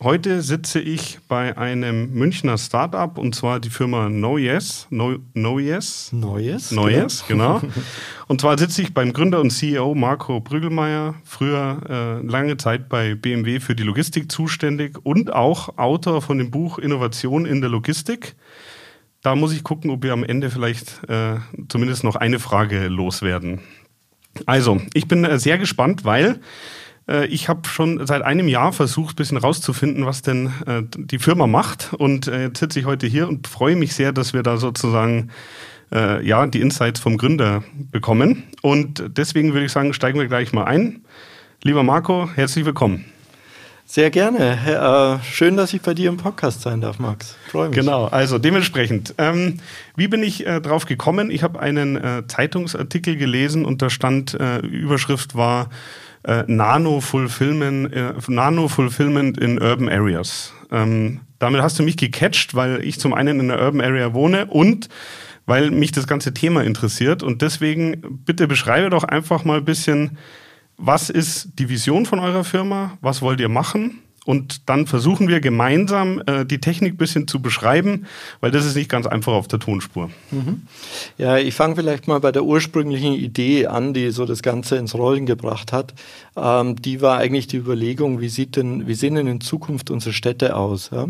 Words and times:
Heute 0.00 0.42
sitze 0.42 0.78
ich 0.80 1.18
bei 1.26 1.58
einem 1.58 2.14
Münchner 2.14 2.56
Startup 2.56 3.18
und 3.18 3.34
zwar 3.34 3.58
die 3.58 3.68
Firma 3.68 4.08
NoYes. 4.08 4.86
No, 4.90 5.16
NoYes? 5.34 6.12
Neues? 6.12 6.70
NoYes, 6.70 7.24
genau. 7.26 7.60
Und 8.28 8.40
zwar 8.40 8.56
sitze 8.58 8.82
ich 8.82 8.94
beim 8.94 9.12
Gründer 9.12 9.40
und 9.40 9.50
CEO 9.50 9.96
Marco 9.96 10.38
Brügelmeier, 10.38 11.14
früher 11.24 11.80
äh, 12.22 12.26
lange 12.26 12.58
Zeit 12.58 12.88
bei 12.88 13.16
BMW 13.16 13.58
für 13.58 13.74
die 13.74 13.82
Logistik 13.82 14.30
zuständig 14.30 14.98
und 15.02 15.32
auch 15.32 15.78
Autor 15.78 16.22
von 16.22 16.38
dem 16.38 16.52
Buch 16.52 16.78
Innovation 16.78 17.44
in 17.44 17.60
der 17.60 17.70
Logistik. 17.70 18.36
Da 19.22 19.34
muss 19.34 19.52
ich 19.52 19.64
gucken, 19.64 19.90
ob 19.90 20.04
wir 20.04 20.12
am 20.12 20.22
Ende 20.22 20.50
vielleicht 20.50 21.08
äh, 21.08 21.36
zumindest 21.68 22.04
noch 22.04 22.14
eine 22.14 22.38
Frage 22.38 22.86
loswerden. 22.86 23.62
Also, 24.46 24.80
ich 24.94 25.08
bin 25.08 25.24
äh, 25.24 25.40
sehr 25.40 25.58
gespannt, 25.58 26.04
weil 26.04 26.38
ich 27.28 27.48
habe 27.48 27.68
schon 27.68 28.06
seit 28.06 28.22
einem 28.22 28.48
Jahr 28.48 28.72
versucht, 28.72 29.14
ein 29.14 29.16
bisschen 29.16 29.38
rauszufinden, 29.38 30.04
was 30.04 30.22
denn 30.22 30.52
äh, 30.66 30.82
die 30.96 31.18
Firma 31.18 31.46
macht. 31.46 31.94
Und 31.94 32.28
äh, 32.28 32.44
jetzt 32.44 32.60
sitze 32.60 32.80
ich 32.80 32.86
heute 32.86 33.06
hier 33.06 33.28
und 33.28 33.48
freue 33.48 33.76
mich 33.76 33.94
sehr, 33.94 34.12
dass 34.12 34.34
wir 34.34 34.42
da 34.42 34.58
sozusagen 34.58 35.30
äh, 35.92 36.24
ja, 36.26 36.46
die 36.46 36.60
Insights 36.60 37.00
vom 37.00 37.16
Gründer 37.16 37.62
bekommen. 37.90 38.44
Und 38.62 39.04
deswegen 39.08 39.52
würde 39.52 39.66
ich 39.66 39.72
sagen, 39.72 39.92
steigen 39.94 40.18
wir 40.18 40.26
gleich 40.26 40.52
mal 40.52 40.64
ein. 40.64 41.04
Lieber 41.62 41.82
Marco, 41.82 42.28
herzlich 42.34 42.64
willkommen. 42.64 43.04
Sehr 43.90 44.10
gerne. 44.10 45.18
Äh, 45.20 45.24
schön, 45.24 45.56
dass 45.56 45.72
ich 45.72 45.80
bei 45.80 45.94
dir 45.94 46.10
im 46.10 46.18
Podcast 46.18 46.60
sein 46.60 46.82
darf, 46.82 46.98
Max. 46.98 47.36
Freue 47.50 47.70
mich. 47.70 47.78
Genau, 47.78 48.04
also 48.04 48.36
dementsprechend. 48.36 49.14
Ähm, 49.16 49.60
wie 49.96 50.08
bin 50.08 50.22
ich 50.22 50.46
äh, 50.46 50.60
drauf 50.60 50.84
gekommen? 50.84 51.30
Ich 51.30 51.42
habe 51.42 51.58
einen 51.58 51.96
äh, 51.96 52.22
Zeitungsartikel 52.28 53.16
gelesen 53.16 53.64
und 53.64 53.80
da 53.80 53.88
stand, 53.88 54.34
äh, 54.34 54.58
Überschrift 54.58 55.36
war 55.36 55.70
äh, 56.28 56.44
Nano-Fulfillment 56.46 57.92
äh, 57.92 58.12
Nano 58.28 58.66
-Fulfillment 58.66 59.40
in 59.40 59.60
Urban 59.60 59.88
Areas. 59.88 60.52
Ähm, 60.70 61.20
damit 61.38 61.62
hast 61.62 61.78
du 61.78 61.82
mich 61.82 61.96
gecatcht, 61.96 62.54
weil 62.54 62.84
ich 62.84 63.00
zum 63.00 63.14
einen 63.14 63.40
in 63.40 63.50
einer 63.50 63.62
Urban 63.62 63.80
Area 63.80 64.12
wohne 64.12 64.46
und 64.46 64.88
weil 65.46 65.70
mich 65.70 65.92
das 65.92 66.06
ganze 66.06 66.34
Thema 66.34 66.62
interessiert. 66.62 67.22
Und 67.22 67.40
deswegen 67.40 68.20
bitte 68.26 68.46
beschreibe 68.46 68.90
doch 68.90 69.04
einfach 69.04 69.44
mal 69.44 69.58
ein 69.58 69.64
bisschen, 69.64 70.18
was 70.76 71.08
ist 71.08 71.58
die 71.58 71.70
Vision 71.70 72.04
von 72.04 72.18
eurer 72.18 72.44
Firma? 72.44 72.98
Was 73.00 73.22
wollt 73.22 73.40
ihr 73.40 73.48
machen? 73.48 74.02
Und 74.28 74.68
dann 74.68 74.86
versuchen 74.86 75.28
wir 75.28 75.40
gemeinsam 75.40 76.20
äh, 76.26 76.44
die 76.44 76.60
Technik 76.60 76.92
ein 76.92 76.96
bisschen 76.98 77.26
zu 77.26 77.40
beschreiben, 77.40 78.04
weil 78.40 78.50
das 78.50 78.66
ist 78.66 78.76
nicht 78.76 78.90
ganz 78.90 79.06
einfach 79.06 79.32
auf 79.32 79.48
der 79.48 79.58
Tonspur. 79.58 80.10
Mhm. 80.30 80.64
Ja, 81.16 81.38
ich 81.38 81.54
fange 81.54 81.76
vielleicht 81.76 82.08
mal 82.08 82.20
bei 82.20 82.30
der 82.30 82.44
ursprünglichen 82.44 83.14
Idee 83.14 83.68
an, 83.68 83.94
die 83.94 84.10
so 84.10 84.26
das 84.26 84.42
Ganze 84.42 84.76
ins 84.76 84.94
Rollen 84.94 85.24
gebracht 85.24 85.72
hat. 85.72 85.94
Ähm, 86.36 86.76
die 86.76 87.00
war 87.00 87.16
eigentlich 87.16 87.46
die 87.46 87.56
Überlegung, 87.56 88.20
wie, 88.20 88.28
sieht 88.28 88.56
denn, 88.56 88.86
wie 88.86 88.92
sehen 88.92 89.14
denn 89.14 89.28
in 89.28 89.40
Zukunft 89.40 89.90
unsere 89.90 90.12
Städte 90.12 90.56
aus? 90.56 90.90
Ja? 90.92 91.06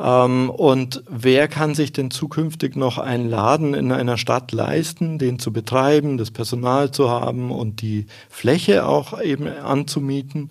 Ähm, 0.00 0.50
und 0.50 1.04
wer 1.08 1.46
kann 1.46 1.76
sich 1.76 1.92
denn 1.92 2.10
zukünftig 2.10 2.74
noch 2.74 2.98
einen 2.98 3.30
Laden 3.30 3.74
in 3.74 3.92
einer 3.92 4.18
Stadt 4.18 4.50
leisten, 4.50 5.20
den 5.20 5.38
zu 5.38 5.52
betreiben, 5.52 6.18
das 6.18 6.32
Personal 6.32 6.90
zu 6.90 7.10
haben 7.10 7.52
und 7.52 7.80
die 7.80 8.06
Fläche 8.28 8.86
auch 8.86 9.20
eben 9.20 9.46
anzumieten? 9.46 10.50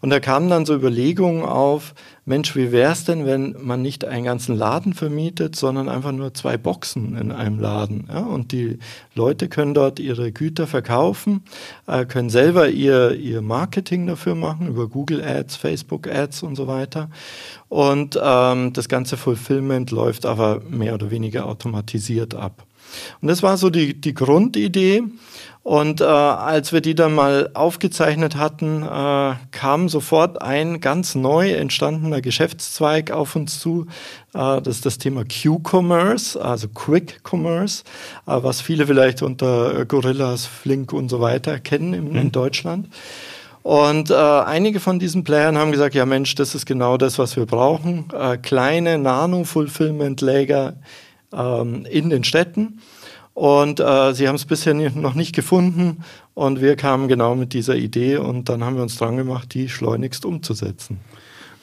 Und 0.00 0.10
da 0.10 0.18
kamen 0.18 0.50
dann 0.50 0.66
so 0.66 0.74
Überlegungen, 0.74 1.35
Überlegung 1.36 1.44
auf, 1.44 1.94
Mensch, 2.24 2.56
wie 2.56 2.72
wäre 2.72 2.92
es 2.92 3.04
denn, 3.04 3.24
wenn 3.24 3.54
man 3.60 3.82
nicht 3.82 4.04
einen 4.04 4.24
ganzen 4.24 4.56
Laden 4.56 4.94
vermietet, 4.94 5.54
sondern 5.54 5.88
einfach 5.88 6.12
nur 6.12 6.34
zwei 6.34 6.56
Boxen 6.56 7.16
in 7.16 7.30
einem 7.30 7.60
Laden. 7.60 8.08
Ja? 8.08 8.20
Und 8.20 8.52
die 8.52 8.78
Leute 9.14 9.48
können 9.48 9.74
dort 9.74 10.00
ihre 10.00 10.32
Güter 10.32 10.66
verkaufen, 10.66 11.44
äh, 11.86 12.04
können 12.04 12.30
selber 12.30 12.68
ihr, 12.68 13.12
ihr 13.12 13.42
Marketing 13.42 14.06
dafür 14.06 14.34
machen, 14.34 14.66
über 14.68 14.88
Google 14.88 15.22
Ads, 15.22 15.56
Facebook 15.56 16.08
Ads 16.08 16.42
und 16.42 16.56
so 16.56 16.66
weiter. 16.66 17.10
Und 17.68 18.18
ähm, 18.20 18.72
das 18.72 18.88
ganze 18.88 19.16
Fulfillment 19.16 19.90
läuft 19.90 20.26
aber 20.26 20.60
mehr 20.68 20.94
oder 20.94 21.10
weniger 21.10 21.46
automatisiert 21.46 22.34
ab. 22.34 22.64
Und 23.20 23.28
das 23.28 23.42
war 23.42 23.56
so 23.56 23.70
die, 23.70 24.00
die 24.00 24.14
Grundidee. 24.14 25.02
Und 25.66 26.00
äh, 26.00 26.04
als 26.04 26.72
wir 26.72 26.80
die 26.80 26.94
dann 26.94 27.12
mal 27.12 27.50
aufgezeichnet 27.54 28.36
hatten, 28.36 28.84
äh, 28.84 29.34
kam 29.50 29.88
sofort 29.88 30.40
ein 30.40 30.78
ganz 30.80 31.16
neu 31.16 31.50
entstandener 31.54 32.20
Geschäftszweig 32.20 33.10
auf 33.10 33.34
uns 33.34 33.58
zu. 33.58 33.86
Äh, 34.32 34.62
das 34.62 34.76
ist 34.76 34.86
das 34.86 34.98
Thema 34.98 35.24
Q-Commerce, 35.24 36.40
also 36.40 36.68
Quick 36.68 37.20
Commerce, 37.28 37.82
äh, 38.28 38.38
was 38.40 38.60
viele 38.60 38.86
vielleicht 38.86 39.22
unter 39.22 39.84
Gorillas, 39.86 40.46
Flink 40.46 40.92
und 40.92 41.08
so 41.08 41.20
weiter 41.20 41.58
kennen 41.58 41.94
in, 41.94 42.14
in 42.14 42.24
mhm. 42.26 42.32
Deutschland. 42.32 42.88
Und 43.64 44.12
äh, 44.12 44.14
einige 44.14 44.78
von 44.78 45.00
diesen 45.00 45.24
Playern 45.24 45.58
haben 45.58 45.72
gesagt, 45.72 45.96
ja 45.96 46.06
Mensch, 46.06 46.36
das 46.36 46.54
ist 46.54 46.66
genau 46.66 46.96
das, 46.96 47.18
was 47.18 47.36
wir 47.36 47.46
brauchen. 47.46 48.04
Äh, 48.16 48.36
kleine 48.36 48.96
Nano-Fulfillment-Läger 48.98 50.74
ähm, 51.32 51.86
in 51.90 52.10
den 52.10 52.24
Städten 52.24 52.80
und 53.34 53.80
äh, 53.80 54.14
sie 54.14 54.28
haben 54.28 54.36
es 54.36 54.46
bisher 54.46 54.72
noch 54.72 55.14
nicht 55.14 55.34
gefunden 55.34 56.02
und 56.34 56.60
wir 56.60 56.74
kamen 56.76 57.06
genau 57.06 57.34
mit 57.34 57.52
dieser 57.52 57.76
Idee 57.76 58.16
und 58.16 58.48
dann 58.48 58.64
haben 58.64 58.76
wir 58.76 58.82
uns 58.82 58.96
dran 58.96 59.16
gemacht, 59.16 59.52
die 59.52 59.68
schleunigst 59.68 60.24
umzusetzen. 60.24 61.00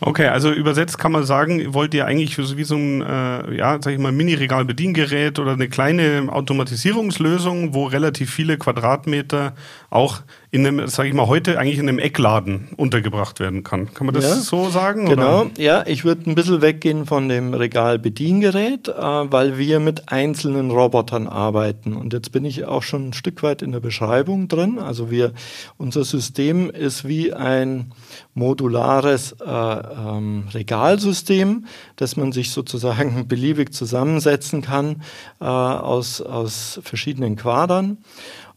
Okay, 0.06 0.28
also 0.28 0.52
übersetzt 0.52 1.00
kann 1.00 1.14
man 1.14 1.24
sagen, 1.24 1.74
wollt 1.74 1.94
ihr 1.94 2.06
eigentlich 2.06 2.38
wie 2.38 2.64
so 2.64 2.76
ein, 2.76 3.02
äh, 3.02 3.56
ja, 3.56 3.80
sag 3.82 3.94
ich 3.94 4.00
mal, 4.00 4.12
Mini-Regal-Bediengerät 4.12 5.40
oder 5.40 5.54
eine 5.54 5.70
kleine 5.70 6.28
Automatisierungslösung, 6.30 7.74
wo 7.74 7.86
relativ 7.86 8.30
viele 8.30 8.58
Quadratmeter 8.58 9.54
auch 9.90 10.22
in 10.54 10.68
einem, 10.68 10.88
sage 10.88 11.10
ich 11.10 11.16
mal, 11.16 11.26
heute 11.26 11.58
eigentlich 11.58 11.80
in 11.80 11.90
einem 11.90 11.98
Eckladen 11.98 12.68
untergebracht 12.78 13.40
werden 13.40 13.64
kann. 13.64 13.92
Kann 13.96 14.06
man 14.06 14.14
das 14.14 14.24
ja, 14.26 14.36
so 14.36 14.70
sagen? 14.70 15.10
Genau, 15.10 15.46
oder? 15.46 15.52
ja, 15.58 15.84
ich 15.88 16.06
würde 16.06 16.30
ein 16.30 16.36
bisschen 16.36 16.62
weggehen 16.62 17.08
von 17.08 17.28
dem 17.28 17.56
Regal-Bediengerät, 17.56 18.88
äh, 18.88 18.94
weil 18.94 19.58
wir 19.58 19.80
mit 19.80 20.12
einzelnen 20.12 20.70
Robotern 20.70 21.26
arbeiten. 21.26 21.96
Und 21.96 22.14
jetzt 22.14 22.32
bin 22.32 22.46
ich 22.46 22.66
auch 22.66 22.84
schon 22.84 23.10
ein 23.10 23.14
Stück 23.14 23.42
weit 23.42 23.64
in 23.64 23.72
der 23.72 23.80
Beschreibung 23.80 24.48
drin. 24.48 24.78
Also 24.78 25.10
wir, 25.10 25.34
unser 25.78 26.04
System 26.04 26.70
ist 26.70 27.08
wie 27.08 27.34
ein 27.34 27.92
modulares 28.36 29.32
äh, 29.44 29.48
ähm, 29.48 30.44
Regalsystem, 30.54 31.66
das 31.96 32.16
man 32.16 32.32
sich 32.32 32.52
sozusagen 32.52 33.28
beliebig 33.28 33.74
zusammensetzen 33.74 34.62
kann 34.62 35.02
äh, 35.42 35.46
aus, 35.46 36.22
aus 36.22 36.80
verschiedenen 36.84 37.38
Quadern. 37.38 37.98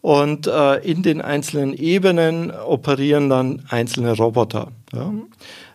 Und 0.06 0.46
äh, 0.46 0.76
in 0.88 1.02
den 1.02 1.20
einzelnen 1.20 1.74
Ebenen 1.74 2.52
operieren 2.52 3.28
dann 3.28 3.64
einzelne 3.68 4.12
Roboter. 4.12 4.70
Ja. 4.94 5.12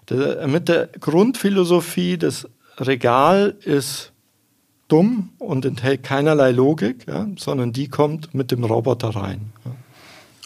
Der, 0.09 0.47
mit 0.47 0.69
der 0.69 0.87
Grundphilosophie, 0.87 2.17
das 2.17 2.47
Regal 2.77 3.55
ist 3.65 4.13
dumm 4.87 5.31
und 5.37 5.65
enthält 5.65 6.03
keinerlei 6.03 6.51
Logik, 6.51 7.07
ja, 7.09 7.27
sondern 7.35 7.73
die 7.73 7.89
kommt 7.89 8.33
mit 8.33 8.51
dem 8.51 8.63
Roboter 8.63 9.09
rein. 9.09 9.51
Ja. 9.65 9.71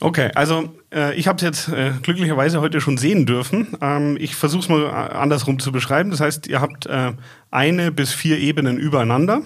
Okay, 0.01 0.31
also 0.33 0.73
äh, 0.91 1.13
ich 1.13 1.27
habe 1.27 1.35
es 1.35 1.43
jetzt 1.43 1.67
äh, 1.69 1.91
glücklicherweise 2.01 2.61
heute 2.61 2.81
schon 2.81 2.97
sehen 2.97 3.27
dürfen. 3.27 3.67
Ähm, 3.81 4.17
ich 4.19 4.35
versuche 4.35 4.63
es 4.63 4.67
mal 4.69 4.81
äh, 4.81 5.13
andersrum 5.13 5.59
zu 5.59 5.71
beschreiben. 5.71 6.09
Das 6.09 6.21
heißt, 6.21 6.47
ihr 6.47 6.59
habt 6.59 6.87
äh, 6.87 7.11
eine 7.51 7.91
bis 7.91 8.13
vier 8.13 8.39
Ebenen 8.39 8.79
übereinander. 8.79 9.43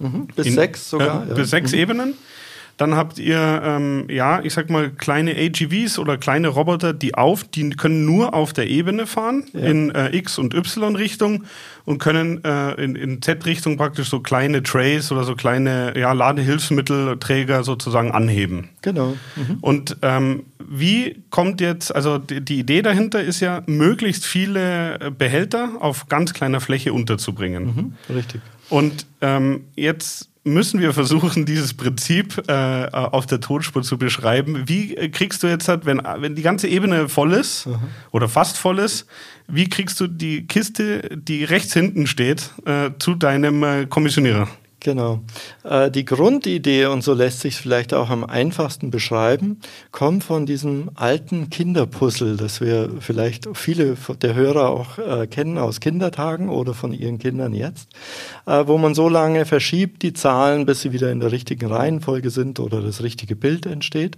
Mhm, 0.00 0.26
bis 0.36 0.48
in, 0.48 0.52
sechs 0.52 0.90
sogar. 0.90 1.24
Äh, 1.24 1.28
ja. 1.30 1.34
Bis 1.34 1.48
sechs 1.48 1.72
mhm. 1.72 1.78
Ebenen. 1.78 2.14
Dann 2.80 2.96
habt 2.96 3.18
ihr, 3.18 3.60
ähm, 3.62 4.06
ja, 4.08 4.40
ich 4.42 4.54
sag 4.54 4.70
mal, 4.70 4.88
kleine 4.88 5.36
AGVs 5.36 5.98
oder 5.98 6.16
kleine 6.16 6.48
Roboter, 6.48 6.94
die 6.94 7.14
auf, 7.14 7.44
die 7.44 7.68
können 7.68 8.06
nur 8.06 8.32
auf 8.32 8.54
der 8.54 8.70
Ebene 8.70 9.06
fahren, 9.06 9.44
ja. 9.52 9.60
in 9.60 9.90
äh, 9.90 10.16
X- 10.16 10.38
und 10.38 10.54
Y-Richtung 10.54 11.44
und 11.84 11.98
können 11.98 12.42
äh, 12.42 12.82
in, 12.82 12.96
in 12.96 13.20
Z-Richtung 13.20 13.76
praktisch 13.76 14.08
so 14.08 14.20
kleine 14.20 14.62
Trays 14.62 15.12
oder 15.12 15.24
so 15.24 15.34
kleine 15.34 15.92
ja, 15.94 16.14
Ladehilfsmittelträger 16.14 17.64
sozusagen 17.64 18.12
anheben. 18.12 18.70
Genau. 18.80 19.14
Mhm. 19.36 19.58
Und 19.60 19.98
ähm, 20.00 20.44
wie 20.66 21.22
kommt 21.28 21.60
jetzt, 21.60 21.94
also 21.94 22.16
die, 22.16 22.40
die, 22.40 22.60
Idee 22.60 22.80
dahinter 22.80 23.22
ist 23.22 23.40
ja, 23.40 23.62
möglichst 23.66 24.24
viele 24.24 25.12
Behälter 25.18 25.72
auf 25.80 26.08
ganz 26.08 26.32
kleiner 26.32 26.62
Fläche 26.62 26.94
unterzubringen. 26.94 27.94
Mhm, 28.08 28.14
richtig. 28.16 28.40
Und 28.70 29.04
ähm, 29.20 29.64
jetzt 29.76 30.29
müssen 30.44 30.80
wir 30.80 30.92
versuchen, 30.92 31.44
dieses 31.44 31.74
Prinzip 31.74 32.42
äh, 32.48 32.86
auf 32.92 33.26
der 33.26 33.40
Tonspur 33.40 33.82
zu 33.82 33.98
beschreiben. 33.98 34.62
Wie 34.66 34.94
kriegst 35.10 35.42
du 35.42 35.46
jetzt, 35.46 35.68
halt, 35.68 35.84
wenn, 35.86 36.00
wenn 36.18 36.34
die 36.34 36.42
ganze 36.42 36.68
Ebene 36.68 37.08
voll 37.08 37.32
ist 37.32 37.66
mhm. 37.66 37.78
oder 38.10 38.28
fast 38.28 38.56
voll 38.56 38.78
ist, 38.78 39.06
wie 39.48 39.68
kriegst 39.68 40.00
du 40.00 40.06
die 40.06 40.46
Kiste, 40.46 41.08
die 41.14 41.44
rechts 41.44 41.72
hinten 41.74 42.06
steht, 42.06 42.50
äh, 42.64 42.90
zu 42.98 43.14
deinem 43.14 43.62
äh, 43.62 43.86
Kommissionierer? 43.86 44.48
Genau. 44.80 45.20
Äh, 45.62 45.90
die 45.90 46.06
Grundidee, 46.06 46.86
und 46.86 47.04
so 47.04 47.12
lässt 47.12 47.40
sich 47.40 47.56
vielleicht 47.56 47.92
auch 47.92 48.08
am 48.08 48.24
einfachsten 48.24 48.90
beschreiben, 48.90 49.60
kommt 49.92 50.24
von 50.24 50.46
diesem 50.46 50.90
alten 50.94 51.50
Kinderpuzzle, 51.50 52.36
das 52.36 52.62
wir 52.62 52.90
vielleicht 53.00 53.46
viele 53.52 53.96
der 54.22 54.34
Hörer 54.34 54.70
auch 54.70 54.98
äh, 54.98 55.26
kennen 55.26 55.58
aus 55.58 55.80
Kindertagen 55.80 56.48
oder 56.48 56.72
von 56.72 56.94
ihren 56.94 57.18
Kindern 57.18 57.52
jetzt, 57.52 57.90
äh, 58.46 58.66
wo 58.66 58.78
man 58.78 58.94
so 58.94 59.10
lange 59.10 59.44
verschiebt 59.44 60.02
die 60.02 60.14
Zahlen, 60.14 60.64
bis 60.64 60.80
sie 60.80 60.92
wieder 60.92 61.12
in 61.12 61.20
der 61.20 61.30
richtigen 61.30 61.66
Reihenfolge 61.66 62.30
sind 62.30 62.58
oder 62.58 62.80
das 62.80 63.02
richtige 63.02 63.36
Bild 63.36 63.66
entsteht. 63.66 64.16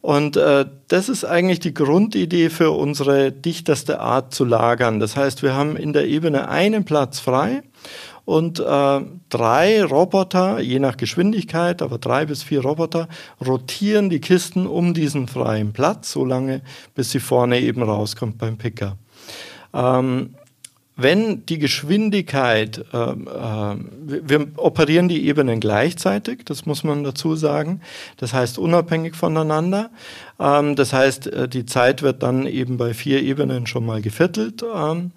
Und 0.00 0.36
äh, 0.36 0.64
das 0.86 1.08
ist 1.08 1.24
eigentlich 1.24 1.58
die 1.58 1.74
Grundidee 1.74 2.50
für 2.50 2.70
unsere 2.70 3.32
dichteste 3.32 3.98
Art 3.98 4.32
zu 4.32 4.44
lagern. 4.44 5.00
Das 5.00 5.16
heißt, 5.16 5.42
wir 5.42 5.54
haben 5.54 5.76
in 5.76 5.92
der 5.92 6.06
Ebene 6.06 6.48
einen 6.48 6.84
Platz 6.84 7.18
frei 7.18 7.62
und 8.28 8.60
äh, 8.60 9.00
drei 9.30 9.82
Roboter, 9.82 10.60
je 10.60 10.78
nach 10.80 10.98
Geschwindigkeit, 10.98 11.80
aber 11.80 11.96
drei 11.96 12.26
bis 12.26 12.42
vier 12.42 12.60
Roboter, 12.60 13.08
rotieren 13.40 14.10
die 14.10 14.20
Kisten 14.20 14.66
um 14.66 14.92
diesen 14.92 15.28
freien 15.28 15.72
Platz, 15.72 16.12
solange 16.12 16.60
bis 16.94 17.10
sie 17.10 17.20
vorne 17.20 17.58
eben 17.58 17.82
rauskommt 17.82 18.36
beim 18.36 18.58
Picker. 18.58 18.98
Ähm, 19.72 20.34
wenn 20.94 21.46
die 21.46 21.58
Geschwindigkeit, 21.58 22.84
äh, 22.92 22.98
äh, 22.98 23.76
wir 24.02 24.48
operieren 24.56 25.08
die 25.08 25.26
Ebenen 25.26 25.58
gleichzeitig, 25.58 26.44
das 26.44 26.66
muss 26.66 26.84
man 26.84 27.04
dazu 27.04 27.34
sagen, 27.34 27.80
das 28.18 28.34
heißt 28.34 28.58
unabhängig 28.58 29.14
voneinander. 29.14 29.88
Ähm, 30.38 30.76
das 30.76 30.92
heißt, 30.92 31.26
äh, 31.26 31.48
die 31.48 31.66
Zeit 31.66 32.02
wird 32.02 32.22
dann 32.22 32.46
eben 32.46 32.76
bei 32.76 32.94
vier 32.94 33.22
Ebenen 33.22 33.66
schon 33.66 33.84
mal 33.84 34.00
geviertelt. 34.00 34.62
Ähm, 34.62 35.12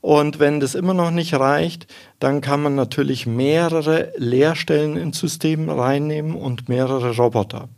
und 0.00 0.38
wenn 0.38 0.60
das 0.60 0.74
immer 0.74 0.94
noch 0.94 1.10
nicht 1.10 1.34
reicht, 1.34 1.86
dann 2.18 2.40
kann 2.40 2.62
man 2.62 2.74
natürlich 2.74 3.26
mehrere 3.26 4.12
Leerstellen 4.16 4.96
ins 4.96 5.18
System 5.18 5.68
reinnehmen 5.68 6.34
und 6.34 6.68
mehrere 6.68 7.14
Roboter. 7.16 7.68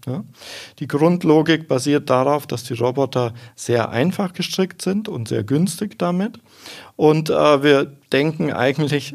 Die 0.79 0.87
Grundlogik 0.87 1.67
basiert 1.67 2.08
darauf, 2.11 2.46
dass 2.46 2.64
die 2.64 2.75
Roboter 2.75 3.34
sehr 3.56 3.91
einfach 3.91 4.32
gestrickt 4.32 4.82
sind 4.82 5.08
und 5.08 5.29
sehr 5.29 5.43
günstig 5.43 5.99
damit. 5.99 6.38
Und 6.96 7.31
äh, 7.31 7.62
wir 7.62 7.93
denken 8.12 8.52
eigentlich, 8.52 9.14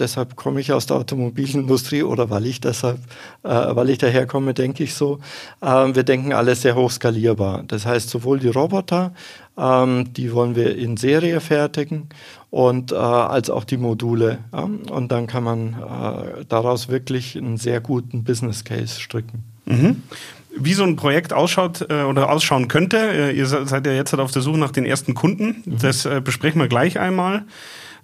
deshalb 0.00 0.36
komme 0.36 0.60
ich 0.60 0.72
aus 0.72 0.86
der 0.86 0.96
Automobilindustrie 0.96 2.02
oder 2.02 2.30
weil 2.30 2.46
ich 2.46 2.60
deshalb, 2.60 2.98
äh, 3.42 3.48
weil 3.48 3.90
ich 3.90 3.98
daherkomme, 3.98 4.54
denke 4.54 4.84
ich 4.84 4.94
so. 4.94 5.20
Äh, 5.60 5.94
wir 5.94 6.02
denken 6.02 6.32
alles 6.32 6.62
sehr 6.62 6.74
hochskalierbar. 6.74 7.64
Das 7.68 7.86
heißt, 7.86 8.10
sowohl 8.10 8.40
die 8.40 8.48
Roboter, 8.48 9.12
ähm, 9.56 10.12
die 10.12 10.32
wollen 10.32 10.56
wir 10.56 10.76
in 10.76 10.96
Serie 10.96 11.40
fertigen 11.40 12.08
und 12.50 12.92
äh, 12.92 12.96
als 12.96 13.50
auch 13.50 13.64
die 13.64 13.76
Module. 13.76 14.38
Ja? 14.52 14.68
Und 14.90 15.12
dann 15.12 15.26
kann 15.26 15.44
man 15.44 15.74
äh, 15.74 16.44
daraus 16.48 16.88
wirklich 16.88 17.36
einen 17.36 17.58
sehr 17.58 17.80
guten 17.80 18.24
Business 18.24 18.64
Case 18.64 19.00
stricken. 19.00 19.44
Mhm 19.66 20.02
wie 20.56 20.74
so 20.74 20.84
ein 20.84 20.96
Projekt 20.96 21.32
ausschaut 21.32 21.86
äh, 21.90 22.02
oder 22.02 22.30
ausschauen 22.30 22.68
könnte. 22.68 22.98
Äh, 22.98 23.32
ihr 23.32 23.46
seid 23.46 23.86
ja 23.86 23.92
jetzt 23.92 24.12
halt 24.12 24.20
auf 24.20 24.32
der 24.32 24.42
Suche 24.42 24.58
nach 24.58 24.72
den 24.72 24.84
ersten 24.84 25.14
Kunden. 25.14 25.62
Mhm. 25.64 25.78
Das 25.80 26.06
äh, 26.06 26.20
besprechen 26.20 26.60
wir 26.60 26.68
gleich 26.68 26.98
einmal. 26.98 27.44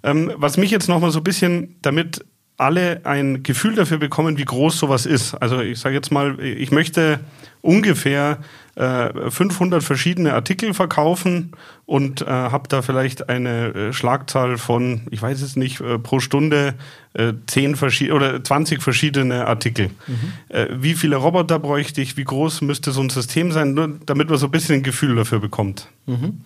Ähm, 0.07 0.31
was 0.35 0.57
mich 0.57 0.71
jetzt 0.71 0.87
noch 0.87 0.99
mal 0.99 1.11
so 1.11 1.19
ein 1.19 1.23
bisschen, 1.23 1.75
damit 1.81 2.25
alle 2.57 3.01
ein 3.05 3.43
Gefühl 3.43 3.75
dafür 3.75 3.99
bekommen, 3.99 4.37
wie 4.37 4.45
groß 4.45 4.79
sowas 4.79 5.05
ist. 5.05 5.35
Also 5.35 5.61
ich 5.61 5.79
sage 5.79 5.95
jetzt 5.95 6.11
mal, 6.11 6.39
ich 6.39 6.71
möchte 6.71 7.19
ungefähr 7.61 8.39
äh, 8.75 9.29
500 9.29 9.83
verschiedene 9.83 10.33
Artikel 10.33 10.73
verkaufen 10.73 11.51
und 11.85 12.21
äh, 12.21 12.25
habe 12.25 12.67
da 12.67 12.81
vielleicht 12.81 13.29
eine 13.29 13.67
äh, 13.67 13.93
Schlagzahl 13.93 14.57
von, 14.57 15.01
ich 15.11 15.21
weiß 15.21 15.41
es 15.41 15.55
nicht, 15.55 15.81
äh, 15.81 15.99
pro 15.99 16.19
Stunde 16.19 16.73
äh, 17.13 17.33
10 17.45 17.75
verschiedene 17.75 18.15
oder 18.15 18.43
20 18.43 18.81
verschiedene 18.81 19.47
Artikel. 19.47 19.89
Mhm. 20.07 20.33
Äh, 20.49 20.67
wie 20.71 20.93
viele 20.95 21.17
Roboter 21.17 21.59
bräuchte 21.59 22.01
ich? 22.01 22.17
Wie 22.17 22.23
groß 22.23 22.61
müsste 22.61 22.91
so 22.91 23.01
ein 23.01 23.09
System 23.09 23.51
sein, 23.51 23.73
nur 23.73 23.99
damit 24.05 24.29
man 24.29 24.37
so 24.39 24.47
ein 24.47 24.51
bisschen 24.51 24.75
ein 24.75 24.83
Gefühl 24.83 25.15
dafür 25.15 25.39
bekommt? 25.39 25.89
Mhm. 26.07 26.41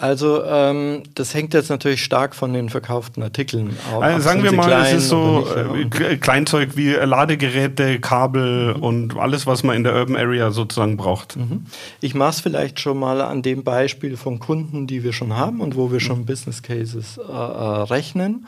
Also 0.00 0.44
ähm, 0.44 1.02
das 1.16 1.34
hängt 1.34 1.54
jetzt 1.54 1.70
natürlich 1.70 2.04
stark 2.04 2.36
von 2.36 2.52
den 2.52 2.68
verkauften 2.68 3.20
Artikeln 3.20 3.76
ab. 3.92 4.00
Also 4.00 4.20
sagen 4.20 4.44
wir 4.44 4.52
mal, 4.52 4.70
es 4.84 4.92
ist 4.92 5.08
so 5.08 5.44
nicht, 5.74 6.00
äh, 6.00 6.16
Kleinzeug 6.18 6.76
wie 6.76 6.92
Ladegeräte, 6.92 7.98
Kabel 7.98 8.76
mhm. 8.76 8.82
und 8.84 9.16
alles, 9.16 9.48
was 9.48 9.64
man 9.64 9.74
in 9.74 9.82
der 9.82 9.96
Urban 9.96 10.16
Area 10.16 10.52
sozusagen 10.52 10.96
braucht. 10.96 11.36
Mhm. 11.36 11.66
Ich 12.00 12.14
mache 12.14 12.30
es 12.30 12.40
vielleicht 12.40 12.78
schon 12.78 12.96
mal 12.96 13.20
an 13.20 13.42
dem 13.42 13.64
Beispiel 13.64 14.16
von 14.16 14.38
Kunden, 14.38 14.86
die 14.86 15.02
wir 15.02 15.12
schon 15.12 15.36
haben 15.36 15.60
und 15.60 15.74
wo 15.74 15.90
wir 15.90 15.98
schon 15.98 16.26
Business 16.26 16.62
Cases 16.62 17.18
äh, 17.18 17.32
äh, 17.32 17.34
rechnen 17.34 18.46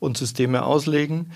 und 0.00 0.18
Systeme 0.18 0.64
auslegen. 0.64 1.30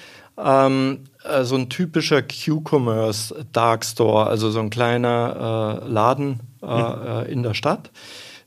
Ähm, 0.44 1.04
äh, 1.22 1.44
so 1.44 1.54
ein 1.54 1.68
typischer 1.68 2.22
Q-Commerce 2.22 3.46
Dark 3.52 3.84
Store, 3.84 4.26
also 4.26 4.50
so 4.50 4.58
ein 4.58 4.70
kleiner 4.70 5.82
äh, 5.84 5.88
Laden 5.88 6.40
äh, 6.64 7.30
in 7.30 7.44
der 7.44 7.54
Stadt 7.54 7.92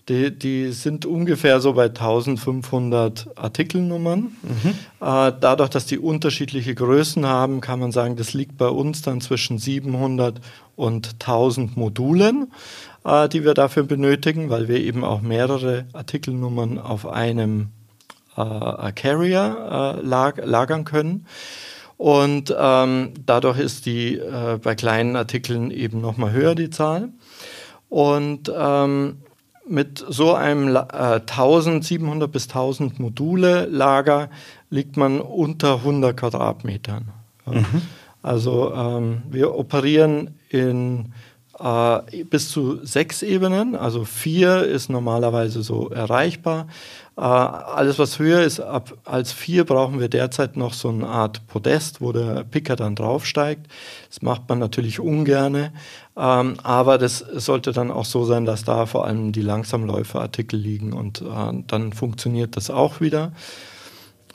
die, 0.10 0.38
die 0.38 0.72
sind 0.72 1.06
ungefähr 1.06 1.60
so 1.60 1.74
bei 1.74 1.86
1500 1.86 3.28
Artikelnummern. 3.36 4.20
Mhm. 4.44 4.70
Äh, 5.02 5.34
dadurch, 5.40 5.70
dass 5.70 5.88
die 5.88 5.98
unterschiedliche 5.98 6.76
Größen 6.76 7.26
haben, 7.26 7.60
kann 7.60 7.80
man 7.80 7.92
sagen, 7.92 8.16
das 8.16 8.34
liegt 8.34 8.58
bei 8.58 8.68
uns 8.68 9.02
dann 9.02 9.22
zwischen 9.22 9.58
700 9.58 10.40
und 10.76 11.14
1000 11.14 11.76
Modulen, 11.76 12.52
äh, 13.04 13.28
die 13.30 13.44
wir 13.44 13.56
dafür 13.56 13.84
benötigen, 13.84 14.50
weil 14.50 14.68
wir 14.68 14.80
eben 14.80 15.04
auch 15.04 15.22
mehrere 15.22 15.86
Artikelnummern 15.94 16.78
auf 16.78 17.08
einem 17.08 17.70
äh, 18.38 18.92
Carrier 18.92 19.98
äh, 19.98 20.06
lag 20.06 20.38
lagern 20.44 20.86
können. 20.86 21.26
Und 21.98 22.54
ähm, 22.58 23.14
dadurch 23.26 23.58
ist 23.58 23.86
die 23.86 24.18
äh, 24.18 24.60
bei 24.62 24.76
kleinen 24.76 25.16
Artikeln 25.16 25.72
eben 25.72 26.02
nochmal 26.02 26.32
höher, 26.32 26.54
die 26.54 26.70
Zahl. 26.70 27.10
Und 27.90 28.52
ähm, 28.56 29.18
mit 29.68 30.04
so 30.08 30.34
einem 30.34 30.76
äh, 30.76 30.80
1700 30.80 32.32
bis 32.32 32.48
1000 32.48 33.00
Module 33.00 33.66
Lager 33.66 34.30
liegt 34.70 34.98
man 34.98 35.20
unter 35.20 35.78
100 35.78 36.16
Quadratmetern. 36.18 37.10
Mhm. 37.46 37.82
Also 38.22 38.74
ähm, 38.74 39.24
wir 39.30 39.54
operieren 39.56 40.40
in 40.50 41.14
äh, 41.60 42.24
bis 42.26 42.50
zu 42.50 42.86
sechs 42.86 43.22
Ebenen, 43.22 43.76
also 43.76 44.04
vier 44.04 44.64
ist 44.64 44.90
normalerweise 44.90 45.64
so 45.64 45.90
erreichbar. 45.90 46.68
Äh, 47.18 47.22
alles, 47.22 47.98
was 47.98 48.20
höher 48.20 48.42
ist 48.42 48.60
ab, 48.60 48.94
als 49.06 49.32
vier, 49.32 49.64
brauchen 49.64 50.00
wir 50.00 50.10
derzeit 50.10 50.58
noch 50.58 50.74
so 50.74 50.90
eine 50.90 51.08
Art 51.08 51.48
Podest, 51.48 52.02
wo 52.02 52.12
der 52.12 52.44
Picker 52.44 52.76
dann 52.76 52.96
draufsteigt. 52.96 53.68
Das 54.10 54.22
macht 54.22 54.50
man 54.50 54.60
natürlich 54.60 55.00
ungerne, 55.00 55.72
ähm, 56.18 56.56
aber 56.62 56.98
das 56.98 57.20
sollte 57.20 57.72
dann 57.72 57.90
auch 57.90 58.06
so 58.06 58.26
sein, 58.26 58.46
dass 58.46 58.66
da 58.66 58.86
vor 58.86 59.06
allem 59.06 59.32
die 59.32 59.42
Langsamläuferartikel 59.42 60.60
liegen 60.60 60.92
und 60.92 61.22
äh, 61.22 61.64
dann 61.68 61.94
funktioniert 61.94 62.58
das 62.58 62.70
auch 62.70 63.00
wieder. 63.00 63.32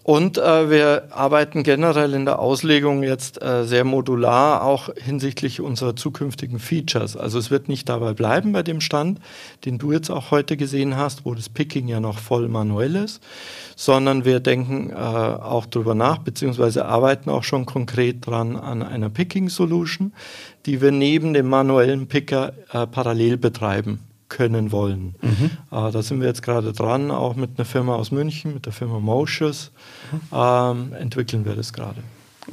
Und 0.02 0.38
äh, 0.38 0.70
wir 0.70 1.08
arbeiten 1.10 1.62
generell 1.62 2.14
in 2.14 2.24
der 2.24 2.38
Auslegung 2.38 3.02
jetzt 3.02 3.42
äh, 3.42 3.64
sehr 3.64 3.84
modular, 3.84 4.64
auch 4.64 4.88
hinsichtlich 4.96 5.60
unserer 5.60 5.94
zukünftigen 5.94 6.58
Features. 6.58 7.16
Also 7.16 7.38
es 7.38 7.50
wird 7.50 7.68
nicht 7.68 7.88
dabei 7.88 8.14
bleiben 8.14 8.52
bei 8.52 8.62
dem 8.62 8.80
Stand, 8.80 9.20
den 9.64 9.78
du 9.78 9.92
jetzt 9.92 10.10
auch 10.10 10.30
heute 10.30 10.56
gesehen 10.56 10.96
hast, 10.96 11.26
wo 11.26 11.34
das 11.34 11.48
Picking 11.48 11.86
ja 11.88 12.00
noch 12.00 12.18
voll 12.18 12.48
manuell 12.48 12.96
ist, 12.96 13.22
sondern 13.76 14.24
wir 14.24 14.40
denken 14.40 14.90
äh, 14.90 14.94
auch 14.94 15.66
darüber 15.66 15.94
nach, 15.94 16.18
beziehungsweise 16.18 16.86
arbeiten 16.86 17.28
auch 17.28 17.44
schon 17.44 17.66
konkret 17.66 18.26
dran 18.26 18.56
an 18.56 18.82
einer 18.82 19.10
Picking-Solution, 19.10 20.12
die 20.66 20.80
wir 20.80 20.92
neben 20.92 21.34
dem 21.34 21.48
manuellen 21.48 22.06
Picker 22.06 22.52
äh, 22.72 22.86
parallel 22.86 23.36
betreiben 23.36 24.09
können 24.30 24.72
wollen. 24.72 25.14
Mhm. 25.20 25.50
Äh, 25.70 25.92
da 25.92 26.02
sind 26.02 26.20
wir 26.20 26.28
jetzt 26.28 26.42
gerade 26.42 26.72
dran, 26.72 27.10
auch 27.10 27.36
mit 27.36 27.50
einer 27.58 27.66
Firma 27.66 27.96
aus 27.96 28.10
München, 28.10 28.54
mit 28.54 28.64
der 28.64 28.72
Firma 28.72 28.98
Mocious, 28.98 29.72
mhm. 30.10 30.20
ähm, 30.32 30.92
entwickeln 30.94 31.44
wir 31.44 31.54
das 31.54 31.74
gerade. 31.74 32.02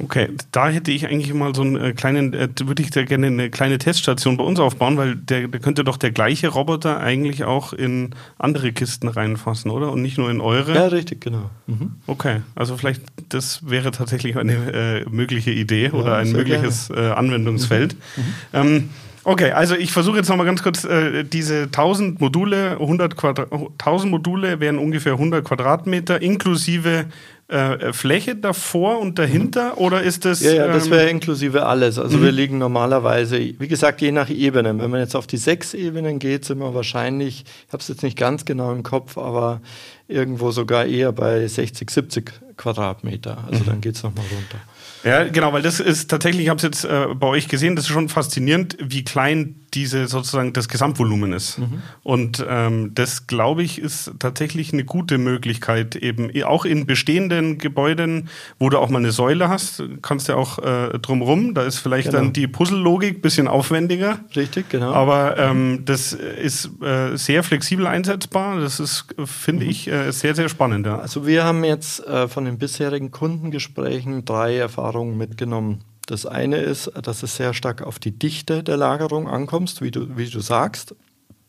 Okay, 0.00 0.28
da 0.52 0.68
hätte 0.68 0.92
ich 0.92 1.06
eigentlich 1.06 1.32
mal 1.32 1.54
so 1.54 1.62
einen 1.62 1.76
äh, 1.76 1.92
kleinen, 1.92 2.32
äh, 2.32 2.48
würde 2.62 2.82
ich 2.82 2.90
da 2.90 3.04
gerne 3.04 3.28
eine 3.28 3.50
kleine 3.50 3.78
Teststation 3.78 4.36
bei 4.36 4.44
uns 4.44 4.60
aufbauen, 4.60 4.96
weil 4.96 5.16
der, 5.16 5.48
der, 5.48 5.60
könnte 5.60 5.82
doch 5.82 5.96
der 5.96 6.12
gleiche 6.12 6.48
Roboter 6.48 7.00
eigentlich 7.00 7.44
auch 7.44 7.72
in 7.72 8.14
andere 8.38 8.72
Kisten 8.72 9.08
reinfassen, 9.08 9.70
oder? 9.70 9.90
Und 9.90 10.02
nicht 10.02 10.18
nur 10.18 10.30
in 10.30 10.40
eure? 10.40 10.74
Ja, 10.74 10.86
richtig, 10.86 11.22
genau. 11.22 11.50
Mhm. 11.66 11.92
Okay, 12.06 12.42
also 12.54 12.76
vielleicht 12.76 13.02
das 13.30 13.68
wäre 13.68 13.90
tatsächlich 13.90 14.36
eine 14.36 14.72
äh, 14.72 15.04
mögliche 15.10 15.50
Idee 15.50 15.86
ja, 15.86 15.92
oder 15.92 16.16
ein 16.16 16.30
mögliches 16.30 16.90
äh, 16.90 17.10
Anwendungsfeld. 17.10 17.94
Mhm. 17.94 18.22
Ähm, 18.52 18.88
Okay, 19.24 19.50
also 19.52 19.74
ich 19.74 19.92
versuche 19.92 20.16
jetzt 20.16 20.28
nochmal 20.28 20.46
ganz 20.46 20.62
kurz, 20.62 20.84
äh, 20.84 21.24
diese 21.24 21.64
1000 21.64 22.20
Module, 22.20 22.72
100 22.72 23.16
Quadra 23.16 23.46
1000 23.78 24.10
Module 24.10 24.60
wären 24.60 24.78
ungefähr 24.78 25.12
100 25.12 25.44
Quadratmeter, 25.44 26.22
inklusive 26.22 27.06
äh, 27.48 27.92
Fläche 27.92 28.36
davor 28.36 29.00
und 29.00 29.18
dahinter 29.18 29.72
mhm. 29.72 29.78
oder 29.78 30.02
ist 30.02 30.24
das. 30.24 30.42
Ja, 30.42 30.52
ja 30.52 30.66
das 30.68 30.90
wäre 30.90 31.04
ähm, 31.04 31.16
inklusive 31.16 31.64
alles. 31.64 31.98
Also 31.98 32.18
mhm. 32.18 32.22
wir 32.24 32.32
liegen 32.32 32.58
normalerweise, 32.58 33.38
wie 33.38 33.68
gesagt, 33.68 34.00
je 34.00 34.12
nach 34.12 34.28
Ebenen. 34.28 34.80
Wenn 34.80 34.90
man 34.90 35.00
jetzt 35.00 35.16
auf 35.16 35.26
die 35.26 35.38
sechs 35.38 35.74
Ebenen 35.74 36.18
geht, 36.18 36.44
sind 36.44 36.58
wir 36.58 36.74
wahrscheinlich, 36.74 37.44
ich 37.66 37.72
habe 37.72 37.80
es 37.80 37.88
jetzt 37.88 38.02
nicht 38.02 38.18
ganz 38.18 38.44
genau 38.44 38.72
im 38.72 38.82
Kopf, 38.82 39.16
aber 39.16 39.60
irgendwo 40.08 40.50
sogar 40.50 40.84
eher 40.84 41.12
bei 41.12 41.46
60, 41.46 41.90
70 41.90 42.32
Quadratmeter. 42.56 43.38
Also 43.50 43.62
mhm. 43.62 43.66
dann 43.66 43.80
geht 43.80 43.96
es 43.96 44.02
nochmal 44.02 44.24
runter. 44.30 44.58
Ja, 45.04 45.24
genau, 45.24 45.52
weil 45.52 45.62
das 45.62 45.80
ist 45.80 46.10
tatsächlich, 46.10 46.44
ich 46.44 46.48
habe 46.48 46.58
es 46.58 46.62
jetzt 46.62 46.84
äh, 46.84 47.06
bei 47.14 47.26
euch 47.26 47.48
gesehen, 47.48 47.76
das 47.76 47.84
ist 47.84 47.90
schon 47.92 48.08
faszinierend, 48.08 48.76
wie 48.80 49.04
klein 49.04 49.66
diese 49.74 50.08
sozusagen 50.08 50.52
das 50.52 50.68
Gesamtvolumen 50.68 51.32
ist. 51.32 51.58
Mhm. 51.58 51.82
Und 52.02 52.44
ähm, 52.48 52.92
das, 52.94 53.26
glaube 53.26 53.62
ich, 53.62 53.80
ist 53.80 54.12
tatsächlich 54.18 54.72
eine 54.72 54.84
gute 54.84 55.18
Möglichkeit, 55.18 55.96
eben 55.96 56.30
auch 56.44 56.64
in 56.64 56.86
bestehenden 56.86 57.58
Gebäuden, 57.58 58.28
wo 58.58 58.70
du 58.70 58.78
auch 58.78 58.88
mal 58.88 58.98
eine 58.98 59.12
Säule 59.12 59.48
hast, 59.48 59.82
kannst 60.02 60.28
du 60.28 60.34
auch 60.34 60.58
äh, 60.58 60.98
drumrum. 60.98 61.54
Da 61.54 61.62
ist 61.62 61.78
vielleicht 61.78 62.10
genau. 62.10 62.24
dann 62.24 62.32
die 62.32 62.46
Puzzle-Logik 62.46 63.18
ein 63.18 63.20
bisschen 63.20 63.48
aufwendiger. 63.48 64.20
Richtig, 64.34 64.68
genau. 64.68 64.92
Aber 64.92 65.38
ähm, 65.38 65.82
das 65.84 66.12
ist 66.12 66.70
äh, 66.82 67.16
sehr 67.16 67.42
flexibel 67.42 67.86
einsetzbar. 67.86 68.60
Das 68.60 68.80
ist, 68.80 69.06
finde 69.24 69.64
mhm. 69.64 69.70
ich, 69.70 69.88
äh, 69.88 70.10
sehr, 70.12 70.34
sehr 70.34 70.48
spannend. 70.48 70.86
Ja. 70.86 70.98
Also 70.98 71.26
wir 71.26 71.44
haben 71.44 71.64
jetzt 71.64 72.06
äh, 72.06 72.28
von 72.28 72.44
den 72.44 72.58
bisherigen 72.58 73.10
Kundengesprächen 73.10 74.24
drei 74.24 74.56
Erfahrungen 74.56 75.16
mitgenommen. 75.16 75.80
Das 76.08 76.24
eine 76.24 76.56
ist, 76.56 76.90
dass 77.02 77.22
es 77.22 77.36
sehr 77.36 77.52
stark 77.52 77.82
auf 77.82 77.98
die 77.98 78.18
Dichte 78.18 78.62
der 78.62 78.78
Lagerung 78.78 79.28
ankommt, 79.28 79.82
wie 79.82 79.90
du, 79.90 80.16
wie 80.16 80.30
du 80.30 80.40
sagst. 80.40 80.94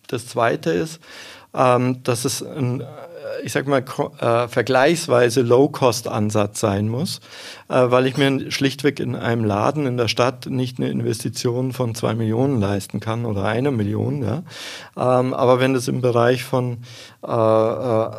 Das 0.07 0.27
zweite 0.27 0.71
ist, 0.71 0.99
ähm, 1.53 2.03
dass 2.03 2.25
es 2.25 2.43
ein, 2.43 2.81
äh, 2.81 2.85
ich 3.41 3.53
sag 3.53 3.67
mal, 3.67 3.85
äh, 4.19 4.49
vergleichsweise 4.49 5.43
Low-Cost-Ansatz 5.43 6.59
sein 6.59 6.89
muss, 6.89 7.21
äh, 7.69 7.85
weil 7.89 8.05
ich 8.05 8.17
mir 8.17 8.51
schlichtweg 8.51 8.99
in 8.99 9.15
einem 9.15 9.45
Laden 9.45 9.85
in 9.85 9.95
der 9.95 10.09
Stadt 10.09 10.47
nicht 10.47 10.77
eine 10.77 10.89
Investition 10.89 11.71
von 11.71 11.95
zwei 11.95 12.13
Millionen 12.13 12.59
leisten 12.59 12.99
kann 12.99 13.23
oder 13.23 13.45
einer 13.45 13.71
Million. 13.71 14.21
Ja? 14.21 14.43
Ähm, 14.97 15.33
aber 15.33 15.61
wenn 15.61 15.73
es 15.73 15.87
im 15.87 16.01
Bereich 16.01 16.43
von 16.43 16.79
äh, 17.25 17.31
äh 17.31 18.11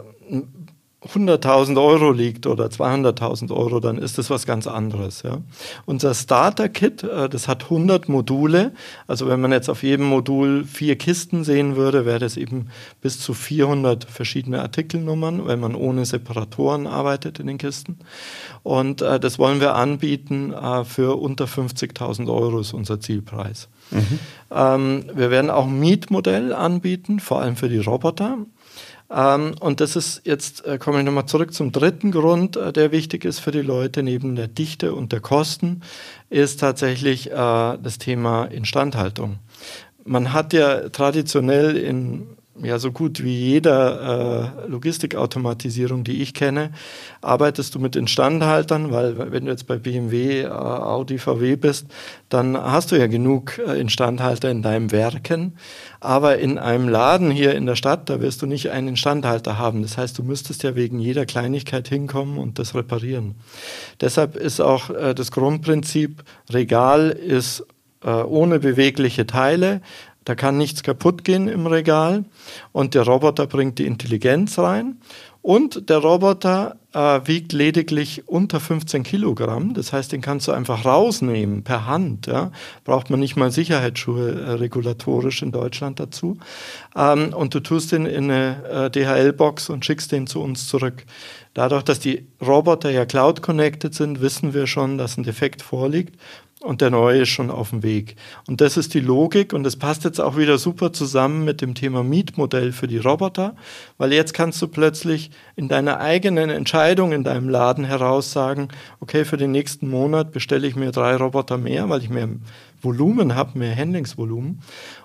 100.000 1.03 1.83
Euro 1.83 2.13
liegt 2.13 2.47
oder 2.47 2.67
200.000 2.67 3.51
Euro, 3.57 3.81
dann 3.81 3.97
ist 3.97 4.19
das 4.19 4.29
was 4.29 4.45
ganz 4.45 4.67
anderes. 4.67 5.23
Ja. 5.23 5.39
Unser 5.87 6.15
Starter-Kit, 6.15 7.05
äh, 7.05 7.31
das 7.31 7.49
hat 7.49 7.65
100 7.65 8.11
Module. 8.11 8.73
Also 9.07 9.27
wenn 9.27 9.41
man 9.41 9.51
jetzt 9.51 9.71
auf 9.71 9.83
jedem 9.83 10.07
Modul 10.07 10.65
vier 10.65 10.97
Kisten 10.97 11.43
sehen 11.43 11.77
würde, 11.77 12.05
wäre 12.05 12.19
das 12.19 12.37
eben 12.37 12.67
bis 13.01 13.19
zu 13.19 13.33
400 13.33 14.05
verschiedene 14.05 14.61
Artikelnummern, 14.61 15.47
wenn 15.47 15.59
man 15.59 15.75
ohne 15.75 16.05
Separatoren 16.05 16.87
arbeitet 16.87 17.39
in 17.39 17.47
den 17.47 17.57
Kisten. 17.57 17.99
Und 18.63 19.01
äh, 19.01 19.19
das 19.19 19.39
wollen 19.39 19.61
wir 19.61 19.77
anbieten 19.77 20.53
äh, 20.53 20.85
für 20.85 21.19
unter 21.19 21.47
50.000 21.47 22.31
Euro 22.31 22.61
ist 22.61 22.75
unser 22.75 23.01
Zielpreis. 23.01 23.69
Mhm. 23.91 24.19
Ähm, 24.51 25.05
wir 25.15 25.31
werden 25.31 25.51
auch 25.51 25.67
ein 25.67 25.81
Mietmodell 25.81 26.53
anbieten, 26.53 27.21
vor 27.21 27.41
allem 27.41 27.57
für 27.57 27.71
die 27.71 27.79
Roboter. 27.79 28.37
Ähm, 29.11 29.55
und 29.61 29.81
das 29.81 29.97
ist 29.97 30.23
jetzt, 30.25 30.65
äh, 30.65 30.79
komme 30.79 31.01
ich 31.01 31.05
nochmal 31.05 31.27
zurück 31.27 31.53
zum 31.53 31.73
dritten 31.73 32.13
Grund, 32.13 32.57
äh, 32.57 32.73
der 32.73 32.93
wichtig 32.93 33.25
ist 33.25 33.41
für 33.41 33.51
die 33.51 33.63
Leute 33.63 34.03
neben 34.03 34.37
der 34.37 34.49
Dichte 34.49 34.95
und 34.95 35.13
der 35.13 35.21
Kosten, 35.21 35.83
ist 36.29 36.61
tatsächlich 36.61 37.31
äh, 37.31 37.35
das 37.35 37.99
Thema 37.99 38.45
Instandhaltung. 38.45 39.39
Man 40.05 40.33
hat 40.33 40.53
ja 40.53 40.89
traditionell 40.89 41.77
in 41.77 42.27
ja 42.63 42.79
so 42.79 42.93
gut 42.93 43.23
wie 43.23 43.37
jeder 43.37 44.65
äh, 44.65 44.69
Logistikautomatisierung, 44.69 46.05
die 46.05 46.23
ich 46.23 46.35
kenne, 46.35 46.71
arbeitest 47.21 47.75
du 47.75 47.79
mit 47.79 47.97
Instandhaltern, 47.97 48.91
weil 48.91 49.33
wenn 49.33 49.45
du 49.45 49.51
jetzt 49.51 49.67
bei 49.67 49.77
BMW, 49.77 50.43
äh, 50.43 50.49
Audi, 50.49 51.19
VW 51.19 51.57
bist, 51.57 51.87
dann 52.29 52.57
hast 52.57 52.93
du 52.93 52.97
ja 52.97 53.07
genug 53.07 53.59
äh, 53.59 53.81
Instandhalter 53.81 54.51
in 54.51 54.63
deinem 54.63 54.93
Werken. 54.93 55.57
Aber 56.01 56.39
in 56.39 56.59
einem 56.59 56.89
Laden 56.89 57.31
hier 57.31 57.55
in 57.55 57.67
der 57.67 57.77
Stadt, 57.77 58.09
da 58.09 58.21
wirst 58.21 58.43
du 58.43 58.47
nicht 58.47 58.71
einen 58.71 58.89
Instandhalter 58.89 59.59
haben. 59.59 59.83
Das 59.83 59.99
heißt, 59.99 60.19
du 60.19 60.23
müsstest 60.23 60.63
ja 60.63 60.75
wegen 60.75 60.99
jeder 60.99 61.27
Kleinigkeit 61.27 61.89
hinkommen 61.89 62.39
und 62.39 62.59
das 62.59 62.75
reparieren. 62.75 63.35
Deshalb 64.01 64.37
ist 64.37 64.61
auch 64.61 64.91
äh, 64.91 65.15
das 65.15 65.31
Grundprinzip, 65.31 66.23
Regal 66.51 67.11
ist 67.11 67.65
äh, 68.03 68.11
ohne 68.11 68.59
bewegliche 68.59 69.27
Teile. 69.27 69.83
Da 70.25 70.35
kann 70.35 70.59
nichts 70.59 70.83
kaputt 70.83 71.25
gehen 71.25 71.49
im 71.49 71.67
Regal 71.67 72.25
und 72.73 72.95
der 72.95 73.03
Roboter 73.03 73.47
bringt 73.47 73.79
die 73.79 73.87
Intelligenz 73.87 74.59
rein. 74.59 74.99
Und 75.43 75.89
der 75.89 75.99
Roboter 75.99 76.77
äh, 76.93 77.21
wiegt 77.25 77.55
lediglich 77.55 78.29
unter 78.29 78.61
15 78.61 79.05
Kilogramm. 79.05 79.73
Das 79.73 79.91
heißt, 79.91 80.13
den 80.13 80.21
kannst 80.21 80.49
du 80.49 80.53
einfach 80.53 80.85
rausnehmen 80.85 81.65
per 81.65 81.87
Hand. 81.87 82.27
Ja? 82.27 82.53
Braucht 82.85 83.09
man 83.09 83.21
nicht 83.21 83.37
mal 83.37 83.51
Sicherheitsschuhe 83.51 84.33
äh, 84.33 84.51
regulatorisch 84.53 85.41
in 85.41 85.51
Deutschland 85.51 85.99
dazu. 85.99 86.37
Ähm, 86.95 87.33
und 87.33 87.55
du 87.55 87.61
tust 87.61 87.93
den 87.93 88.05
in 88.05 88.31
eine 88.31 88.65
äh, 88.65 88.91
DHL-Box 88.91 89.71
und 89.71 89.87
schickst 89.87 90.13
den 90.13 90.27
zu 90.27 90.43
uns 90.43 90.69
zurück. 90.69 91.07
Dadurch, 91.55 91.85
dass 91.85 92.01
die 92.01 92.27
Roboter 92.47 92.91
ja 92.91 93.07
cloud-connected 93.07 93.95
sind, 93.95 94.21
wissen 94.21 94.53
wir 94.53 94.67
schon, 94.67 94.99
dass 94.99 95.17
ein 95.17 95.25
Defekt 95.25 95.63
vorliegt 95.63 96.17
und 96.63 96.83
der 96.83 96.91
neue 96.91 97.23
ist 97.23 97.31
schon 97.31 97.51
auf 97.51 97.71
dem 97.71 97.83
Weg. 97.83 98.17
Und 98.47 98.61
das 98.61 98.77
ist 98.77 98.93
die 98.93 99.01
Logik 99.01 99.53
und 99.55 99.65
das 99.65 99.77
passt 99.77 100.05
jetzt 100.05 100.21
auch 100.21 100.37
wieder 100.37 100.59
super 100.59 100.93
zusammen 100.93 101.45
mit 101.45 101.63
dem 101.63 101.75
Thema 101.75 102.05
Mietmodell 102.05 102.73
für 102.73 102.87
die 102.87 102.99
Roboter, 102.99 103.57
weil 103.97 104.13
jetzt 104.13 104.35
kannst 104.35 104.61
du 104.61 104.69
plötzlich 104.69 105.31
in 105.57 105.69
deiner 105.69 106.01
eigenen 106.01 106.51
Entscheidung 106.51 107.13
in 107.13 107.25
deinem 107.25 107.49
Laden 107.49 107.85
heraus 107.85 108.33
sagen, 108.33 108.69
okay, 109.01 109.25
für 109.25 109.39
den 109.39 109.53
nächsten 109.53 109.89
Monat 109.89 110.33
bestelle 110.33 110.67
ich 110.67 110.77
mir 110.77 110.91
drei 110.91 111.17
Roboter 111.17 111.57
mehr, 111.57 111.89
weil 111.89 112.03
ich 112.03 112.11
mehr 112.11 112.29
Volumen 112.83 113.35
habe, 113.35 113.59
mehr 113.59 113.75
Handlingsvolumen. 113.75 114.61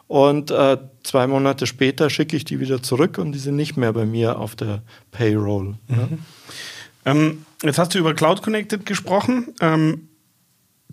Und 0.08 0.52
äh, 0.52 0.78
zwei 1.04 1.26
Monate 1.26 1.68
später 1.68 2.10
schicke 2.10 2.36
ich 2.36 2.44
die 2.44 2.60
wieder 2.60 2.84
zurück 2.84 3.18
und 3.18 3.32
die 3.32 3.40
sind 3.40 3.56
nicht 3.56 3.78
mehr 3.78 3.94
bei 3.94 4.06
mir 4.06 4.40
auf 4.40 4.56
der 4.56 4.84
Payroll. 5.12 5.76
Mhm. 5.88 5.96
Ja. 5.96 6.08
Ähm, 7.06 7.46
jetzt 7.64 7.80
hast 7.80 7.96
du 7.96 8.00
über 8.00 8.14
Cloud 8.14 8.42
Connected 8.42 8.86
gesprochen. 8.86 9.54
Ähm 9.62 10.10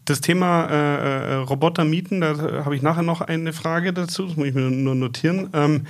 das 0.04 0.20
Thema 0.20 0.66
äh, 0.66 0.72
äh, 0.74 1.34
Roboter 1.34 1.84
mieten, 1.84 2.20
da 2.20 2.64
habe 2.64 2.74
ich 2.74 2.82
nachher 2.82 3.02
noch 3.02 3.20
eine 3.20 3.52
Frage 3.52 3.92
dazu, 3.92 4.26
das 4.26 4.36
muss 4.36 4.48
ich 4.48 4.54
mir 4.54 4.62
nur 4.62 4.94
notieren. 4.94 5.50
Ähm, 5.52 5.86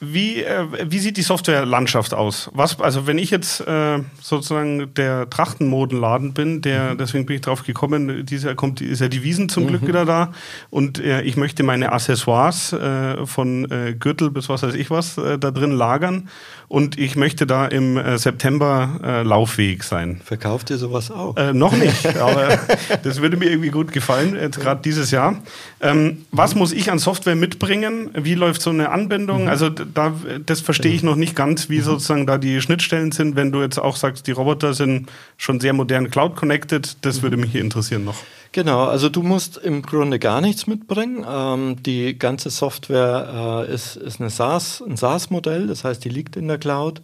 wie, 0.00 0.42
äh, 0.42 0.64
wie 0.90 1.00
sieht 1.00 1.16
die 1.16 1.22
Softwarelandschaft 1.22 2.14
aus? 2.14 2.50
Was, 2.52 2.80
also 2.80 3.08
wenn 3.08 3.18
ich 3.18 3.30
jetzt 3.30 3.60
äh, 3.66 3.98
sozusagen 4.22 4.94
der 4.94 5.28
Trachtenmodenladen 5.28 6.34
bin, 6.34 6.62
der, 6.62 6.94
mhm. 6.94 6.98
deswegen 6.98 7.26
bin 7.26 7.36
ich 7.36 7.42
drauf 7.42 7.64
gekommen, 7.64 8.24
dieser 8.24 8.54
kommt, 8.54 8.80
ist 8.80 9.00
ja 9.00 9.08
die 9.08 9.24
Wiesen 9.24 9.48
zum 9.48 9.64
mhm. 9.64 9.68
Glück 9.68 9.86
wieder 9.88 10.04
da 10.04 10.32
und 10.70 11.00
äh, 11.00 11.22
ich 11.22 11.36
möchte 11.36 11.64
meine 11.64 11.90
Accessoires 11.90 12.72
äh, 12.72 13.26
von 13.26 13.68
äh, 13.70 13.94
Gürtel 13.94 14.30
bis 14.30 14.48
was 14.48 14.62
weiß 14.62 14.74
ich 14.74 14.90
was 14.90 15.18
äh, 15.18 15.36
da 15.36 15.50
drin 15.50 15.72
lagern 15.72 16.28
und 16.68 16.98
ich 16.98 17.16
möchte 17.16 17.46
da 17.46 17.66
im 17.66 17.96
äh, 17.96 18.18
September 18.18 19.00
äh, 19.02 19.22
lauffähig 19.22 19.82
sein. 19.82 20.20
Verkauft 20.22 20.70
ihr 20.70 20.76
sowas 20.76 21.10
auch? 21.10 21.36
Äh, 21.36 21.54
noch 21.54 21.72
nicht, 21.72 22.06
aber 22.20 22.58
das 23.02 23.20
würde 23.20 23.36
mir 23.36 23.50
irgendwie 23.50 23.70
gut 23.70 23.92
gefallen, 23.92 24.36
jetzt 24.40 24.60
gerade 24.60 24.82
dieses 24.82 25.10
Jahr. 25.10 25.42
Ähm, 25.80 26.26
was 26.30 26.54
muss 26.54 26.72
ich 26.72 26.92
an 26.92 26.98
Software 26.98 27.36
mitbringen? 27.36 28.10
Wie 28.14 28.34
läuft 28.34 28.60
so 28.60 28.70
eine 28.70 28.90
Anbindung? 28.90 29.42
Mhm. 29.42 29.48
Also 29.48 29.70
da, 29.94 30.14
das 30.44 30.60
verstehe 30.60 30.92
ich 30.92 31.02
noch 31.02 31.16
nicht 31.16 31.34
ganz, 31.36 31.68
wie 31.68 31.78
mhm. 31.78 31.82
sozusagen 31.82 32.26
da 32.26 32.38
die 32.38 32.60
Schnittstellen 32.60 33.12
sind. 33.12 33.36
Wenn 33.36 33.52
du 33.52 33.60
jetzt 33.60 33.78
auch 33.78 33.96
sagst, 33.96 34.26
die 34.26 34.32
Roboter 34.32 34.74
sind 34.74 35.10
schon 35.36 35.60
sehr 35.60 35.72
modern 35.72 36.10
cloud-connected, 36.10 36.98
das 37.02 37.22
würde 37.22 37.36
mich 37.36 37.52
hier 37.52 37.60
interessieren 37.60 38.04
noch. 38.04 38.16
Genau, 38.52 38.84
also 38.84 39.08
du 39.08 39.22
musst 39.22 39.58
im 39.58 39.82
Grunde 39.82 40.18
gar 40.18 40.40
nichts 40.40 40.66
mitbringen. 40.66 41.24
Ähm, 41.28 41.82
die 41.82 42.18
ganze 42.18 42.48
Software 42.48 43.66
äh, 43.68 43.72
ist, 43.72 43.96
ist 43.96 44.20
eine 44.20 44.30
SaaS, 44.30 44.82
ein 44.86 44.96
SaaS-Modell, 44.96 45.66
das 45.66 45.84
heißt, 45.84 46.02
die 46.04 46.08
liegt 46.08 46.34
in 46.36 46.48
der 46.48 46.58
Cloud. 46.58 47.02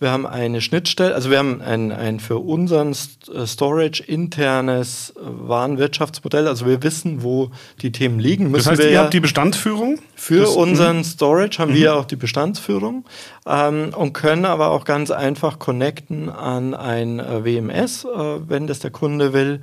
Wir 0.00 0.10
haben 0.10 0.26
eine 0.26 0.60
Schnittstelle, 0.60 1.14
also 1.14 1.30
wir 1.30 1.38
haben 1.38 1.60
ein, 1.60 1.92
ein 1.92 2.18
für 2.18 2.38
unseren 2.38 2.92
äh, 2.92 3.46
Storage 3.46 4.02
internes 4.02 5.10
äh, 5.10 5.20
Warenwirtschaftsmodell, 5.20 6.48
also 6.48 6.66
wir 6.66 6.82
wissen, 6.82 7.22
wo 7.22 7.50
die 7.82 7.92
Themen 7.92 8.18
liegen. 8.18 8.50
Müssen 8.50 8.70
das 8.70 8.78
heißt, 8.78 8.88
ihr 8.88 8.90
ja 8.90 9.02
habt 9.02 9.12
die 9.12 9.20
Bestandsführung? 9.20 9.98
Für 10.14 10.40
das, 10.40 10.50
unseren 10.50 11.04
Storage 11.04 11.58
haben 11.58 11.72
mhm. 11.72 11.76
wir 11.76 11.96
auch 11.96 12.06
die 12.06 12.16
Bestandsführung 12.16 13.04
ähm, 13.46 13.90
und 13.94 14.14
können 14.14 14.46
aber 14.46 14.70
auch 14.70 14.84
ganz 14.84 15.10
einfach 15.10 15.58
connecten 15.58 16.30
an 16.30 16.74
ein 16.74 17.20
äh, 17.20 17.44
WMS, 17.44 18.04
äh, 18.04 18.08
wenn 18.48 18.66
das 18.66 18.78
der 18.78 18.90
Kunde 18.90 19.34
will 19.34 19.60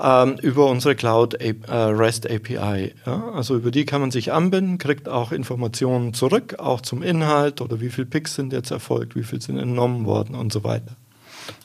ähm, 0.00 0.36
über 0.40 0.66
unsere 0.66 0.94
Cloud 0.94 1.34
äh, 1.34 1.54
REST 1.68 2.30
API. 2.30 2.94
Ja? 3.04 3.30
Also 3.34 3.56
über 3.56 3.70
die 3.70 3.84
kann 3.84 4.00
man 4.00 4.10
sich 4.10 4.32
anbinden, 4.32 4.78
kriegt 4.78 5.08
auch 5.08 5.32
Informationen 5.32 6.14
zurück, 6.14 6.56
auch 6.58 6.80
zum 6.80 7.02
Inhalt 7.02 7.60
oder 7.60 7.80
wie 7.80 7.90
viele 7.90 8.06
Picks 8.06 8.34
sind 8.34 8.52
jetzt 8.52 8.70
erfolgt, 8.70 9.16
wie 9.16 9.24
viel 9.24 9.40
sind 9.40 9.58
entnommen 9.58 10.06
worden 10.06 10.34
und 10.34 10.52
so 10.52 10.64
weiter. 10.64 10.96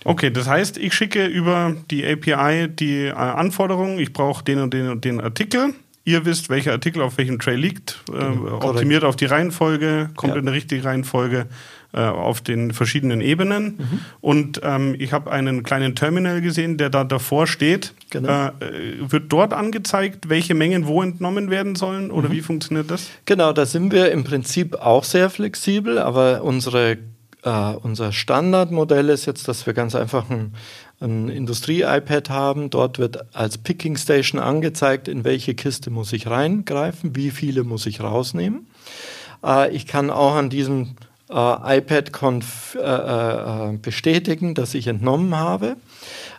Okay, 0.05 0.31
das 0.31 0.47
heißt, 0.47 0.77
ich 0.77 0.93
schicke 0.93 1.25
über 1.25 1.75
die 1.91 2.05
API 2.05 2.69
die 2.69 3.05
äh, 3.05 3.11
Anforderungen, 3.11 3.99
ich 3.99 4.13
brauche 4.13 4.43
den 4.43 4.59
und 4.59 4.73
den 4.73 4.89
und 4.89 5.05
den 5.05 5.21
Artikel. 5.21 5.73
Ihr 6.05 6.25
wisst, 6.25 6.49
welcher 6.49 6.73
Artikel 6.73 7.01
auf 7.01 7.17
welchem 7.17 7.39
Tray 7.39 7.55
liegt, 7.55 8.03
äh, 8.09 8.17
genau, 8.17 8.61
optimiert 8.61 9.03
auf 9.05 9.15
die 9.15 9.25
Reihenfolge, 9.25 10.09
kommt 10.15 10.33
ja. 10.33 10.39
in 10.39 10.45
der 10.45 10.53
richtige 10.53 10.83
Reihenfolge 10.83 11.45
äh, 11.93 12.01
auf 12.01 12.41
den 12.41 12.73
verschiedenen 12.73 13.21
Ebenen. 13.21 13.77
Mhm. 13.77 13.99
Und 14.19 14.61
ähm, 14.63 14.95
ich 14.97 15.13
habe 15.13 15.31
einen 15.31 15.61
kleinen 15.61 15.93
Terminal 15.93 16.41
gesehen, 16.41 16.77
der 16.77 16.89
da 16.89 17.03
davor 17.03 17.45
steht. 17.45 17.93
Genau. 18.09 18.47
Äh, 18.47 18.51
wird 18.99 19.31
dort 19.31 19.53
angezeigt, 19.53 20.27
welche 20.27 20.55
Mengen 20.55 20.87
wo 20.87 21.03
entnommen 21.03 21.51
werden 21.51 21.75
sollen 21.75 22.09
oder 22.09 22.29
mhm. 22.29 22.33
wie 22.33 22.41
funktioniert 22.41 22.89
das? 22.89 23.09
Genau, 23.25 23.53
da 23.53 23.67
sind 23.67 23.91
wir 23.91 24.11
im 24.11 24.23
Prinzip 24.23 24.73
auch 24.75 25.03
sehr 25.03 25.29
flexibel, 25.29 25.99
aber 25.99 26.43
unsere, 26.43 26.97
äh, 27.43 27.73
unser 27.81 28.11
Standardmodell 28.11 29.09
ist 29.09 29.27
jetzt, 29.27 29.47
dass 29.47 29.67
wir 29.67 29.73
ganz 29.73 29.93
einfach 29.93 30.29
ein, 30.31 30.55
ein 30.99 31.29
Industrie-iPad 31.29 32.29
haben. 32.31 32.69
Dort 32.71 32.97
wird 32.97 33.35
als 33.35 33.59
Picking 33.59 33.97
Station 33.97 34.41
angezeigt, 34.41 35.07
in 35.07 35.23
welche 35.23 35.53
Kiste 35.53 35.91
muss 35.91 36.11
ich 36.11 36.25
reingreifen, 36.25 37.15
wie 37.15 37.29
viele 37.29 37.63
muss 37.63 37.85
ich 37.85 38.01
rausnehmen. 38.01 38.65
Äh, 39.45 39.71
ich 39.75 39.85
kann 39.85 40.09
auch 40.09 40.33
an 40.33 40.49
diesem 40.49 40.95
äh, 41.29 41.77
iPad 41.77 42.11
äh, 42.75 42.79
äh, 42.79 43.77
bestätigen, 43.77 44.55
dass 44.55 44.73
ich 44.73 44.87
entnommen 44.87 45.35
habe. 45.35 45.77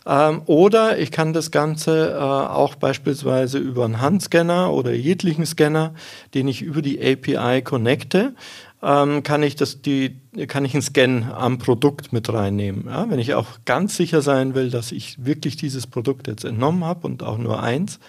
Ähm, 0.06 0.42
oder 0.46 0.98
ich 0.98 1.10
kann 1.10 1.32
das 1.32 1.50
Ganze 1.50 2.10
äh, 2.12 2.18
auch 2.18 2.74
beispielsweise 2.74 3.58
über 3.58 3.84
einen 3.84 4.00
Handscanner 4.00 4.72
oder 4.72 4.92
jeglichen 4.92 5.46
Scanner, 5.46 5.94
den 6.34 6.48
ich 6.48 6.62
über 6.62 6.82
die 6.82 7.00
API 7.00 7.62
connecte, 7.62 8.34
ähm, 8.82 9.22
kann 9.22 9.42
ich 9.42 9.56
das 9.56 9.80
die 9.80 10.20
kann 10.48 10.64
ich 10.64 10.74
einen 10.74 10.82
Scan 10.82 11.32
am 11.32 11.58
Produkt 11.58 12.12
mit 12.12 12.32
reinnehmen. 12.32 12.86
Ja, 12.86 13.08
wenn 13.08 13.18
ich 13.18 13.34
auch 13.34 13.46
ganz 13.64 13.96
sicher 13.96 14.22
sein 14.22 14.54
will, 14.54 14.70
dass 14.70 14.92
ich 14.92 15.24
wirklich 15.24 15.56
dieses 15.56 15.86
Produkt 15.86 16.26
jetzt 16.26 16.44
entnommen 16.44 16.84
habe 16.84 17.06
und 17.06 17.22
auch 17.22 17.38
nur 17.38 17.62
eins, 17.62 18.00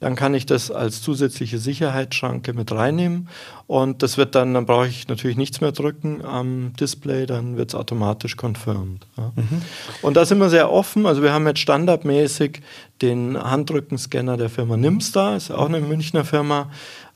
dann 0.00 0.14
kann 0.14 0.34
ich 0.34 0.46
das 0.46 0.70
als 0.70 1.02
zusätzliche 1.02 1.58
Sicherheitsschranke 1.58 2.52
mit 2.52 2.70
reinnehmen 2.72 3.28
und 3.66 4.02
das 4.02 4.16
wird 4.16 4.34
dann, 4.34 4.54
dann 4.54 4.66
brauche 4.66 4.86
ich 4.86 5.08
natürlich 5.08 5.36
nichts 5.36 5.60
mehr 5.60 5.72
drücken 5.72 6.24
am 6.24 6.72
Display, 6.78 7.26
dann 7.26 7.56
wird 7.56 7.70
es 7.70 7.74
automatisch 7.74 8.36
confirmed. 8.36 9.06
Ja. 9.16 9.32
Mhm. 9.34 9.62
Und 10.02 10.16
da 10.16 10.24
sind 10.24 10.38
wir 10.38 10.50
sehr 10.50 10.70
offen, 10.70 11.06
also 11.06 11.22
wir 11.22 11.32
haben 11.32 11.46
jetzt 11.46 11.60
standardmäßig 11.60 12.60
den 13.00 13.36
Handrückenscanner 13.36 14.36
der 14.36 14.50
Firma 14.50 14.76
Nimstar, 14.76 15.36
ist 15.36 15.50
auch 15.50 15.66
eine 15.66 15.80
Münchner 15.80 16.24
Firma, 16.24 16.70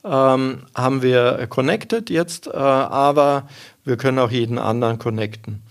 ähm, 0.05 0.59
haben 0.75 1.03
wir 1.03 1.47
connected 1.49 2.11
jetzt, 2.11 2.47
äh, 2.47 2.51
aber 2.51 3.49
wir 3.87 3.97
können 3.97 4.19
auch 4.19 4.31
jeden 4.31 4.59
anderen 4.59 4.99
connecten. 4.99 5.63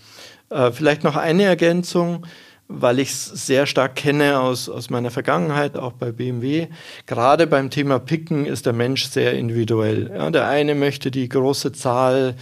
Äh, 0.50 0.72
vielleicht 0.72 1.04
noch 1.04 1.16
eine 1.16 1.44
Ergänzung, 1.44 2.26
weil 2.68 2.98
ich 2.98 3.10
es 3.10 3.26
sehr 3.46 3.66
stark 3.66 3.94
kenne 3.94 4.40
aus, 4.40 4.68
aus 4.68 4.90
meiner 4.90 5.10
Vergangenheit, 5.10 5.76
auch 5.76 5.92
bei 5.92 6.10
BMW. 6.10 6.66
Gerade 7.06 7.46
beim 7.46 7.70
Thema 7.70 8.00
Picken 8.00 8.44
ist 8.44 8.66
der 8.66 8.72
Mensch 8.72 9.04
sehr 9.04 9.34
individuell. 9.34 10.10
Ja, 10.12 10.30
der 10.30 10.48
eine 10.48 10.74
möchte 10.74 11.12
die 11.12 11.28
große 11.28 11.72
Zahl 11.72 12.34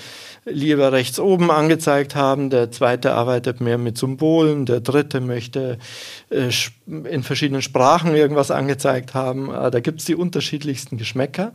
lieber 0.46 0.92
rechts 0.92 1.18
oben 1.18 1.50
angezeigt 1.50 2.14
haben, 2.14 2.50
der 2.50 2.70
zweite 2.70 3.12
arbeitet 3.12 3.60
mehr 3.60 3.78
mit 3.78 3.98
Symbolen, 3.98 4.66
der 4.66 4.80
dritte 4.80 5.20
möchte 5.20 5.78
äh, 6.30 6.50
in 6.86 7.22
verschiedenen 7.22 7.62
Sprachen 7.62 8.14
irgendwas 8.14 8.50
angezeigt 8.50 9.14
haben. 9.14 9.52
Äh, 9.52 9.70
da 9.70 9.80
gibt 9.80 10.00
es 10.00 10.06
die 10.06 10.14
unterschiedlichsten 10.14 10.96
Geschmäcker. 10.96 11.52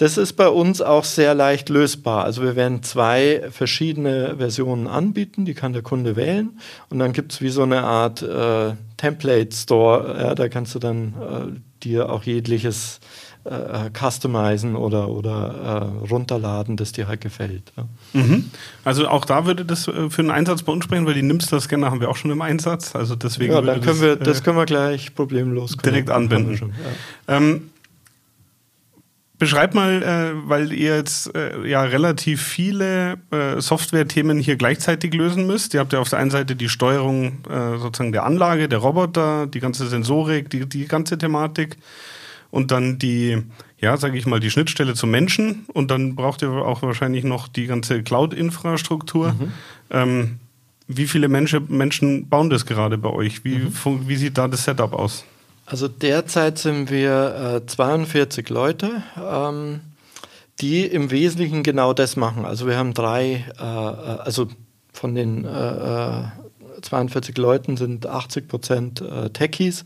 Das 0.00 0.16
ist 0.16 0.32
bei 0.32 0.48
uns 0.48 0.80
auch 0.80 1.04
sehr 1.04 1.34
leicht 1.34 1.68
lösbar. 1.68 2.24
Also 2.24 2.42
wir 2.42 2.56
werden 2.56 2.82
zwei 2.82 3.42
verschiedene 3.50 4.36
Versionen 4.38 4.86
anbieten, 4.86 5.44
die 5.44 5.52
kann 5.52 5.74
der 5.74 5.82
Kunde 5.82 6.16
wählen. 6.16 6.58
Und 6.88 7.00
dann 7.00 7.12
gibt 7.12 7.32
es 7.32 7.42
wie 7.42 7.50
so 7.50 7.64
eine 7.64 7.82
Art 7.84 8.22
äh, 8.22 8.72
Template 8.96 9.54
Store. 9.54 10.16
Ja, 10.18 10.34
da 10.34 10.48
kannst 10.48 10.74
du 10.74 10.78
dann 10.78 11.08
äh, 11.20 11.84
dir 11.84 12.10
auch 12.10 12.22
jegliches 12.22 13.00
äh, 13.44 13.90
customizen 13.92 14.74
oder, 14.74 15.10
oder 15.10 15.92
äh, 16.02 16.06
runterladen, 16.08 16.78
das 16.78 16.92
dir 16.92 17.06
halt 17.06 17.20
gefällt. 17.20 17.70
Ja. 17.76 17.84
Mhm. 18.14 18.50
Also 18.84 19.06
auch 19.06 19.26
da 19.26 19.44
würde 19.44 19.66
das 19.66 19.86
äh, 19.86 20.08
für 20.08 20.22
einen 20.22 20.30
Einsatz 20.30 20.62
bei 20.62 20.72
uns 20.72 20.84
sprechen, 20.84 21.04
weil 21.04 21.12
die 21.12 21.22
Nimster-Scanner 21.22 21.90
haben 21.90 22.00
wir 22.00 22.08
auch 22.08 22.16
schon 22.16 22.30
im 22.30 22.40
Einsatz. 22.40 22.96
Also 22.96 23.16
deswegen 23.16 23.52
ja, 23.52 23.60
dann 23.60 23.82
können 23.82 24.00
das, 24.00 24.00
wir, 24.00 24.16
das 24.16 24.42
können 24.42 24.56
wir 24.56 24.64
gleich 24.64 25.14
problemlos 25.14 25.76
direkt 25.76 26.08
anwenden. 26.08 26.56
Schon, 26.56 26.70
ja. 26.70 27.36
ähm, 27.36 27.70
Beschreib 29.40 29.74
mal, 29.74 30.02
äh, 30.02 30.48
weil 30.50 30.70
ihr 30.70 30.96
jetzt 30.96 31.34
äh, 31.34 31.66
ja 31.66 31.80
relativ 31.82 32.42
viele 32.42 33.16
äh, 33.30 33.58
Software-Themen 33.58 34.38
hier 34.38 34.56
gleichzeitig 34.56 35.14
lösen 35.14 35.46
müsst. 35.46 35.72
Ihr 35.72 35.80
habt 35.80 35.94
ja 35.94 35.98
auf 35.98 36.10
der 36.10 36.18
einen 36.18 36.30
Seite 36.30 36.54
die 36.54 36.68
Steuerung 36.68 37.38
äh, 37.48 37.78
sozusagen 37.78 38.12
der 38.12 38.24
Anlage, 38.24 38.68
der 38.68 38.80
Roboter, 38.80 39.46
die 39.46 39.60
ganze 39.60 39.88
Sensorik, 39.88 40.50
die, 40.50 40.68
die 40.68 40.86
ganze 40.86 41.16
Thematik 41.16 41.78
und 42.50 42.70
dann 42.70 42.98
die, 42.98 43.42
ja, 43.80 43.96
sage 43.96 44.18
ich 44.18 44.26
mal, 44.26 44.40
die 44.40 44.50
Schnittstelle 44.50 44.92
zum 44.92 45.10
Menschen 45.10 45.64
und 45.72 45.90
dann 45.90 46.16
braucht 46.16 46.42
ihr 46.42 46.50
auch 46.50 46.82
wahrscheinlich 46.82 47.24
noch 47.24 47.48
die 47.48 47.66
ganze 47.66 48.02
Cloud-Infrastruktur. 48.02 49.32
Mhm. 49.32 49.52
Ähm, 49.90 50.36
wie 50.86 51.06
viele 51.06 51.28
Menschen, 51.28 51.64
Menschen 51.68 52.28
bauen 52.28 52.50
das 52.50 52.66
gerade 52.66 52.98
bei 52.98 53.08
euch? 53.08 53.42
Wie, 53.42 53.56
mhm. 53.56 54.06
wie 54.06 54.16
sieht 54.16 54.36
da 54.36 54.48
das 54.48 54.64
Setup 54.64 54.92
aus? 54.92 55.24
Also 55.70 55.86
derzeit 55.86 56.58
sind 56.58 56.90
wir 56.90 57.60
äh, 57.62 57.66
42 57.66 58.48
Leute, 58.48 59.04
ähm, 59.16 59.78
die 60.60 60.84
im 60.84 61.12
Wesentlichen 61.12 61.62
genau 61.62 61.92
das 61.92 62.16
machen. 62.16 62.44
Also 62.44 62.66
wir 62.66 62.76
haben 62.76 62.92
drei, 62.92 63.44
äh, 63.56 63.62
äh 63.62 64.18
also 64.18 64.48
von 64.92 65.14
den 65.14 65.44
äh, 65.44 66.22
42 66.82 67.38
äh, 67.38 67.40
Leuten 67.40 67.76
sind 67.76 68.04
80 68.04 68.48
Prozent 68.48 69.00
äh, 69.00 69.30
Techies 69.30 69.84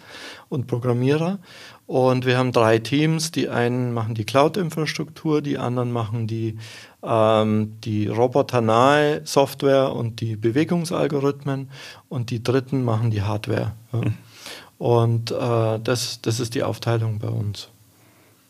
und 0.49 0.69
Programmierer. 0.69 1.39
Und 1.87 2.25
wir 2.25 2.39
haben 2.39 2.53
drei 2.53 2.79
Teams. 2.79 3.31
Die 3.31 3.51
einen 3.51 3.93
machen 3.93 4.15
die 4.15 4.25
Cloud-Infrastruktur, 4.25 5.43
die 5.43 5.59
anderen 5.59 5.93
machen 5.93 6.27
die, 6.27 6.57
ähm, 7.03 7.75
die 7.85 8.07
roboternahe 8.07 9.21
Software 9.25 9.93
und 9.93 10.23
die 10.23 10.37
Bewegungsalgorithmen 10.37 11.69
und 12.09 12.31
die 12.31 12.43
dritten 12.43 12.85
machen 12.85 13.11
die 13.11 13.21
Hardware. 13.21 13.73
Ja. 13.93 14.01
Mhm. 14.01 14.15
Und 14.85 15.31
äh, 15.31 15.79
das, 15.83 16.21
das 16.21 16.41
ist 16.41 16.55
die 16.55 16.63
Aufteilung 16.63 17.19
bei 17.19 17.29
uns. 17.29 17.69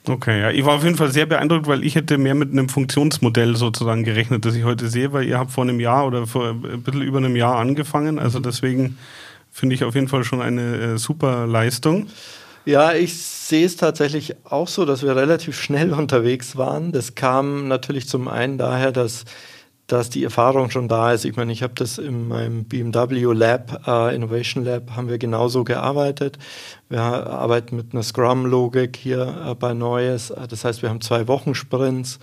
Okay, 0.09 0.41
ja, 0.41 0.51
ich 0.51 0.65
war 0.65 0.75
auf 0.75 0.83
jeden 0.83 0.97
Fall 0.97 1.13
sehr 1.13 1.27
beeindruckt, 1.27 1.69
weil 1.69 1.85
ich 1.85 1.95
hätte 1.95 2.19
mehr 2.19 2.35
mit 2.35 2.51
einem 2.51 2.69
Funktionsmodell 2.69 3.55
sozusagen 3.55 4.03
gerechnet, 4.03 4.45
das 4.45 4.57
ich 4.57 4.65
heute 4.65 4.89
sehe, 4.89 5.13
weil 5.13 5.29
ihr 5.29 5.39
habt 5.39 5.53
vor 5.53 5.63
einem 5.63 5.79
Jahr 5.79 6.05
oder 6.09 6.27
vor 6.27 6.49
ein 6.51 6.83
bisschen 6.83 7.03
über 7.03 7.19
einem 7.19 7.37
Jahr 7.37 7.59
angefangen. 7.59 8.19
Also 8.19 8.41
deswegen 8.41 8.99
finde 9.53 9.77
ich 9.77 9.85
auf 9.85 9.95
jeden 9.95 10.09
Fall 10.09 10.25
schon 10.25 10.43
eine 10.43 10.95
äh, 10.95 10.99
super 10.99 11.47
Leistung. 11.47 12.09
Ja, 12.65 12.95
ich 12.95 13.17
sehe 13.17 13.65
es 13.65 13.77
tatsächlich 13.77 14.35
auch 14.43 14.67
so, 14.67 14.85
dass 14.85 15.05
wir 15.05 15.15
relativ 15.15 15.57
schnell 15.57 15.93
unterwegs 15.93 16.57
waren. 16.57 16.91
Das 16.91 17.15
kam 17.15 17.69
natürlich 17.69 18.09
zum 18.09 18.27
einen 18.27 18.59
daher, 18.59 18.91
dass 18.91 19.25
dass 19.87 20.09
die 20.09 20.25
Erfahrung 20.25 20.71
schon 20.71 20.89
da 20.89 21.13
ist. 21.13 21.25
Ich 21.25 21.37
meine, 21.37 21.53
ich 21.53 21.63
habe 21.63 21.75
das 21.75 21.99
in 21.99 22.29
meinem 22.29 22.65
BMW 22.65 23.33
Lab, 23.35 23.87
äh, 23.87 24.15
Innovation 24.15 24.65
Lab, 24.65 24.93
haben 24.97 25.09
wir 25.09 25.19
genauso 25.19 25.63
gearbeitet. 25.63 26.39
Wir 26.89 27.01
arbeiten 27.01 27.77
mit 27.77 27.93
einer 27.93 28.03
Scrum-Logik 28.03 28.97
hier 28.97 29.47
äh, 29.47 29.55
bei 29.55 29.75
Neues. 29.75 30.33
Das 30.49 30.65
heißt, 30.65 30.81
wir 30.81 30.89
haben 30.89 31.03
zwei 31.03 31.29
Wochen 31.29 31.55
Sprints. 31.55 32.19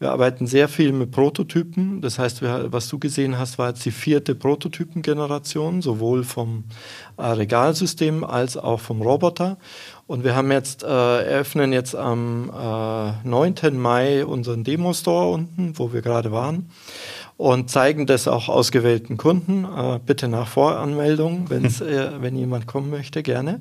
Wir 0.00 0.10
arbeiten 0.10 0.48
sehr 0.48 0.68
viel 0.68 0.92
mit 0.92 1.12
Prototypen. 1.12 2.00
Das 2.00 2.18
heißt, 2.18 2.42
wir, 2.42 2.72
was 2.72 2.88
du 2.88 2.98
gesehen 2.98 3.38
hast, 3.38 3.58
war 3.58 3.68
jetzt 3.68 3.84
die 3.84 3.92
vierte 3.92 4.34
Prototypengeneration, 4.34 5.82
sowohl 5.82 6.24
vom 6.24 6.64
äh, 7.13 7.13
Regalsystem 7.18 8.24
als 8.24 8.56
auch 8.56 8.80
vom 8.80 9.02
Roboter. 9.02 9.56
Und 10.06 10.22
wir 10.24 10.36
haben 10.36 10.52
jetzt, 10.52 10.82
äh, 10.82 10.86
eröffnen 10.86 11.72
jetzt 11.72 11.96
am 11.96 12.50
äh, 12.50 13.26
9. 13.26 13.54
Mai 13.72 14.26
unseren 14.26 14.62
Demo-Store 14.62 15.30
unten, 15.30 15.78
wo 15.78 15.92
wir 15.92 16.02
gerade 16.02 16.30
waren. 16.30 16.68
Und 17.36 17.68
zeigen 17.70 18.06
das 18.06 18.28
auch 18.28 18.48
ausgewählten 18.48 19.16
Kunden. 19.16 19.64
Äh, 19.64 19.98
bitte 20.04 20.28
nach 20.28 20.46
Voranmeldung, 20.46 21.48
wenn's, 21.48 21.80
hm. 21.80 21.88
äh, 21.88 22.22
wenn 22.22 22.36
jemand 22.36 22.66
kommen 22.66 22.90
möchte, 22.90 23.22
gerne. 23.22 23.60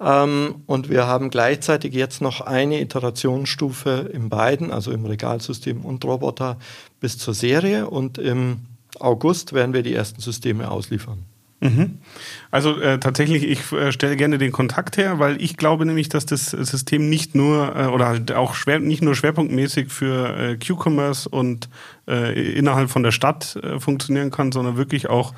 Ähm, 0.00 0.56
und 0.66 0.88
wir 0.88 1.06
haben 1.06 1.30
gleichzeitig 1.30 1.94
jetzt 1.94 2.20
noch 2.20 2.40
eine 2.40 2.80
Iterationsstufe 2.80 4.10
in 4.12 4.28
beiden, 4.28 4.72
also 4.72 4.92
im 4.92 5.04
Regalsystem 5.04 5.84
und 5.84 6.04
Roboter, 6.04 6.56
bis 7.00 7.18
zur 7.18 7.34
Serie. 7.34 7.88
Und 7.88 8.18
im 8.18 8.62
August 8.98 9.52
werden 9.52 9.74
wir 9.74 9.82
die 9.82 9.94
ersten 9.94 10.20
Systeme 10.20 10.70
ausliefern. 10.70 11.24
Mhm. 11.60 11.98
Also 12.50 12.78
äh, 12.80 13.00
tatsächlich, 13.00 13.44
ich 13.44 13.72
äh, 13.72 13.90
stelle 13.90 14.16
gerne 14.16 14.36
den 14.36 14.52
Kontakt 14.52 14.98
her, 14.98 15.18
weil 15.18 15.40
ich 15.40 15.56
glaube 15.56 15.86
nämlich, 15.86 16.10
dass 16.10 16.26
das 16.26 16.50
System 16.50 17.08
nicht 17.08 17.34
nur 17.34 17.74
äh, 17.74 17.86
oder 17.86 18.08
halt 18.08 18.32
auch 18.32 18.54
schwer, 18.54 18.78
nicht 18.78 19.02
nur 19.02 19.14
schwerpunktmäßig 19.14 19.88
für 19.88 20.36
äh, 20.36 20.56
Q-Commerce 20.58 21.28
und 21.28 21.70
äh, 22.08 22.52
innerhalb 22.52 22.90
von 22.90 23.02
der 23.02 23.10
Stadt 23.10 23.56
äh, 23.56 23.80
funktionieren 23.80 24.30
kann, 24.30 24.52
sondern 24.52 24.76
wirklich 24.76 25.08
auch 25.08 25.32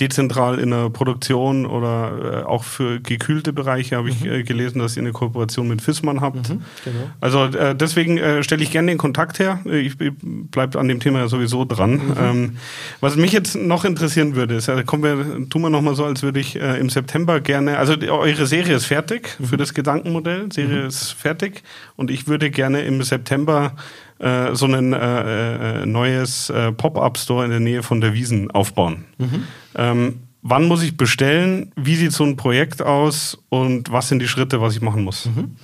dezentral 0.00 0.58
in 0.58 0.70
der 0.70 0.90
Produktion 0.90 1.66
oder 1.66 2.42
äh, 2.42 2.44
auch 2.44 2.64
für 2.64 3.00
gekühlte 3.00 3.52
Bereiche 3.52 3.96
habe 3.96 4.10
ich 4.10 4.20
mhm. 4.20 4.30
äh, 4.30 4.42
gelesen, 4.42 4.78
dass 4.78 4.96
ihr 4.96 5.02
eine 5.02 5.12
Kooperation 5.12 5.66
mit 5.66 5.82
Fissmann 5.82 6.20
habt. 6.20 6.48
Mhm, 6.48 6.62
genau. 6.84 7.10
Also 7.20 7.44
äh, 7.46 7.74
deswegen 7.74 8.18
äh, 8.18 8.42
stelle 8.42 8.62
ich 8.62 8.70
gerne 8.70 8.92
den 8.92 8.98
Kontakt 8.98 9.38
her. 9.38 9.60
Ich, 9.64 10.00
ich 10.00 10.12
bleibe 10.22 10.78
an 10.78 10.88
dem 10.88 11.00
Thema 11.00 11.20
ja 11.20 11.28
sowieso 11.28 11.64
dran. 11.64 11.92
Mhm. 11.92 12.14
Ähm, 12.20 12.56
was 13.00 13.16
mich 13.16 13.32
jetzt 13.32 13.56
noch 13.56 13.84
interessieren 13.84 14.36
würde, 14.36 14.54
ist, 14.54 14.68
ja, 14.68 14.82
kommen 14.82 15.02
wir, 15.02 15.48
tun 15.48 15.62
wir 15.62 15.70
nochmal 15.70 15.94
so, 15.94 16.04
als 16.04 16.22
würde 16.22 16.38
ich 16.40 16.56
äh, 16.56 16.78
im 16.78 16.90
September 16.90 17.40
gerne, 17.40 17.78
also 17.78 17.94
eure 18.08 18.46
Serie 18.46 18.76
ist 18.76 18.86
fertig 18.86 19.36
für 19.42 19.56
mhm. 19.56 19.58
das 19.58 19.74
Gedankenmodell, 19.74 20.52
Serie 20.52 20.82
mhm. 20.82 20.88
ist 20.88 21.12
fertig 21.12 21.62
und 21.96 22.10
ich 22.10 22.28
würde 22.28 22.50
gerne 22.50 22.82
im 22.82 23.02
September 23.02 23.72
äh, 24.18 24.54
so 24.54 24.66
ein 24.66 24.92
äh, 24.92 25.82
äh, 25.82 25.86
neues 25.86 26.50
äh, 26.50 26.72
Pop-up-Store 26.72 27.44
in 27.44 27.50
der 27.50 27.60
Nähe 27.60 27.82
von 27.82 28.00
der 28.00 28.14
Wiesen 28.14 28.50
aufbauen. 28.50 29.04
Mhm. 29.18 29.44
Ähm, 29.76 30.20
wann 30.42 30.66
muss 30.66 30.82
ich 30.82 30.96
bestellen? 30.96 31.72
Wie 31.76 31.96
sieht 31.96 32.12
so 32.12 32.24
ein 32.24 32.36
Projekt 32.36 32.82
aus? 32.82 33.38
Und 33.48 33.90
was 33.92 34.08
sind 34.08 34.20
die 34.20 34.28
Schritte, 34.28 34.60
was 34.60 34.74
ich 34.74 34.82
machen 34.82 35.04
muss? 35.04 35.26
Mhm. 35.26 35.56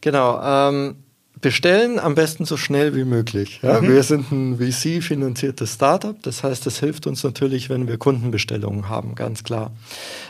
Genau. 0.00 0.40
Ähm, 0.42 0.96
bestellen 1.40 1.98
am 1.98 2.14
besten 2.14 2.44
so 2.44 2.56
schnell 2.56 2.94
wie 2.94 3.04
möglich. 3.04 3.60
Ja, 3.62 3.80
mhm. 3.80 3.88
Wir 3.88 4.02
sind 4.02 4.32
ein 4.32 4.58
VC-finanziertes 4.58 5.74
Startup, 5.74 6.16
das 6.22 6.42
heißt, 6.42 6.64
das 6.64 6.80
hilft 6.80 7.06
uns 7.06 7.24
natürlich, 7.24 7.68
wenn 7.68 7.88
wir 7.88 7.98
Kundenbestellungen 7.98 8.88
haben, 8.88 9.14
ganz 9.14 9.44
klar. 9.44 9.72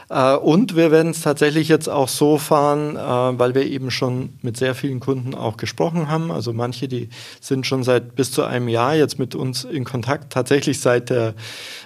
Äh, 0.09 0.35
und 0.35 0.77
wir 0.77 0.91
werden 0.91 1.11
es 1.11 1.23
tatsächlich 1.23 1.69
jetzt 1.69 1.89
auch 1.89 2.09
so 2.09 2.39
fahren, 2.39 2.97
äh, 2.97 3.39
weil 3.39 3.55
wir 3.55 3.67
eben 3.67 3.91
schon 3.91 4.31
mit 4.43 4.57
sehr 4.57 4.75
vielen 4.75 5.01
Kunden 5.01 5.35
auch 5.35 5.57
gesprochen 5.57 6.09
haben. 6.09 6.31
Also 6.31 6.53
manche, 6.53 6.89
die 6.89 7.09
sind 7.41 7.67
schon 7.67 7.83
seit 7.83 8.17
bis 8.17 8.33
zu 8.33 8.43
einem 8.43 8.69
Jahr 8.69 8.95
jetzt 8.95 9.19
mit 9.19 9.35
uns 9.35 9.65
in 9.65 9.85
Kontakt, 9.85 10.33
tatsächlich 10.33 10.81
seit 10.81 11.11
der 11.11 11.35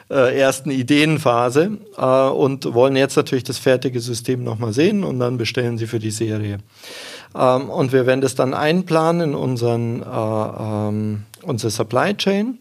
äh, 0.09 0.39
ersten 0.39 0.71
Ideenphase 0.71 1.79
und 2.01 2.75
wollen 2.75 2.97
jetzt 2.97 3.17
natürlich 3.17 3.45
das 3.45 3.59
fertige 3.59 4.01
System 4.01 4.43
nochmal 4.43 4.73
sehen 4.73 5.05
und 5.05 5.21
dann 5.21 5.37
bestellen 5.37 5.79
sie 5.79 5.87
für 5.87 5.99
die 5.99 6.11
Serie. 6.11 6.59
Ähm, 7.35 7.71
und 7.71 7.93
wir 7.93 8.07
werden 8.07 8.21
das 8.21 8.35
dann 8.35 8.55
einplanen 8.55 9.31
in 9.31 9.35
unseren, 9.35 10.03
äh, 10.03 10.07
ähm, 10.07 11.23
unsere 11.43 11.71
Supply 11.71 12.15
Chain. 12.17 12.59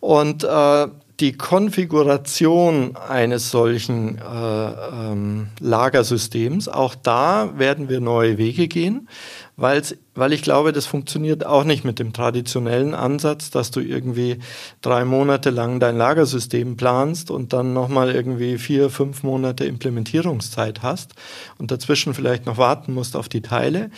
Und 0.00 0.44
äh, 0.44 0.88
die 1.20 1.32
Konfiguration 1.32 2.96
eines 2.96 3.50
solchen 3.50 4.18
äh, 4.18 4.22
ähm, 4.22 5.48
Lagersystems, 5.60 6.68
auch 6.68 6.94
da 6.94 7.56
werden 7.56 7.88
wir 7.88 8.00
neue 8.00 8.36
Wege 8.38 8.68
gehen 8.68 9.08
weil 9.56 10.32
ich 10.32 10.42
glaube, 10.42 10.72
das 10.72 10.86
funktioniert 10.86 11.46
auch 11.46 11.62
nicht 11.62 11.84
mit 11.84 12.00
dem 12.00 12.12
traditionellen 12.12 12.92
Ansatz, 12.92 13.50
dass 13.50 13.70
du 13.70 13.80
irgendwie 13.80 14.38
drei 14.80 15.04
Monate 15.04 15.50
lang 15.50 15.78
dein 15.78 15.96
Lagersystem 15.96 16.76
planst 16.76 17.30
und 17.30 17.52
dann 17.52 17.72
nochmal 17.72 18.12
irgendwie 18.12 18.58
vier, 18.58 18.90
fünf 18.90 19.22
Monate 19.22 19.64
Implementierungszeit 19.64 20.82
hast 20.82 21.14
und 21.58 21.70
dazwischen 21.70 22.14
vielleicht 22.14 22.46
noch 22.46 22.58
warten 22.58 22.92
musst 22.94 23.14
auf 23.14 23.28
die 23.28 23.42
Teile. 23.42 23.90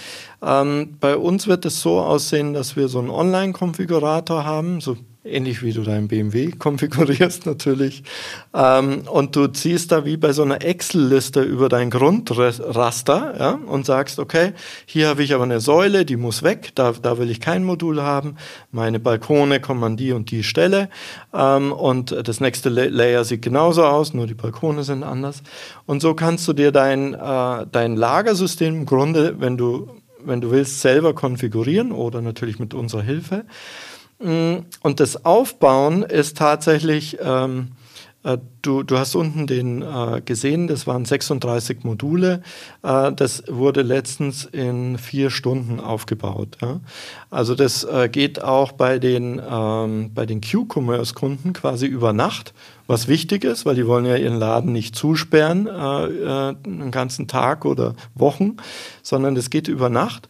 Ähm, 0.43 0.97
bei 1.01 1.17
uns 1.17 1.47
wird 1.47 1.65
es 1.65 1.81
so 1.81 2.01
aussehen, 2.01 2.53
dass 2.53 2.77
wir 2.77 2.89
so 2.89 2.99
einen 2.99 3.11
Online-Konfigurator 3.11 4.45
haben, 4.45 4.83
so 4.83 4.99
ähnlich 5.27 5.63
wie 5.63 5.73
du 5.73 5.83
deinen 5.83 6.09
BMW 6.09 6.51
konfigurierst 6.59 7.47
natürlich. 7.47 8.03
Ähm, 8.55 9.03
und 9.11 9.37
du 9.37 9.49
ziehst 9.49 9.93
da 9.93 10.05
wie 10.05 10.17
bei 10.17 10.33
so 10.33 10.43
einer 10.43 10.63
Excel-Liste 10.63 11.43
über 11.43 11.69
dein 11.69 11.91
Grundraster 11.91 13.35
ja, 13.39 13.51
und 13.67 13.87
sagst, 13.87 14.19
okay, 14.19 14.53
hier 14.87 15.09
habe 15.09 15.23
ich 15.23 15.35
aber 15.35 15.45
eine 15.45 15.61
Säule, 15.61 16.05
die 16.05 16.17
muss 16.17 16.43
weg, 16.43 16.73
da, 16.75 16.93
da 16.93 17.19
will 17.19 17.31
ich 17.31 17.41
kein 17.41 17.65
Modul 17.65 18.03
haben. 18.03 18.37
Meine 18.71 19.01
Balkone 19.01 19.61
kommen 19.61 19.85
an 19.85 19.97
die 19.97 20.13
und 20.13 20.31
die 20.31 20.43
Stelle. 20.43 20.89
Ähm, 21.35 21.73
und 21.73 22.17
das 22.27 22.41
nächste 22.41 22.69
Layer 22.69 23.25
sieht 23.25 23.43
genauso 23.43 23.85
aus, 23.85 24.15
nur 24.15 24.27
die 24.27 24.35
Balkone 24.35 24.85
sind 24.85 25.03
anders. 25.03 25.43
Und 25.87 26.01
so 26.01 26.15
kannst 26.15 26.47
du 26.49 26.53
dir 26.53 26.73
dein, 26.73 27.15
äh, 27.15 27.67
dein 27.71 27.97
Lagersystem 27.97 28.75
im 28.75 28.87
Grunde, 28.87 29.37
wenn 29.39 29.57
du, 29.57 29.89
wenn 30.25 30.41
du 30.41 30.51
willst, 30.51 30.81
selber 30.81 31.15
konfigurieren 31.15 31.93
oder 31.93 32.21
natürlich 32.21 32.59
mit 32.59 32.75
unserer 32.75 33.03
Hilfe. 33.03 33.45
Mm, 34.19 34.59
und 34.83 35.01
das 35.01 35.25
Aufbauen 35.25 36.03
ist 36.03 36.37
tatsächlich, 36.39 37.19
ähm, 37.21 37.73
äh, 38.27 38.39
du, 38.63 38.83
du 38.83 38.99
hast 38.99 39.15
unten 39.15 39.47
den 39.47 39.83
äh, 39.83 40.21
gesehen, 40.25 40.67
das 40.67 40.87
waren 40.87 41.05
36 41.05 41.85
Module. 41.85 42.43
Äh, 42.83 43.13
das 43.13 43.45
wurde 43.49 43.83
letztens 43.83 44.45
in 44.45 44.99
vier 44.99 45.31
Stunden 45.31 45.81
aufgebaut. 45.81 46.57
Ja? 46.61 46.81
Also 47.31 47.55
das 47.55 47.85
äh, 47.85 48.09
geht 48.11 48.43
auch 48.43 48.73
bei 48.73 48.99
den, 48.99 49.41
ähm, 49.49 50.11
bei 50.15 50.27
den 50.27 50.41
Q-Commerce-Kunden 50.41 51.53
quasi 51.53 51.87
über 51.87 52.13
Nacht, 52.13 52.55
was 52.87 53.07
wichtig 53.07 53.45
ist, 53.45 53.67
weil 53.67 53.75
die 53.77 53.87
wollen 53.87 54.07
ja 54.07 54.17
ihren 54.17 54.39
Laden 54.39 54.73
nicht 54.73 54.97
zusperren, 54.97 55.67
äh, 55.67 55.71
äh, 55.71 56.57
einen 56.65 56.91
ganzen 56.91 57.29
Tag 57.29 57.65
oder 57.65 57.95
Wochen, 58.15 58.57
sondern 59.03 59.35
das 59.35 59.51
geht 59.51 59.69
über 59.69 59.91
Nacht. 59.91 60.29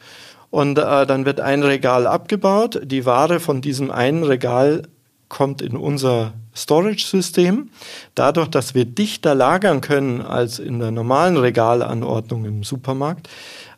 Und 0.56 0.78
äh, 0.78 1.06
dann 1.06 1.26
wird 1.26 1.38
ein 1.38 1.62
Regal 1.62 2.06
abgebaut. 2.06 2.80
Die 2.82 3.04
Ware 3.04 3.40
von 3.40 3.60
diesem 3.60 3.90
einen 3.90 4.24
Regal 4.24 4.84
kommt 5.28 5.60
in 5.60 5.76
unser 5.76 6.32
Storage-System. 6.56 7.68
Dadurch, 8.14 8.48
dass 8.48 8.74
wir 8.74 8.86
dichter 8.86 9.34
lagern 9.34 9.82
können 9.82 10.22
als 10.22 10.58
in 10.58 10.78
der 10.78 10.92
normalen 10.92 11.36
Regalanordnung 11.36 12.46
im 12.46 12.64
Supermarkt, 12.64 13.28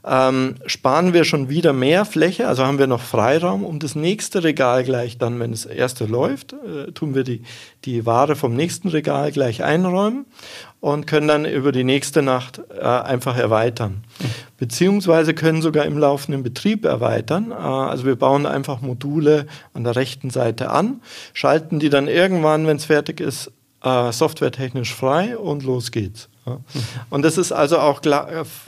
ähm, 0.06 0.54
sparen 0.66 1.12
wir 1.12 1.24
schon 1.24 1.48
wieder 1.48 1.72
mehr 1.72 2.04
Fläche, 2.04 2.46
also 2.46 2.64
haben 2.64 2.78
wir 2.78 2.86
noch 2.86 3.00
Freiraum, 3.00 3.64
um 3.64 3.80
das 3.80 3.96
nächste 3.96 4.44
Regal 4.44 4.84
gleich 4.84 5.18
dann, 5.18 5.40
wenn 5.40 5.50
das 5.50 5.66
erste 5.66 6.06
läuft, 6.06 6.52
äh, 6.52 6.92
tun 6.92 7.16
wir 7.16 7.24
die, 7.24 7.42
die 7.86 8.06
Ware 8.06 8.36
vom 8.36 8.54
nächsten 8.54 8.86
Regal 8.86 9.32
gleich 9.32 9.64
einräumen 9.64 10.26
und 10.78 11.08
können 11.08 11.26
dann 11.26 11.44
über 11.44 11.72
die 11.72 11.82
nächste 11.82 12.22
Nacht 12.22 12.60
äh, 12.70 12.84
einfach 12.84 13.36
erweitern. 13.36 14.04
Beziehungsweise 14.58 15.34
können 15.34 15.62
sogar 15.62 15.86
im 15.86 15.96
laufenden 15.96 16.42
Betrieb 16.42 16.84
erweitern. 16.84 17.52
Äh, 17.52 17.54
also 17.54 18.04
wir 18.04 18.16
bauen 18.16 18.44
einfach 18.44 18.80
Module 18.80 19.46
an 19.72 19.84
der 19.84 19.96
rechten 19.96 20.30
Seite 20.30 20.70
an, 20.70 21.00
schalten 21.32 21.78
die 21.78 21.90
dann 21.90 22.08
irgendwann, 22.08 22.66
wenn 22.66 22.76
es 22.76 22.84
fertig 22.84 23.20
ist, 23.20 23.52
äh, 23.82 24.12
softwaretechnisch 24.12 24.92
frei 24.92 25.38
und 25.38 25.62
los 25.62 25.92
geht's. 25.92 26.28
Ja. 26.46 26.58
Und 27.10 27.22
das 27.22 27.38
ist 27.38 27.52
also 27.52 27.78
auch, 27.78 28.00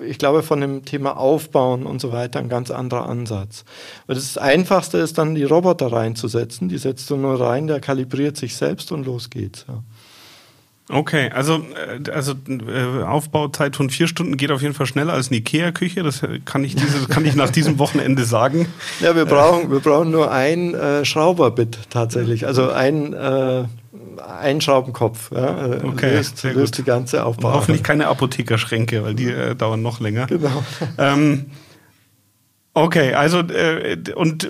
ich 0.04 0.18
glaube, 0.18 0.42
von 0.42 0.60
dem 0.60 0.84
Thema 0.84 1.16
Aufbauen 1.16 1.86
und 1.86 2.00
so 2.00 2.12
weiter 2.12 2.38
ein 2.38 2.48
ganz 2.48 2.70
anderer 2.70 3.08
Ansatz. 3.08 3.64
Weil 4.06 4.16
das 4.16 4.36
Einfachste 4.38 4.98
ist 4.98 5.18
dann, 5.18 5.34
die 5.34 5.44
Roboter 5.44 5.92
reinzusetzen. 5.92 6.68
Die 6.68 6.78
setzt 6.78 7.08
du 7.10 7.16
nur 7.16 7.40
rein, 7.40 7.66
der 7.66 7.80
kalibriert 7.80 8.36
sich 8.36 8.54
selbst 8.56 8.92
und 8.92 9.06
los 9.06 9.30
geht's. 9.30 9.64
Okay, 10.90 11.30
also, 11.30 11.64
äh, 12.04 12.10
also 12.10 12.34
äh, 12.48 13.02
Aufbauzeit 13.04 13.76
von 13.76 13.90
vier 13.90 14.08
Stunden 14.08 14.36
geht 14.36 14.50
auf 14.50 14.62
jeden 14.62 14.74
Fall 14.74 14.86
schneller 14.86 15.12
als 15.12 15.28
eine 15.28 15.38
Ikea-Küche. 15.38 16.02
Das 16.02 16.22
kann 16.44 16.64
ich, 16.64 16.74
diese, 16.74 17.06
kann 17.06 17.24
ich 17.24 17.36
nach 17.36 17.50
diesem 17.50 17.78
Wochenende 17.78 18.24
sagen. 18.24 18.66
Ja, 19.00 19.14
wir 19.14 19.24
brauchen, 19.24 19.70
wir 19.70 19.80
brauchen 19.80 20.10
nur 20.10 20.30
ein 20.30 20.74
äh, 20.74 21.04
Schrauberbit 21.04 21.78
tatsächlich. 21.90 22.46
Also 22.46 22.70
ein, 22.70 23.12
äh, 23.12 23.64
ein 24.40 24.60
Schraubenkopf. 24.60 25.30
Ja, 25.32 25.84
okay, 25.84 26.16
löst, 26.16 26.42
löst 26.42 26.78
die 26.78 26.82
ganze 26.82 27.24
Aufbau. 27.24 27.54
Hoffentlich 27.54 27.82
keine 27.82 28.08
Apothekerschränke, 28.08 29.02
weil 29.02 29.14
die 29.14 29.28
äh, 29.28 29.54
dauern 29.54 29.80
noch 29.80 30.00
länger. 30.00 30.26
Genau. 30.26 30.64
Ähm, 30.98 31.46
Okay, 32.72 33.14
also 33.14 33.40
äh, 33.40 33.98
und 34.14 34.48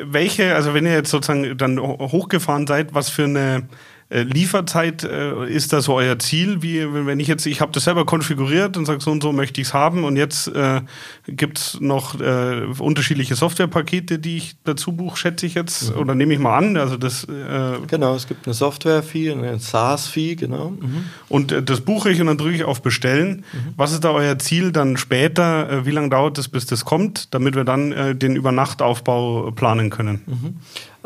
welche, 0.00 0.54
also 0.54 0.72
wenn 0.72 0.86
ihr 0.86 0.92
jetzt 0.92 1.10
sozusagen 1.10 1.58
dann 1.58 1.80
hochgefahren 1.80 2.66
seid, 2.66 2.94
was 2.94 3.08
für 3.08 3.24
eine 3.24 3.56
äh, 3.56 3.62
Lieferzeit 4.08 5.02
äh, 5.02 5.46
ist 5.48 5.72
das 5.72 5.86
so 5.86 5.94
euer 5.94 6.16
Ziel? 6.20 6.62
Wie, 6.62 6.86
wenn 7.06 7.18
ich 7.18 7.26
jetzt, 7.26 7.44
ich 7.46 7.60
habe 7.60 7.72
das 7.72 7.84
selber 7.84 8.06
konfiguriert 8.06 8.76
und 8.76 8.86
sage, 8.86 9.00
so 9.00 9.10
und 9.10 9.20
so 9.20 9.32
möchte 9.32 9.60
ich 9.60 9.68
es 9.68 9.74
haben 9.74 10.04
und 10.04 10.16
jetzt 10.16 10.46
äh, 10.48 10.82
gibt 11.26 11.58
es 11.58 11.80
noch 11.80 12.20
äh, 12.20 12.66
unterschiedliche 12.78 13.34
Softwarepakete, 13.34 14.20
die 14.20 14.36
ich 14.36 14.56
dazu 14.62 14.92
buche, 14.92 15.16
schätze 15.16 15.46
ich 15.46 15.54
jetzt, 15.54 15.92
mhm. 15.92 16.00
oder 16.00 16.14
nehme 16.14 16.34
ich 16.34 16.38
mal 16.38 16.56
an. 16.56 16.76
Also 16.76 16.96
das, 16.96 17.24
äh, 17.24 17.78
genau, 17.88 18.14
es 18.14 18.28
gibt 18.28 18.46
eine 18.46 18.54
Software-Fee, 18.54 19.32
eine 19.32 19.58
SaaS-Fee, 19.58 20.36
genau. 20.36 20.70
Mhm. 20.70 21.06
Und 21.28 21.50
äh, 21.50 21.62
das 21.62 21.80
buche 21.80 22.10
ich 22.10 22.20
und 22.20 22.28
dann 22.28 22.38
drücke 22.38 22.54
ich 22.54 22.64
auf 22.64 22.82
Bestellen. 22.82 23.44
Mhm. 23.52 23.74
Was 23.76 23.92
ist 23.92 24.04
da 24.04 24.12
euer 24.12 24.38
Ziel 24.38 24.70
dann 24.70 24.96
später? 24.96 25.84
wie 25.84 25.90
lange 25.90 26.10
dauert 26.10 26.38
es, 26.38 26.48
bis 26.48 26.66
das 26.66 26.84
kommt, 26.84 27.34
damit 27.34 27.54
wir 27.56 27.64
dann 27.64 28.18
den 28.18 28.36
Übernachtaufbau 28.36 29.50
planen 29.50 29.90
können? 29.90 30.20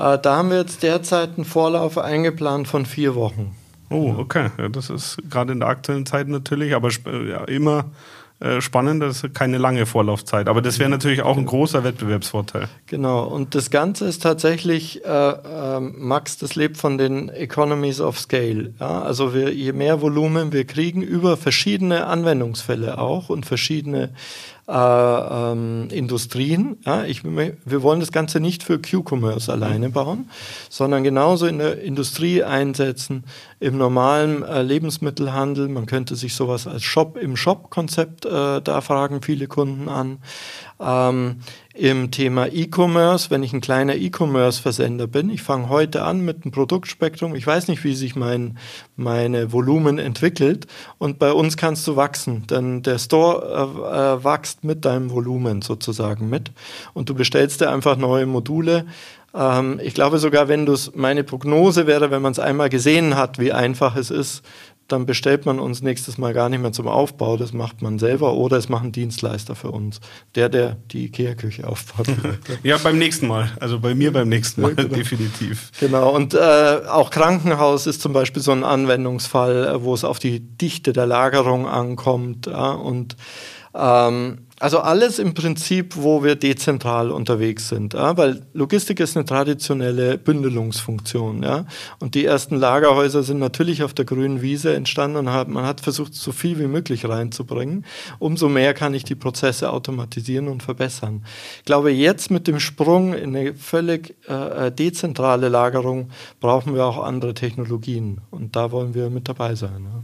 Äh, 0.01 0.19
da 0.19 0.37
haben 0.37 0.51
wir 0.51 0.59
jetzt 0.59 0.83
derzeit 0.83 1.37
einen 1.37 1.45
Vorlauf 1.45 1.99
eingeplant 1.99 2.67
von 2.67 2.87
vier 2.87 3.15
Wochen. 3.15 3.55
Oh, 3.91 4.15
okay. 4.19 4.51
Ja, 4.57 4.69
das 4.69 4.89
ist 4.89 5.19
gerade 5.29 5.53
in 5.53 5.61
der 5.61 5.69
aktuellen 5.69 6.07
Zeit 6.07 6.29
natürlich, 6.29 6.75
aber 6.75 6.91
ja, 7.29 7.45
immer 7.45 7.87
äh, 8.39 8.63
spannend, 8.63 9.03
das 9.03 9.23
ist 9.23 9.35
keine 9.35 9.59
lange 9.59 9.85
Vorlaufzeit. 9.85 10.49
Aber 10.49 10.63
das 10.63 10.79
wäre 10.79 10.89
natürlich 10.89 11.21
auch 11.21 11.37
ein 11.37 11.45
großer 11.45 11.85
Wettbewerbsvorteil. 11.85 12.69
Genau, 12.87 13.25
und 13.25 13.55
das 13.55 13.71
Ganze 13.71 14.07
ist 14.07 14.23
tatsächlich, 14.23 15.05
äh, 15.05 15.09
äh, 15.09 15.81
Max, 15.81 16.39
das 16.39 16.55
lebt 16.55 16.79
von 16.79 16.97
den 16.97 17.29
Economies 17.29 18.01
of 18.01 18.19
Scale. 18.19 18.73
Ja? 18.81 19.03
Also 19.03 19.35
wir, 19.35 19.53
je 19.53 19.73
mehr 19.73 20.01
Volumen 20.01 20.53
wir 20.53 20.65
kriegen 20.65 21.03
über 21.03 21.37
verschiedene 21.37 22.07
Anwendungsfälle 22.07 22.97
auch 22.99 23.29
und 23.29 23.45
verschiedene 23.45 24.15
äh, 24.71 25.53
ähm, 25.53 25.89
Industrien. 25.91 26.77
Ja, 26.87 27.05
ich, 27.05 27.25
wir 27.25 27.83
wollen 27.83 28.01
das 28.01 28.13
Ganze 28.13 28.39
nicht 28.39 28.63
für 28.63 28.79
Q-Commerce 28.81 29.51
alleine 29.51 29.91
bauen, 29.91 30.31
sondern 30.69 31.03
genauso 31.03 31.47
in 31.47 31.59
der 31.59 31.83
Industrie 31.83 32.45
einsetzen, 32.45 33.25
im 33.59 33.77
normalen 33.77 34.45
äh, 34.45 34.63
Lebensmittelhandel. 34.63 35.69
Man 35.69 35.87
könnte 35.87 36.15
sich 36.15 36.35
sowas 36.35 36.69
als 36.69 36.85
Shop 36.85 37.17
im 37.17 37.37
Shop-Konzept, 37.37 38.27
äh, 38.27 38.61
da 38.63 38.81
fragen 38.81 39.23
viele 39.23 39.49
Kunden 39.49 39.89
an. 39.89 40.19
Ähm, 40.79 41.41
Im 41.81 42.11
Thema 42.11 42.47
E-Commerce, 42.47 43.31
wenn 43.31 43.43
ich 43.43 43.55
ein 43.55 43.63
kleiner 43.63 43.95
E-Commerce-Versender 43.95 45.07
bin, 45.07 45.31
ich 45.31 45.41
fange 45.41 45.71
heute 45.71 46.03
an 46.03 46.21
mit 46.21 46.45
einem 46.45 46.53
Produktspektrum, 46.53 47.35
ich 47.35 47.47
weiß 47.47 47.69
nicht, 47.69 47.85
wie 47.85 47.95
sich 47.95 48.15
mein 48.15 48.59
meine 48.97 49.51
Volumen 49.51 49.99
entwickelt. 49.99 50.67
Und 50.99 51.19
bei 51.19 51.33
uns 51.33 51.57
kannst 51.57 51.89
du 51.89 51.97
wachsen, 51.97 52.47
denn 52.49 52.83
der 52.83 52.99
Store 52.99 53.47
äh, 53.47 54.21
äh, 54.21 54.25
wächst 54.25 54.63
mit 54.63 54.85
deinem 54.85 55.11
Volumen 55.11 55.63
sozusagen 55.63 56.29
mit. 56.29 56.53
Und 56.93 57.09
du 57.09 57.15
bestellst 57.15 57.63
dir 57.63 57.71
einfach 57.71 57.97
neue 57.97 58.27
Module. 58.27 58.85
Ähm, 59.35 59.81
ich 59.83 59.95
glaube 59.95 60.19
sogar, 60.19 60.49
wenn 60.49 60.67
du 60.67 60.73
es, 60.73 60.95
meine 60.95 61.25
Prognose 61.25 61.87
wäre, 61.87 62.11
wenn 62.11 62.21
man 62.21 62.33
es 62.33 62.39
einmal 62.39 62.69
gesehen 62.69 63.17
hat, 63.17 63.39
wie 63.39 63.53
einfach 63.53 63.97
es 63.97 64.11
ist, 64.11 64.43
dann 64.93 65.07
bestellt 65.07 65.47
man 65.47 65.59
uns 65.59 65.83
nächstes 65.83 66.19
Mal 66.19 66.35
gar 66.35 66.49
nicht 66.49 66.61
mehr 66.61 66.73
zum 66.73 66.89
Aufbau, 66.89 67.37
das 67.37 67.53
macht 67.53 67.83
man 67.83 67.99
selber 67.99 68.35
oder 68.35 68.57
es 68.57 68.69
machen 68.69 68.93
Dienstleister 68.93 69.55
für 69.55 69.71
uns. 69.71 70.01
Der, 70.35 70.49
der 70.49 70.77
die 70.91 71.07
Ikea-Küche 71.07 71.67
aufbaut. 71.67 72.07
ja, 72.63 72.77
beim 72.79 72.99
nächsten 72.99 73.27
Mal. 73.27 73.51
Also 73.61 73.81
bei 73.81 73.95
mir 73.95 74.13
beim 74.13 74.29
nächsten 74.29 74.63
Mal, 74.63 74.71
ja, 74.71 74.83
genau. 74.83 74.95
definitiv. 74.95 75.71
Genau, 75.81 76.15
und 76.15 76.35
äh, 76.35 76.81
auch 76.89 77.11
Krankenhaus 77.11 77.87
ist 77.87 78.01
zum 78.01 78.13
Beispiel 78.13 78.43
so 78.43 78.53
ein 78.53 78.65
Anwendungsfall, 78.65 79.67
äh, 79.67 79.83
wo 79.83 79.95
es 79.95 80.05
auf 80.05 80.19
die 80.19 80.41
Dichte 80.41 80.93
der 80.93 81.07
Lagerung 81.07 81.67
ankommt. 81.67 82.47
Ja, 82.47 82.73
und 82.73 83.17
ähm, 83.75 84.47
also 84.61 84.81
alles 84.81 85.19
im 85.19 85.33
Prinzip, 85.33 85.97
wo 85.97 86.23
wir 86.23 86.37
dezentral 86.37 87.11
unterwegs 87.11 87.71
sind, 87.71 87.95
ja? 87.95 88.17
weil 88.19 88.43
Logistik 88.53 89.01
ist 89.01 89.17
eine 89.17 89.25
traditionelle 89.25 90.19
Bündelungsfunktion. 90.19 91.43
Ja? 91.43 91.65
Und 91.99 92.15
die 92.15 92.27
ersten 92.27 92.57
Lagerhäuser 92.57 93.23
sind 93.23 93.39
natürlich 93.39 93.83
auf 93.83 93.95
der 93.95 94.05
grünen 94.05 94.43
Wiese 94.43 94.75
entstanden 94.75 95.17
und 95.17 95.33
hat, 95.33 95.49
man 95.49 95.65
hat 95.65 95.81
versucht, 95.81 96.13
so 96.13 96.31
viel 96.31 96.59
wie 96.59 96.67
möglich 96.67 97.09
reinzubringen. 97.09 97.87
Umso 98.19 98.51
mehr 98.51 98.75
kann 98.75 98.93
ich 98.93 99.05
die 99.05 99.15
Prozesse 99.15 99.73
automatisieren 99.73 100.47
und 100.47 100.63
verbessern. 100.63 101.25
Ich 101.61 101.65
glaube, 101.65 101.91
jetzt 101.91 102.31
mit 102.31 102.47
dem 102.47 102.61
Sprung 102.61 103.15
in 103.15 103.35
eine 103.35 103.55
völlig 103.55 104.15
äh, 104.29 104.67
äh 104.67 104.71
dezentrale 104.71 105.49
Lagerung 105.49 106.11
brauchen 106.39 106.75
wir 106.75 106.85
auch 106.85 107.03
andere 107.03 107.33
Technologien. 107.33 108.21
Und 108.31 108.57
da 108.57 108.73
wollen 108.73 108.93
wir 108.93 109.09
mit 109.09 109.27
dabei 109.27 109.55
sein. 109.55 109.87
Ja? 109.91 110.03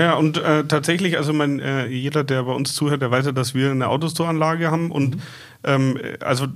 Ja, 0.00 0.14
und 0.14 0.38
äh, 0.38 0.64
tatsächlich, 0.66 1.16
also 1.16 1.32
mein, 1.32 1.60
äh, 1.60 1.86
jeder, 1.86 2.24
der 2.24 2.42
bei 2.42 2.52
uns 2.52 2.74
zuhört, 2.74 3.02
der 3.02 3.10
weiß 3.10 3.26
ja, 3.26 3.32
dass 3.32 3.54
wir 3.54 3.70
eine 3.70 3.88
Autostore-Anlage 3.88 4.70
haben. 4.70 4.90
Und 4.90 5.16
mhm. 5.16 5.22
ähm, 5.64 5.98
also 6.20 6.46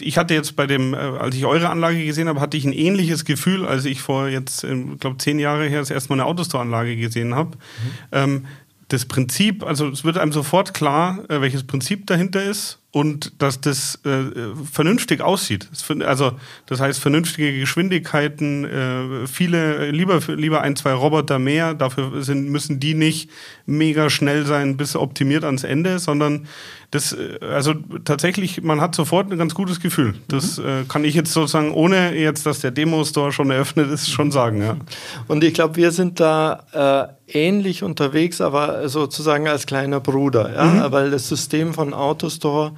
ich 0.00 0.18
hatte 0.18 0.34
jetzt 0.34 0.56
bei 0.56 0.66
dem, 0.66 0.94
äh, 0.94 0.96
als 0.96 1.36
ich 1.36 1.46
eure 1.46 1.70
Anlage 1.70 2.04
gesehen 2.04 2.28
habe, 2.28 2.40
hatte 2.40 2.56
ich 2.56 2.64
ein 2.64 2.72
ähnliches 2.72 3.24
Gefühl, 3.24 3.66
als 3.66 3.84
ich 3.84 4.02
vor 4.02 4.28
jetzt, 4.28 4.64
ich 4.64 5.00
glaube, 5.00 5.18
zehn 5.18 5.38
Jahre 5.38 5.66
her 5.66 5.80
das 5.80 5.90
erste 5.90 6.10
Mal 6.10 6.16
eine 6.20 6.26
Autostore-Anlage 6.26 6.96
gesehen 6.96 7.34
habe. 7.34 7.50
Mhm. 7.50 7.92
Ähm, 8.12 8.46
das 8.88 9.06
Prinzip, 9.06 9.64
also 9.64 9.88
es 9.88 10.04
wird 10.04 10.18
einem 10.18 10.32
sofort 10.32 10.74
klar, 10.74 11.20
äh, 11.28 11.40
welches 11.40 11.64
Prinzip 11.64 12.06
dahinter 12.06 12.42
ist 12.42 12.81
und 12.92 13.32
dass 13.40 13.60
das 13.60 13.98
äh, 14.04 14.24
vernünftig 14.70 15.22
aussieht. 15.22 15.68
Also 16.00 16.32
das 16.66 16.80
heißt 16.80 17.00
vernünftige 17.00 17.58
Geschwindigkeiten, 17.58 18.64
äh, 18.64 19.26
viele 19.26 19.90
lieber 19.90 20.20
lieber 20.28 20.60
ein 20.60 20.76
zwei 20.76 20.92
Roboter 20.92 21.38
mehr. 21.38 21.72
Dafür 21.72 22.22
sind, 22.22 22.50
müssen 22.50 22.80
die 22.80 22.92
nicht 22.92 23.30
mega 23.64 24.10
schnell 24.10 24.44
sein 24.44 24.76
bis 24.76 24.94
optimiert 24.94 25.42
ans 25.42 25.64
Ende, 25.64 25.98
sondern 25.98 26.46
das 26.92 27.12
äh, 27.12 27.38
also 27.42 27.74
tatsächlich 28.04 28.62
man 28.62 28.80
hat 28.80 28.94
sofort 28.94 29.32
ein 29.32 29.38
ganz 29.38 29.54
gutes 29.54 29.80
Gefühl. 29.80 30.14
Das 30.28 30.58
mhm. 30.58 30.64
äh, 30.64 30.84
kann 30.86 31.04
ich 31.04 31.14
jetzt 31.14 31.32
sozusagen 31.32 31.72
ohne 31.72 32.14
jetzt, 32.14 32.46
dass 32.46 32.60
der 32.60 32.70
Demo 32.70 33.04
Store 33.04 33.32
schon 33.32 33.50
eröffnet 33.50 33.90
ist, 33.90 34.08
schon 34.08 34.30
sagen. 34.30 34.62
Ja. 34.62 34.76
Und 35.26 35.42
ich 35.42 35.54
glaube, 35.54 35.76
wir 35.76 35.90
sind 35.90 36.20
da 36.20 37.16
äh, 37.26 37.46
ähnlich 37.46 37.82
unterwegs, 37.82 38.40
aber 38.40 38.88
sozusagen 38.88 39.48
als 39.48 39.66
kleiner 39.66 40.00
Bruder, 40.00 40.54
ja? 40.54 40.64
Mhm. 40.64 40.92
weil 40.92 41.10
das 41.10 41.28
System 41.28 41.74
von 41.74 41.94
Autostore 41.94 42.72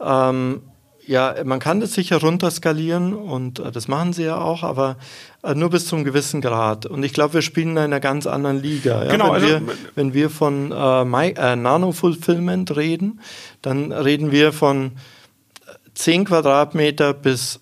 ähm, 0.00 0.62
ja, 1.06 1.34
man 1.44 1.60
kann 1.60 1.80
das 1.80 1.94
sicher 1.94 2.20
runterskalieren 2.20 3.14
und 3.14 3.58
äh, 3.58 3.70
das 3.70 3.88
machen 3.88 4.12
sie 4.12 4.24
ja 4.24 4.38
auch, 4.38 4.62
aber 4.62 4.96
äh, 5.42 5.54
nur 5.54 5.70
bis 5.70 5.86
zum 5.86 6.04
gewissen 6.04 6.40
Grad. 6.40 6.86
Und 6.86 7.02
ich 7.04 7.12
glaube, 7.12 7.34
wir 7.34 7.42
spielen 7.42 7.70
in 7.70 7.78
einer 7.78 8.00
ganz 8.00 8.26
anderen 8.26 8.60
Liga. 8.60 9.04
Ja? 9.04 9.10
Genau, 9.10 9.26
wenn, 9.26 9.34
also, 9.34 9.46
wir, 9.46 9.62
wenn 9.94 10.14
wir 10.14 10.30
von 10.30 10.72
äh, 10.72 11.28
äh, 11.30 11.56
Nano-Fulfillment 11.56 12.76
reden, 12.76 13.20
dann 13.62 13.92
reden 13.92 14.32
wir 14.32 14.52
von 14.52 14.92
10 15.94 16.26
Quadratmeter 16.26 17.14
bis 17.14 17.60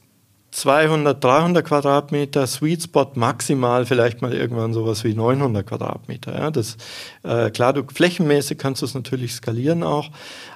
200, 0.54 1.22
300 1.22 1.64
Quadratmeter, 1.64 2.46
Sweet 2.46 2.84
Spot 2.84 3.10
maximal 3.16 3.86
vielleicht 3.86 4.22
mal 4.22 4.32
irgendwann 4.32 4.72
sowas 4.72 5.02
wie 5.02 5.12
900 5.12 5.66
Quadratmeter. 5.66 6.32
Ja, 6.32 6.50
das, 6.52 6.76
äh, 7.24 7.50
klar, 7.50 7.72
du, 7.72 7.82
flächenmäßig 7.92 8.56
kannst 8.56 8.80
du 8.80 8.86
es 8.86 8.94
natürlich 8.94 9.34
skalieren 9.34 9.82
auch, 9.82 10.10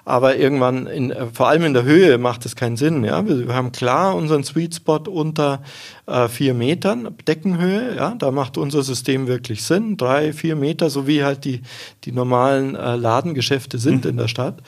aber 0.05 0.37
irgendwann, 0.37 0.87
in, 0.87 1.11
äh, 1.11 1.27
vor 1.33 1.49
allem 1.49 1.65
in 1.65 1.75
der 1.75 1.83
Höhe 1.83 2.17
macht 2.17 2.47
es 2.47 2.55
keinen 2.55 2.77
Sinn. 2.77 3.03
Ja, 3.03 3.27
wir, 3.27 3.49
wir 3.49 3.55
haben 3.55 3.73
klar 3.73 4.15
unseren 4.15 4.45
Sweet 4.45 4.77
Spot 4.77 5.03
unter 5.09 5.63
äh, 6.07 6.29
vier 6.29 6.55
Metern 6.55 7.17
Deckenhöhe. 7.27 7.97
Ja, 7.97 8.15
da 8.17 8.31
macht 8.31 8.57
unser 8.57 8.85
System 8.85 9.27
wirklich 9.27 9.65
Sinn, 9.65 9.97
drei, 9.97 10.33
vier 10.33 10.55
Meter, 10.55 10.91
so 10.91 11.09
wie 11.09 11.25
halt 11.25 11.45
die 11.45 11.61
die 12.05 12.13
normalen 12.13 12.77
äh, 12.77 12.95
Ladengeschäfte 12.95 13.79
sind 13.79 14.05
mhm. 14.05 14.11
in 14.11 14.17
der 14.17 14.29
Stadt. 14.29 14.63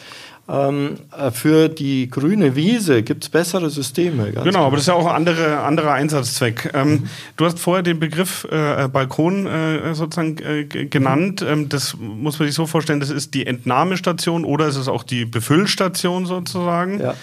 Ähm, 0.50 0.96
äh, 1.16 1.30
für 1.30 1.68
die 1.68 2.10
grüne 2.10 2.56
Wiese 2.56 3.04
gibt 3.04 3.22
es 3.22 3.30
bessere 3.30 3.70
Systeme. 3.70 4.32
genau, 4.32 4.42
klar. 4.42 4.64
aber 4.64 4.72
das 4.72 4.82
ist 4.82 4.88
ja 4.88 4.94
auch 4.94 5.06
ein 5.06 5.14
andere, 5.14 5.60
anderer 5.60 5.92
Einsatzzweck. 5.92 6.72
Ähm, 6.74 6.90
mhm. 6.90 7.08
Du 7.36 7.44
hast 7.44 7.60
vorher 7.60 7.84
den 7.84 8.00
Begriff 8.00 8.48
äh, 8.50 8.88
Balkon 8.88 9.46
äh, 9.46 9.94
sozusagen 9.94 10.38
äh, 10.38 10.64
genannt. 10.64 11.42
Mhm. 11.42 11.48
Ähm, 11.48 11.68
das 11.68 11.96
muss 11.96 12.38
man 12.40 12.48
sich 12.48 12.56
so 12.56 12.66
vorstellen, 12.66 12.98
das 12.98 13.10
ist 13.10 13.34
die 13.34 13.46
Entnahmestation 13.46 14.44
oder 14.44 14.66
ist 14.66 14.76
es 14.76 14.88
auch 14.88 15.04
die 15.04 15.24
Befüllstation 15.24 16.26
sozusagen. 16.26 17.00
Ja. 17.00 17.14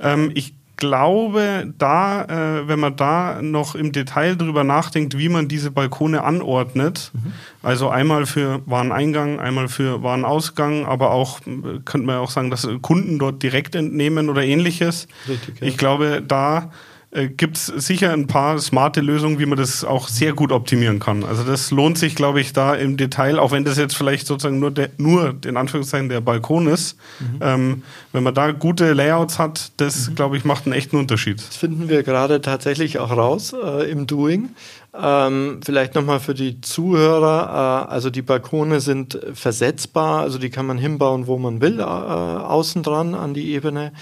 Ähm, 0.00 0.32
ich 0.34 0.54
glaube, 0.82 1.72
da, 1.78 2.24
äh, 2.24 2.66
wenn 2.66 2.80
man 2.80 2.96
da 2.96 3.40
noch 3.40 3.76
im 3.76 3.92
Detail 3.92 4.34
drüber 4.34 4.64
nachdenkt, 4.64 5.16
wie 5.16 5.28
man 5.28 5.46
diese 5.46 5.70
Balkone 5.70 6.24
anordnet, 6.24 7.12
mhm. 7.14 7.32
also 7.62 7.88
einmal 7.88 8.26
für 8.26 8.62
Wareneingang, 8.66 9.38
einmal 9.38 9.68
für 9.68 10.02
Warenausgang, 10.02 10.84
aber 10.84 11.12
auch, 11.12 11.38
könnte 11.84 12.04
man 12.04 12.16
auch 12.16 12.30
sagen, 12.30 12.50
dass 12.50 12.68
Kunden 12.82 13.20
dort 13.20 13.44
direkt 13.44 13.76
entnehmen 13.76 14.28
oder 14.28 14.42
ähnliches. 14.42 15.06
Richtig, 15.28 15.60
ja. 15.60 15.68
Ich 15.68 15.78
glaube, 15.78 16.20
da 16.26 16.72
äh, 17.12 17.28
gibt 17.28 17.58
es 17.58 17.66
sicher 17.66 18.10
ein 18.12 18.26
paar 18.26 18.58
smarte 18.58 19.02
Lösungen, 19.02 19.38
wie 19.38 19.44
man 19.44 19.58
das 19.58 19.84
auch 19.84 20.08
sehr 20.08 20.32
gut 20.32 20.50
optimieren 20.50 20.98
kann. 20.98 21.24
Also 21.24 21.44
das 21.44 21.70
lohnt 21.70 21.98
sich, 21.98 22.14
glaube 22.14 22.40
ich, 22.40 22.54
da 22.54 22.74
im 22.74 22.96
Detail, 22.96 23.38
auch 23.38 23.52
wenn 23.52 23.64
das 23.64 23.76
jetzt 23.76 23.94
vielleicht 23.94 24.26
sozusagen 24.26 24.58
nur, 24.58 24.70
der, 24.70 24.88
nur 24.96 25.34
in 25.44 25.58
Anführungszeichen 25.58 26.08
der 26.08 26.22
Balkon 26.22 26.68
ist. 26.68 26.96
Mhm. 27.20 27.38
Ähm, 27.42 27.82
wenn 28.12 28.22
man 28.22 28.34
da 28.34 28.52
gute 28.52 28.94
Layouts 28.94 29.38
hat, 29.38 29.72
das, 29.76 30.08
mhm. 30.08 30.14
glaube 30.14 30.38
ich, 30.38 30.46
macht 30.46 30.64
einen 30.64 30.72
echten 30.72 30.96
Unterschied. 30.96 31.46
Das 31.46 31.56
finden 31.56 31.90
wir 31.90 32.02
gerade 32.02 32.40
tatsächlich 32.40 32.98
auch 32.98 33.10
raus 33.10 33.52
äh, 33.52 33.90
im 33.90 34.06
Doing. 34.06 34.48
Ähm, 34.94 35.60
vielleicht 35.64 35.94
nochmal 35.94 36.20
für 36.20 36.34
die 36.34 36.60
Zuhörer, 36.62 37.88
äh, 37.88 37.92
also 37.92 38.08
die 38.08 38.22
Balkone 38.22 38.80
sind 38.80 39.18
versetzbar, 39.34 40.20
also 40.20 40.38
die 40.38 40.50
kann 40.50 40.66
man 40.66 40.78
hinbauen, 40.78 41.26
wo 41.26 41.38
man 41.38 41.60
will, 41.60 41.80
äh, 41.80 41.82
außen 41.82 42.82
dran 42.82 43.14
an 43.14 43.34
die 43.34 43.52
Ebene. 43.52 43.92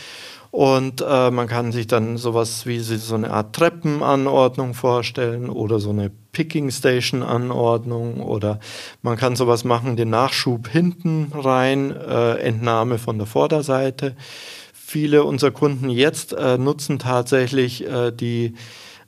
Und 0.50 1.04
äh, 1.06 1.30
man 1.30 1.46
kann 1.46 1.70
sich 1.70 1.86
dann 1.86 2.16
sowas 2.16 2.66
wie 2.66 2.80
so 2.80 3.14
eine 3.14 3.30
Art 3.30 3.54
Treppenanordnung 3.54 4.74
vorstellen 4.74 5.48
oder 5.48 5.78
so 5.78 5.90
eine 5.90 6.10
Picking 6.32 6.70
Station 6.70 7.22
Anordnung 7.22 8.20
oder 8.20 8.58
man 9.02 9.16
kann 9.16 9.36
sowas 9.36 9.64
machen, 9.64 9.96
den 9.96 10.10
Nachschub 10.10 10.68
hinten 10.68 11.30
rein, 11.32 11.94
äh, 11.94 12.34
Entnahme 12.38 12.98
von 12.98 13.18
der 13.18 13.28
Vorderseite. 13.28 14.16
Viele 14.72 15.22
unserer 15.22 15.52
Kunden 15.52 15.88
jetzt 15.88 16.32
äh, 16.32 16.58
nutzen 16.58 16.98
tatsächlich 16.98 17.86
äh, 17.86 18.10
die 18.10 18.54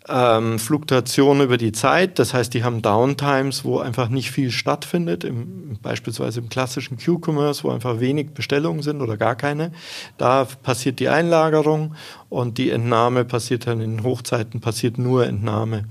ähm, 0.09 0.59
Fluktuation 0.59 1.41
über 1.41 1.57
die 1.57 1.73
Zeit. 1.73 2.19
Das 2.19 2.35
heißt, 2.35 2.53
die 2.55 2.65
haben 2.65 2.83
Downtimes, 2.83 3.65
wo 3.65 3.79
einfach 3.79 4.09
nicht 4.09 4.31
viel 4.31 4.51
stattfindet, 4.51 5.25
im, 5.25 5.79
beispielsweise 5.81 6.41
im 6.41 6.49
klassischen 6.49 6.99
Q-Commerce, 6.99 7.65
wo 7.65 7.71
einfach 7.71 8.01
wenig 8.01 8.31
Bestellungen 8.31 8.83
sind 8.83 9.01
oder 9.01 9.17
gar 9.17 9.37
keine. 9.37 9.73
Da 10.19 10.47
passiert 10.63 11.01
die 11.01 11.09
Einlagerung 11.09 11.95
und 12.29 12.59
die 12.59 12.71
Entnahme 12.71 13.25
passiert 13.25 13.67
dann 13.67 13.81
in 13.81 14.03
Hochzeiten, 14.03 14.61
passiert 14.61 14.99
nur 14.99 15.27
Entnahme. 15.27 15.85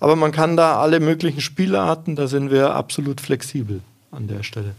Aber 0.00 0.16
man 0.16 0.32
kann 0.32 0.56
da 0.56 0.80
alle 0.80 1.00
möglichen 1.00 1.40
Spielarten, 1.40 2.16
da 2.16 2.26
sind 2.26 2.50
wir 2.50 2.74
absolut 2.74 3.20
flexibel 3.20 3.80
an 4.10 4.28
der 4.28 4.42
Stelle. 4.42 4.74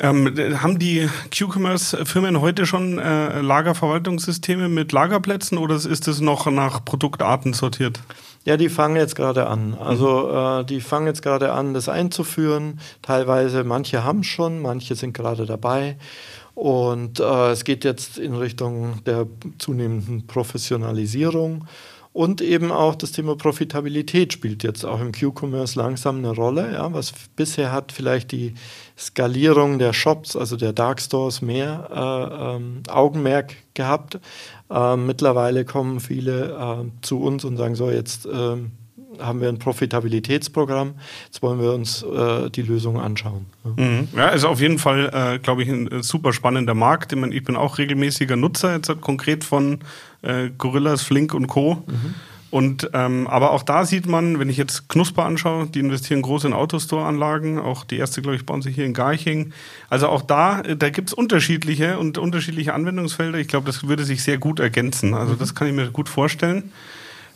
Ähm, 0.00 0.36
haben 0.60 0.78
die 0.78 1.08
Q-Commerce-Firmen 1.36 2.40
heute 2.40 2.66
schon 2.66 2.98
äh, 2.98 3.40
Lagerverwaltungssysteme 3.40 4.68
mit 4.68 4.90
Lagerplätzen 4.92 5.56
oder 5.58 5.76
ist 5.76 6.08
es 6.08 6.20
noch 6.20 6.46
nach 6.46 6.84
Produktarten 6.84 7.52
sortiert? 7.52 8.00
Ja, 8.44 8.56
die 8.56 8.68
fangen 8.68 8.96
jetzt 8.96 9.14
gerade 9.14 9.46
an. 9.46 9.74
Also 9.74 10.28
mhm. 10.28 10.62
äh, 10.62 10.64
die 10.64 10.80
fangen 10.80 11.06
jetzt 11.06 11.22
gerade 11.22 11.52
an, 11.52 11.74
das 11.74 11.88
einzuführen. 11.88 12.80
Teilweise, 13.02 13.64
manche 13.64 14.04
haben 14.04 14.24
schon, 14.24 14.60
manche 14.60 14.96
sind 14.96 15.14
gerade 15.14 15.46
dabei. 15.46 15.96
Und 16.54 17.20
äh, 17.20 17.50
es 17.50 17.64
geht 17.64 17.84
jetzt 17.84 18.18
in 18.18 18.34
Richtung 18.34 19.02
der 19.04 19.26
zunehmenden 19.58 20.26
Professionalisierung. 20.26 21.66
Und 22.14 22.40
eben 22.40 22.70
auch 22.70 22.94
das 22.94 23.10
Thema 23.10 23.34
Profitabilität 23.34 24.32
spielt 24.32 24.62
jetzt 24.62 24.84
auch 24.84 25.00
im 25.00 25.10
Q-Commerce 25.10 25.76
langsam 25.76 26.18
eine 26.18 26.30
Rolle. 26.30 26.72
Ja, 26.72 26.92
was 26.92 27.12
bisher 27.34 27.72
hat 27.72 27.90
vielleicht 27.90 28.30
die 28.30 28.54
Skalierung 28.96 29.80
der 29.80 29.92
Shops, 29.92 30.36
also 30.36 30.56
der 30.56 30.72
Dark 30.72 31.00
Stores, 31.00 31.42
mehr 31.42 31.90
äh, 31.92 32.54
ähm, 32.54 32.84
Augenmerk 32.88 33.56
gehabt. 33.74 34.20
Äh, 34.70 34.96
mittlerweile 34.96 35.64
kommen 35.64 35.98
viele 35.98 36.52
äh, 36.52 37.02
zu 37.02 37.20
uns 37.20 37.44
und 37.44 37.56
sagen 37.56 37.74
so, 37.74 37.90
jetzt 37.90 38.28
ähm, 38.32 38.70
haben 39.20 39.40
wir 39.40 39.48
ein 39.48 39.58
Profitabilitätsprogramm. 39.58 40.94
Jetzt 41.26 41.42
wollen 41.42 41.60
wir 41.60 41.72
uns 41.72 42.02
äh, 42.02 42.50
die 42.50 42.62
Lösung 42.62 43.00
anschauen. 43.00 43.46
Mhm. 43.76 44.08
Ja, 44.16 44.28
ist 44.28 44.44
auf 44.44 44.60
jeden 44.60 44.78
Fall, 44.78 45.10
äh, 45.12 45.38
glaube 45.38 45.62
ich, 45.62 45.68
ein 45.68 46.02
super 46.02 46.32
spannender 46.32 46.74
Markt. 46.74 47.12
Ich, 47.12 47.18
meine, 47.18 47.34
ich 47.34 47.44
bin 47.44 47.56
auch 47.56 47.78
regelmäßiger 47.78 48.36
Nutzer, 48.36 48.74
jetzt 48.74 49.00
konkret 49.00 49.44
von 49.44 49.80
äh, 50.22 50.50
Gorillas, 50.56 51.02
Flink 51.02 51.34
und 51.34 51.46
Co. 51.46 51.82
Mhm. 51.86 52.14
Und 52.54 52.88
ähm, 52.92 53.26
aber 53.26 53.50
auch 53.50 53.64
da 53.64 53.84
sieht 53.84 54.06
man, 54.06 54.38
wenn 54.38 54.48
ich 54.48 54.56
jetzt 54.56 54.88
Knusper 54.88 55.24
anschaue, 55.24 55.66
die 55.66 55.80
investieren 55.80 56.22
groß 56.22 56.44
in 56.44 56.52
Autostore-Anlagen. 56.52 57.58
Auch 57.58 57.82
die 57.82 57.96
erste, 57.96 58.22
glaube 58.22 58.36
ich, 58.36 58.46
bauen 58.46 58.62
sie 58.62 58.70
hier 58.70 58.84
in 58.84 58.94
Garching. 58.94 59.52
Also 59.90 60.08
auch 60.08 60.22
da, 60.22 60.60
äh, 60.60 60.76
da 60.76 60.88
gibt 60.90 61.08
es 61.08 61.14
unterschiedliche 61.14 61.98
und 61.98 62.16
unterschiedliche 62.16 62.72
Anwendungsfelder. 62.72 63.38
Ich 63.38 63.48
glaube, 63.48 63.66
das 63.66 63.88
würde 63.88 64.04
sich 64.04 64.22
sehr 64.22 64.38
gut 64.38 64.60
ergänzen. 64.60 65.14
Also 65.14 65.34
das 65.34 65.56
kann 65.56 65.66
ich 65.66 65.74
mir 65.74 65.90
gut 65.90 66.08
vorstellen. 66.08 66.70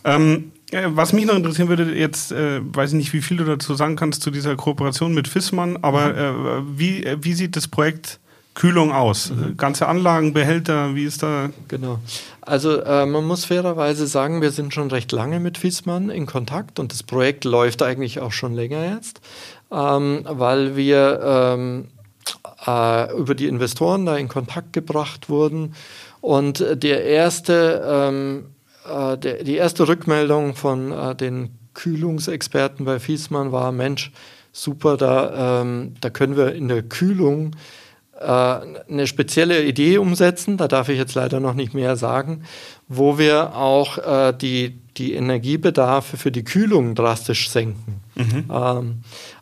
Ähm, 0.04 0.52
äh, 0.54 0.57
was 0.72 1.12
mich 1.12 1.24
noch 1.24 1.34
interessieren 1.34 1.68
würde, 1.68 1.94
jetzt 1.94 2.32
äh, 2.32 2.60
weiß 2.62 2.90
ich 2.90 2.96
nicht, 2.96 3.12
wie 3.12 3.22
viel 3.22 3.38
du 3.38 3.44
dazu 3.44 3.74
sagen 3.74 3.96
kannst 3.96 4.22
zu 4.22 4.30
dieser 4.30 4.56
Kooperation 4.56 5.14
mit 5.14 5.28
Fissmann, 5.28 5.78
aber 5.80 6.16
äh, 6.16 6.32
wie, 6.76 7.04
äh, 7.04 7.16
wie 7.20 7.32
sieht 7.32 7.56
das 7.56 7.68
Projekt 7.68 8.20
Kühlung 8.54 8.92
aus? 8.92 9.30
Mhm. 9.30 9.56
Ganze 9.56 9.86
Anlagen, 9.86 10.32
Behälter, 10.34 10.94
wie 10.94 11.04
ist 11.04 11.22
da? 11.22 11.50
Genau. 11.68 12.00
Also 12.40 12.80
äh, 12.80 13.06
man 13.06 13.24
muss 13.24 13.44
fairerweise 13.44 14.06
sagen, 14.06 14.42
wir 14.42 14.50
sind 14.50 14.74
schon 14.74 14.90
recht 14.90 15.12
lange 15.12 15.40
mit 15.40 15.58
Fissmann 15.58 16.10
in 16.10 16.26
Kontakt 16.26 16.78
und 16.78 16.92
das 16.92 17.02
Projekt 17.02 17.44
läuft 17.44 17.82
eigentlich 17.82 18.20
auch 18.20 18.32
schon 18.32 18.54
länger 18.54 18.94
jetzt, 18.94 19.20
ähm, 19.70 20.22
weil 20.24 20.76
wir 20.76 21.20
ähm, 21.22 21.88
äh, 22.66 23.16
über 23.16 23.34
die 23.34 23.46
Investoren 23.46 24.04
da 24.04 24.16
in 24.16 24.28
Kontakt 24.28 24.72
gebracht 24.72 25.30
wurden 25.30 25.74
und 26.20 26.64
der 26.72 27.04
erste, 27.04 27.82
ähm, 27.86 28.46
äh, 28.88 29.18
der, 29.18 29.44
die 29.44 29.56
erste 29.56 29.86
Rückmeldung 29.88 30.54
von 30.54 30.92
äh, 30.92 31.14
den 31.14 31.50
Kühlungsexperten 31.74 32.84
bei 32.84 32.98
Fiesmann 32.98 33.52
war, 33.52 33.72
Mensch, 33.72 34.10
super, 34.52 34.96
da, 34.96 35.60
ähm, 35.62 35.94
da 36.00 36.10
können 36.10 36.36
wir 36.36 36.54
in 36.54 36.68
der 36.68 36.82
Kühlung 36.82 37.54
äh, 38.18 38.24
eine 38.24 39.06
spezielle 39.06 39.64
Idee 39.64 39.98
umsetzen, 39.98 40.56
da 40.56 40.66
darf 40.66 40.88
ich 40.88 40.98
jetzt 40.98 41.14
leider 41.14 41.38
noch 41.40 41.54
nicht 41.54 41.74
mehr 41.74 41.96
sagen, 41.96 42.42
wo 42.88 43.18
wir 43.18 43.54
auch 43.54 43.98
äh, 43.98 44.32
die, 44.32 44.80
die 44.96 45.12
Energiebedarfe 45.14 46.16
für 46.16 46.32
die 46.32 46.44
Kühlung 46.44 46.94
drastisch 46.94 47.48
senken. 47.48 48.00
Mhm. 48.16 48.44
Ähm, 48.50 48.94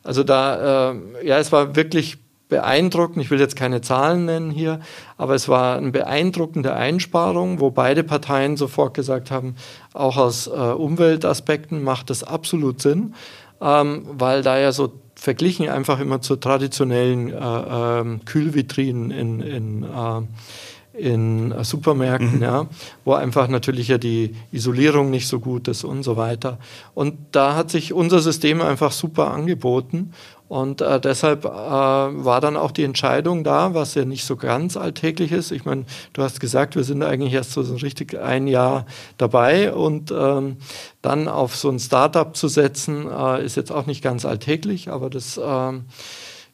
also 0.03 0.23
da, 0.23 0.91
äh, 0.93 1.27
ja, 1.27 1.39
es 1.39 1.53
war 1.53 1.75
wirklich 1.75 2.19
beeindruckend, 2.49 3.23
ich 3.23 3.31
will 3.31 3.41
jetzt 3.41 3.57
keine 3.57 3.81
Zahlen 3.81 4.25
nennen 4.25 4.51
hier, 4.51 4.81
aber 5.17 5.35
es 5.35 5.49
war 5.49 5.77
eine 5.77 5.91
beeindruckende 5.91 6.75
Einsparung, 6.75 7.61
wo 7.61 7.71
beide 7.71 8.05
Parteien 8.05 8.57
sofort 8.57 8.95
gesagt 8.95 9.31
haben, 9.31 9.57
auch 9.95 10.17
aus 10.17 10.47
äh, 10.47 10.51
Umweltaspekten 10.51 11.83
macht 11.83 12.11
das 12.11 12.23
absolut 12.23 12.81
Sinn, 12.81 13.15
ähm, 13.61 14.07
weil 14.13 14.43
da 14.43 14.59
ja 14.59 14.71
so 14.73 14.93
verglichen 15.17 15.69
einfach 15.69 15.99
immer 15.99 16.21
zu 16.21 16.37
traditionellen 16.37 17.33
äh, 17.33 18.01
äh, 18.01 18.19
Kühlvitrinen 18.25 19.11
in, 19.11 19.41
in, 19.41 19.83
äh, 19.83 20.99
in 20.99 21.55
Supermärkten, 21.63 22.37
mhm. 22.37 22.43
ja, 22.43 22.67
wo 23.05 23.15
einfach 23.15 23.49
natürlich 23.49 23.89
ja 23.89 23.99
die 23.99 24.35
Isolierung 24.53 25.11
nicht 25.11 25.27
so 25.27 25.41
gut 25.41 25.69
ist 25.69 25.85
und 25.85 26.03
so 26.03 26.17
weiter. 26.17 26.59
Und 26.95 27.17
da 27.33 27.55
hat 27.55 27.71
sich 27.71 27.93
unser 27.93 28.21
System 28.21 28.63
einfach 28.63 28.93
super 28.93 29.31
angeboten 29.33 30.13
und 30.49 30.81
äh, 30.81 31.01
deshalb 31.01 31.45
äh, 31.45 31.49
war 31.49 32.41
dann 32.41 32.57
auch 32.57 32.71
die 32.71 32.85
Entscheidung 32.85 33.43
da, 33.43 33.75
was 33.75 33.95
ja 33.95 34.05
nicht 34.05 34.25
so 34.25 34.37
ganz 34.37 34.77
alltäglich 34.77 35.33
ist. 35.33 35.51
Ich 35.51 35.65
meine, 35.65 35.85
du 36.13 36.23
hast 36.23 36.41
gesagt, 36.41 36.77
wir 36.77 36.85
sind 36.85 37.03
eigentlich 37.03 37.33
erst 37.33 37.53
so 37.53 37.63
richtig 37.63 38.19
ein 38.19 38.47
Jahr 38.47 38.87
dabei 39.19 39.73
und 39.73 40.13
ähm, 40.13 40.59
dann 41.03 41.29
auf 41.29 41.57
so 41.57 41.69
ein 41.69 41.79
Startup 41.79 42.37
zu 42.37 42.49
setzen, 42.49 43.07
äh, 43.11 43.45
ist 43.45 43.57
jetzt 43.57 43.73
auch 43.73 43.87
nicht 43.87 44.03
ganz 44.03 44.25
alltäglich, 44.25 44.89
aber 44.89 45.11
das 45.11 45.41
ähm, 45.43 45.87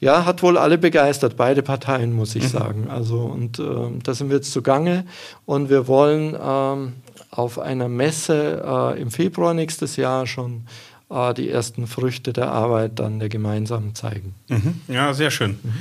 ja, 0.01 0.25
hat 0.25 0.43
wohl 0.43 0.59
alle 0.59 0.79
begeistert, 0.79 1.37
beide 1.37 1.63
Parteien, 1.63 2.13
muss 2.13 2.35
ich 2.35 2.43
mhm. 2.45 2.49
sagen. 2.49 2.87
Also, 2.91 3.21
und 3.21 3.61
ähm, 3.61 4.03
da 4.03 4.15
sind 4.15 4.31
wir 4.31 4.37
jetzt 4.37 4.53
zugange 4.53 5.05
und 5.47 5.71
wir 5.71 5.87
wollen 5.87 6.37
ähm, 6.43 6.95
auf 7.31 7.59
einer 7.59 7.89
Messe 7.89 8.63
äh, 8.67 9.01
im 9.01 9.11
Februar 9.11 9.55
nächstes 9.55 9.97
Jahr 9.97 10.27
schon 10.27 10.63
äh, 10.63 10.92
die 11.37 11.49
ersten 11.49 11.87
Früchte 11.87 12.33
der 12.33 12.51
Arbeit 12.51 12.99
dann 12.99 13.19
der 13.19 13.29
gemeinsamen 13.29 13.95
zeigen. 13.95 14.35
Mhm. 14.49 14.81
Ja, 14.89 15.13
sehr 15.13 15.31
schön. 15.31 15.59
Mhm. 15.63 15.73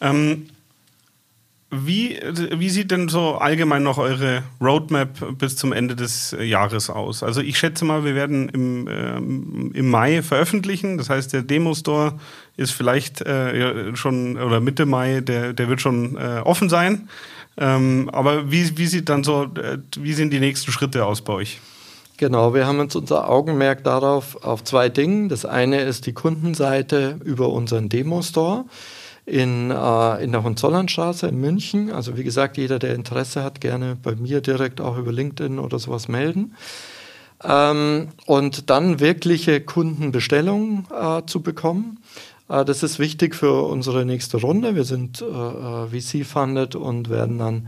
Ähm, 0.00 0.46
wie, 1.70 2.20
wie 2.52 2.70
sieht 2.70 2.90
denn 2.90 3.08
so 3.08 3.36
allgemein 3.36 3.82
noch 3.82 3.98
eure 3.98 4.44
Roadmap 4.60 5.38
bis 5.38 5.56
zum 5.56 5.72
Ende 5.72 5.96
des 5.96 6.36
Jahres 6.40 6.88
aus? 6.88 7.22
Also 7.22 7.40
ich 7.40 7.58
schätze 7.58 7.84
mal, 7.84 8.04
wir 8.04 8.14
werden 8.14 8.48
im, 8.50 8.88
ähm, 8.88 9.72
im 9.74 9.90
Mai 9.90 10.22
veröffentlichen. 10.22 10.98
Das 10.98 11.10
heißt, 11.10 11.32
der 11.32 11.42
Demo-Store 11.42 12.20
ist 12.56 12.72
vielleicht 12.72 13.22
äh, 13.22 13.96
schon, 13.96 14.36
oder 14.36 14.60
Mitte 14.60 14.86
Mai, 14.86 15.20
der, 15.20 15.52
der 15.52 15.68
wird 15.68 15.80
schon 15.80 16.16
äh, 16.16 16.40
offen 16.44 16.68
sein. 16.68 17.08
Ähm, 17.56 18.08
aber 18.12 18.50
wie, 18.52 18.76
wie 18.76 18.86
sieht 18.86 19.08
dann 19.08 19.24
so, 19.24 19.44
äh, 19.44 19.78
wie 19.98 20.12
sehen 20.12 20.30
die 20.30 20.40
nächsten 20.40 20.70
Schritte 20.70 21.04
aus 21.04 21.22
bei 21.22 21.32
euch? 21.32 21.60
Genau, 22.16 22.54
wir 22.54 22.66
haben 22.66 22.78
uns 22.78 22.94
unser 22.94 23.28
Augenmerk 23.28 23.82
darauf 23.82 24.44
auf 24.44 24.62
zwei 24.62 24.88
Dinge. 24.88 25.28
Das 25.28 25.44
eine 25.44 25.82
ist 25.82 26.06
die 26.06 26.12
Kundenseite 26.12 27.18
über 27.24 27.48
unseren 27.48 27.88
Demo-Store 27.88 28.66
in, 29.26 29.72
äh, 29.72 30.22
in 30.22 30.30
der 30.30 30.44
Hohenzollernstraße 30.44 31.26
in 31.26 31.40
München. 31.40 31.90
Also 31.90 32.16
wie 32.16 32.22
gesagt, 32.22 32.56
jeder, 32.56 32.78
der 32.78 32.94
Interesse 32.94 33.42
hat, 33.42 33.60
gerne 33.60 33.96
bei 34.00 34.14
mir 34.14 34.40
direkt 34.40 34.80
auch 34.80 34.96
über 34.96 35.10
LinkedIn 35.10 35.58
oder 35.58 35.80
sowas 35.80 36.06
melden. 36.06 36.54
Ähm, 37.42 38.10
und 38.26 38.70
dann 38.70 39.00
wirkliche 39.00 39.60
Kundenbestellungen 39.60 40.86
äh, 40.96 41.22
zu 41.26 41.42
bekommen. 41.42 41.98
Äh, 42.48 42.64
das 42.64 42.84
ist 42.84 43.00
wichtig 43.00 43.34
für 43.34 43.64
unsere 43.64 44.04
nächste 44.04 44.36
Runde. 44.36 44.76
Wir 44.76 44.84
sind 44.84 45.20
äh, 45.20 45.24
äh 45.24 45.88
VC-funded 45.88 46.76
und 46.76 47.10
werden 47.10 47.38
dann 47.38 47.66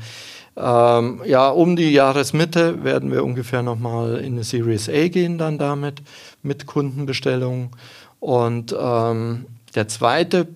ähm, 0.57 1.21
ja, 1.27 1.49
um 1.51 1.77
die 1.77 1.91
Jahresmitte 1.91 2.83
werden 2.83 3.13
wir 3.13 3.25
ungefähr 3.25 3.63
nochmal 3.63 4.17
in 4.17 4.35
eine 4.35 4.45
Series 4.45 4.89
A 4.89 5.09
gehen 5.09 5.37
dann 5.37 5.59
damit, 5.59 6.03
mit 6.43 6.67
Kundenbestellungen. 6.67 7.71
Und 8.21 8.75
ähm, 8.79 9.47
der 9.75 9.89
zweite 9.89 10.49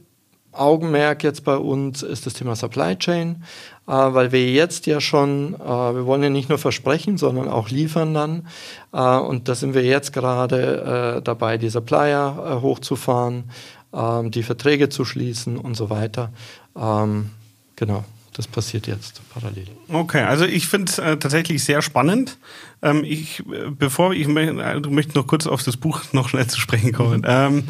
Augenmerk 0.53 1.23
jetzt 1.23 1.45
bei 1.45 1.57
uns 1.57 2.03
ist 2.03 2.25
das 2.25 2.33
Thema 2.33 2.57
Supply 2.57 2.97
Chain, 2.97 3.45
äh, 3.87 3.93
weil 3.93 4.33
wir 4.33 4.51
jetzt 4.51 4.87
ja 4.87 5.03
schon, 5.03 5.55
äh, 5.55 5.59
wir 5.59 6.07
wollen 6.07 6.23
ja 6.23 6.31
nicht 6.31 6.49
nur 6.49 6.59
versprechen, 6.59 7.19
sondern 7.19 7.49
auch 7.49 7.69
liefern 7.69 8.15
dann. 8.15 8.49
Äh, 8.93 9.19
und 9.19 9.49
da 9.49 9.55
sind 9.55 9.75
wir 9.75 9.85
jetzt 9.85 10.15
gerade 10.15 11.19
äh, 11.19 11.23
dabei, 11.23 11.59
die 11.59 11.69
Supplier 11.69 12.59
äh, 12.59 12.63
hochzufahren, 12.63 13.51
ähm, 13.93 14.31
die 14.31 14.43
Verträge 14.43 14.89
zu 14.89 15.05
schließen 15.05 15.59
und 15.59 15.75
so 15.75 15.91
weiter. 15.91 16.31
Ähm, 16.75 17.31
genau 17.77 18.05
das 18.33 18.47
passiert 18.47 18.87
jetzt 18.87 19.21
parallel. 19.33 19.67
Okay, 19.89 20.23
also 20.23 20.45
ich 20.45 20.69
finde 20.69 20.91
es 20.91 20.99
äh, 20.99 21.17
tatsächlich 21.17 21.65
sehr 21.65 21.83
spannend. 21.83 22.39
Ähm, 22.83 23.05
ich, 23.05 23.41
äh, 23.41 23.71
bevor 23.71 24.13
ich, 24.13 24.29
äh, 24.29 24.81
möchte 24.89 25.19
noch 25.19 25.27
kurz 25.27 25.47
auf 25.47 25.63
das 25.63 25.77
Buch 25.77 26.03
noch 26.13 26.29
schnell 26.29 26.47
zu 26.47 26.61
sprechen 26.61 26.93
kommen. 26.93 27.21
Mhm. 27.21 27.27
Ähm, 27.27 27.69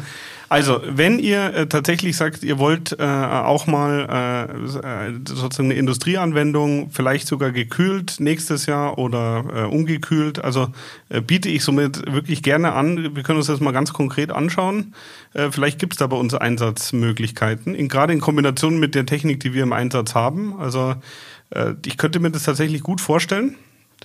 also, 0.51 0.81
wenn 0.85 1.17
ihr 1.17 1.53
äh, 1.53 1.67
tatsächlich 1.67 2.17
sagt, 2.17 2.43
ihr 2.43 2.59
wollt 2.59 2.99
äh, 2.99 3.03
auch 3.05 3.67
mal 3.67 4.49
äh, 4.51 5.13
sozusagen 5.25 5.69
eine 5.71 5.79
Industrieanwendung, 5.79 6.89
vielleicht 6.91 7.25
sogar 7.25 7.53
gekühlt 7.53 8.17
nächstes 8.19 8.65
Jahr 8.65 8.97
oder 8.97 9.45
äh, 9.55 9.63
ungekühlt, 9.73 10.43
also 10.43 10.67
äh, 11.07 11.21
biete 11.21 11.47
ich 11.47 11.63
somit 11.63 12.05
wirklich 12.11 12.43
gerne 12.43 12.73
an. 12.73 13.15
Wir 13.15 13.23
können 13.23 13.37
uns 13.37 13.47
das 13.47 13.61
mal 13.61 13.71
ganz 13.71 13.93
konkret 13.93 14.29
anschauen. 14.29 14.93
Äh, 15.33 15.51
vielleicht 15.51 15.79
gibt 15.79 15.93
es 15.93 15.99
da 15.99 16.07
bei 16.07 16.17
uns 16.17 16.33
Einsatzmöglichkeiten, 16.33 17.73
in, 17.73 17.87
gerade 17.87 18.11
in 18.11 18.19
Kombination 18.19 18.77
mit 18.77 18.93
der 18.93 19.05
Technik, 19.05 19.39
die 19.39 19.53
wir 19.53 19.63
im 19.63 19.71
Einsatz 19.71 20.15
haben. 20.15 20.59
Also 20.59 20.95
äh, 21.51 21.75
ich 21.85 21.95
könnte 21.95 22.19
mir 22.19 22.29
das 22.29 22.43
tatsächlich 22.43 22.83
gut 22.83 22.99
vorstellen. 22.99 23.55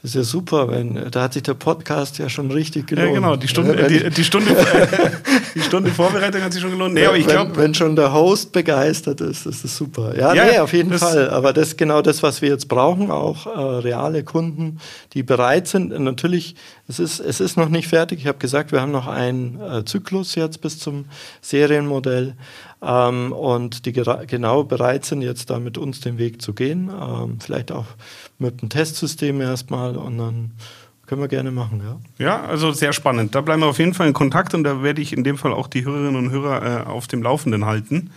Das 0.02 0.10
ist 0.10 0.14
ja 0.14 0.22
super, 0.24 0.70
wenn 0.70 1.10
da 1.10 1.22
hat 1.22 1.32
sich 1.32 1.42
der 1.42 1.54
Podcast 1.54 2.18
ja 2.18 2.28
schon 2.28 2.50
richtig 2.50 2.86
gelohnt. 2.86 3.08
Ja, 3.08 3.14
genau, 3.14 3.36
die 3.36 3.48
Stunde, 3.48 3.86
die, 3.88 4.10
die, 4.10 4.24
Stunde, 4.24 4.54
die 5.54 5.60
Stunde 5.62 5.90
Vorbereitung 5.90 6.42
hat 6.42 6.52
sich 6.52 6.60
schon 6.60 6.70
gelohnt. 6.70 6.92
Nee, 6.92 7.06
aber 7.06 7.16
ich 7.16 7.26
glaube, 7.26 7.56
wenn, 7.56 7.72
schon 7.72 7.96
der 7.96 8.12
Host 8.12 8.52
begeistert 8.52 9.22
ist, 9.22 9.46
ist 9.46 9.64
das 9.64 9.74
super. 9.74 10.14
Ja, 10.14 10.34
ja 10.34 10.44
nee, 10.44 10.58
auf 10.58 10.74
jeden 10.74 10.92
Fall. 10.98 11.30
Aber 11.30 11.54
das 11.54 11.68
ist 11.68 11.78
genau 11.78 12.02
das, 12.02 12.22
was 12.22 12.42
wir 12.42 12.50
jetzt 12.50 12.68
brauchen, 12.68 13.10
auch 13.10 13.46
äh, 13.46 13.58
reale 13.58 14.22
Kunden, 14.22 14.80
die 15.14 15.22
bereit 15.22 15.66
sind. 15.66 15.98
natürlich, 15.98 16.56
es 16.88 16.98
ist, 16.98 17.18
es 17.18 17.40
ist 17.40 17.56
noch 17.56 17.70
nicht 17.70 17.88
fertig. 17.88 18.20
Ich 18.20 18.26
habe 18.26 18.38
gesagt, 18.38 18.72
wir 18.72 18.82
haben 18.82 18.92
noch 18.92 19.06
einen 19.06 19.58
äh, 19.60 19.84
Zyklus 19.86 20.34
jetzt 20.34 20.60
bis 20.60 20.78
zum 20.78 21.06
Serienmodell 21.40 22.34
ähm, 22.82 23.32
und 23.32 23.86
die 23.86 23.92
genau 23.92 24.64
bereit 24.64 25.04
sind, 25.04 25.22
jetzt 25.22 25.50
da 25.50 25.58
mit 25.58 25.78
uns 25.78 26.00
den 26.00 26.18
Weg 26.18 26.42
zu 26.42 26.52
gehen. 26.52 26.90
Ähm, 26.90 27.38
vielleicht 27.40 27.72
auch 27.72 27.86
mit 28.38 28.60
einem 28.60 28.68
Testsystem 28.68 29.40
erstmal 29.40 29.96
und 29.96 30.18
dann 30.18 30.52
können 31.06 31.20
wir 31.20 31.28
gerne 31.28 31.52
machen, 31.52 31.80
ja. 31.84 32.24
Ja, 32.24 32.44
also 32.44 32.72
sehr 32.72 32.92
spannend. 32.92 33.34
Da 33.34 33.40
bleiben 33.40 33.62
wir 33.62 33.68
auf 33.68 33.78
jeden 33.78 33.94
Fall 33.94 34.08
in 34.08 34.12
Kontakt 34.12 34.54
und 34.54 34.64
da 34.64 34.82
werde 34.82 35.00
ich 35.00 35.12
in 35.12 35.22
dem 35.22 35.38
Fall 35.38 35.52
auch 35.52 35.68
die 35.68 35.84
Hörerinnen 35.84 36.16
und 36.16 36.30
Hörer 36.30 36.82
äh, 36.82 36.84
auf 36.84 37.06
dem 37.06 37.22
Laufenden 37.22 37.64
halten. 37.64 38.10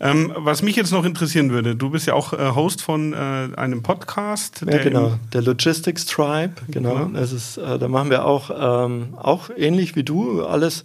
Ähm, 0.00 0.32
was 0.34 0.62
mich 0.62 0.74
jetzt 0.74 0.90
noch 0.90 1.04
interessieren 1.04 1.50
würde, 1.50 1.76
du 1.76 1.90
bist 1.90 2.08
ja 2.08 2.14
auch 2.14 2.32
äh, 2.32 2.54
Host 2.56 2.82
von 2.82 3.12
äh, 3.12 3.16
einem 3.56 3.84
Podcast. 3.84 4.64
Ja, 4.68 4.78
genau, 4.78 5.14
der 5.32 5.42
Logistics 5.42 6.06
Tribe, 6.06 6.54
genau. 6.68 6.94
Ja. 6.94 7.10
Das 7.12 7.32
ist, 7.32 7.58
äh, 7.58 7.78
da 7.78 7.86
machen 7.86 8.10
wir 8.10 8.24
auch, 8.24 8.50
ähm, 8.50 9.14
auch 9.16 9.50
ähnlich 9.56 9.94
wie 9.94 10.02
du, 10.02 10.44
alles 10.44 10.82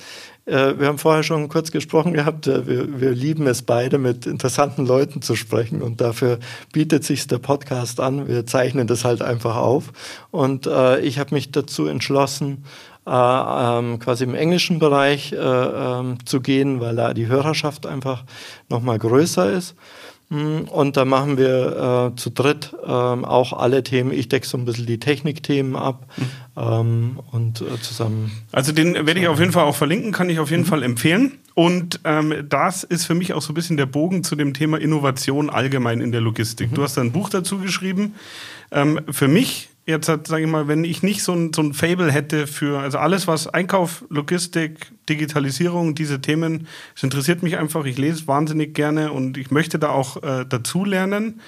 wir 0.47 0.87
haben 0.87 0.97
vorher 0.97 1.23
schon 1.23 1.49
kurz 1.49 1.71
gesprochen 1.71 2.13
gehabt, 2.13 2.47
äh, 2.47 2.65
wir, 2.65 3.01
wir, 3.01 3.11
lieben 3.11 3.47
es 3.47 3.61
beide, 3.61 3.97
mit 3.97 4.25
interessanten 4.25 4.85
Leuten 4.85 5.21
zu 5.21 5.35
sprechen 5.35 5.81
und 5.81 5.99
dafür 5.99 6.39
bietet 6.71 7.03
sich 7.03 7.27
der 7.27 7.39
Podcast 7.39 7.99
an. 7.99 8.27
Wir 8.27 8.45
zeichnen 8.45 8.87
das 8.87 9.03
halt 9.03 9.21
einfach 9.21 9.57
auf 9.57 9.91
und 10.31 10.65
äh, 10.65 11.01
ich 11.01 11.19
habe 11.19 11.35
mich 11.35 11.51
dazu 11.51 11.87
entschlossen, 11.87 12.63
äh, 13.05 13.09
ähm, 13.11 13.99
quasi 13.99 14.23
im 14.25 14.35
englischen 14.35 14.79
Bereich 14.79 15.31
äh, 15.31 15.37
ähm, 15.37 16.25
zu 16.25 16.41
gehen, 16.41 16.81
weil 16.81 16.95
da 16.95 17.13
die 17.13 17.27
Hörerschaft 17.27 17.85
einfach 17.85 18.23
nochmal 18.69 18.99
größer 18.99 19.51
ist. 19.51 19.75
Hm, 20.29 20.65
und 20.65 20.97
da 20.97 21.05
machen 21.05 21.37
wir 21.37 22.11
äh, 22.11 22.15
zu 22.17 22.29
dritt 22.29 22.75
ähm, 22.85 23.23
auch 23.23 23.53
alle 23.53 23.81
Themen. 23.83 24.11
Ich 24.11 24.27
decke 24.27 24.45
so 24.45 24.57
ein 24.57 24.65
bisschen 24.65 24.85
die 24.85 24.99
Technikthemen 24.99 25.77
ab 25.77 26.05
mhm. 26.17 26.25
ähm, 26.57 27.19
und 27.31 27.61
äh, 27.61 27.79
zusammen. 27.81 28.31
Also 28.51 28.73
den 28.73 28.93
werde 28.93 29.19
ich 29.19 29.27
auf 29.29 29.39
jeden 29.39 29.53
Fall 29.53 29.63
auch 29.63 29.75
verlinken, 29.75 30.11
kann 30.11 30.29
ich 30.29 30.39
auf 30.39 30.49
jeden 30.51 30.63
mhm. 30.63 30.67
Fall 30.67 30.83
empfehlen. 30.83 31.33
Und 31.53 32.01
ähm, 32.03 32.45
das 32.49 32.83
ist 32.83 33.05
für 33.05 33.15
mich 33.15 33.33
auch 33.33 33.41
so 33.41 33.53
ein 33.53 33.55
bisschen 33.55 33.77
der 33.77 33.85
Bogen 33.85 34.23
zu 34.23 34.35
dem 34.35 34.53
Thema 34.53 34.79
Innovation 34.79 35.49
allgemein 35.49 36.01
in 36.01 36.11
der 36.11 36.21
Logistik. 36.21 36.71
Mhm. 36.71 36.75
Du 36.75 36.83
hast 36.83 36.97
da 36.97 37.01
ein 37.01 37.13
Buch 37.13 37.29
dazu 37.29 37.59
geschrieben. 37.59 38.13
Ähm, 38.71 38.99
für 39.09 39.29
mich 39.29 39.69
jetzt, 39.87 40.05
sage 40.05 40.41
ich 40.41 40.47
mal, 40.49 40.67
wenn 40.67 40.83
ich 40.83 41.01
nicht 41.01 41.23
so 41.23 41.33
ein, 41.33 41.53
so 41.53 41.61
ein 41.61 41.73
Fable 41.73 42.11
hätte 42.11 42.45
für, 42.45 42.79
also 42.79 42.97
alles, 42.99 43.27
was 43.27 43.47
Einkauf, 43.47 44.05
Logistik, 44.09 44.91
Digitalisierung, 45.09 45.95
diese 45.95 46.21
Themen, 46.21 46.67
es 46.95 47.03
interessiert 47.03 47.41
mich 47.41 47.57
einfach. 47.57 47.85
Ich 47.85 47.97
lese 47.97 48.27
wahnsinnig 48.27 48.75
gerne 48.75 49.11
und 49.11 49.37
ich 49.37 49.49
möchte 49.49 49.79
da 49.79 49.89
auch 49.89 50.21
äh, 50.21 50.45
dazu 50.47 50.85
lernen. 50.85 51.41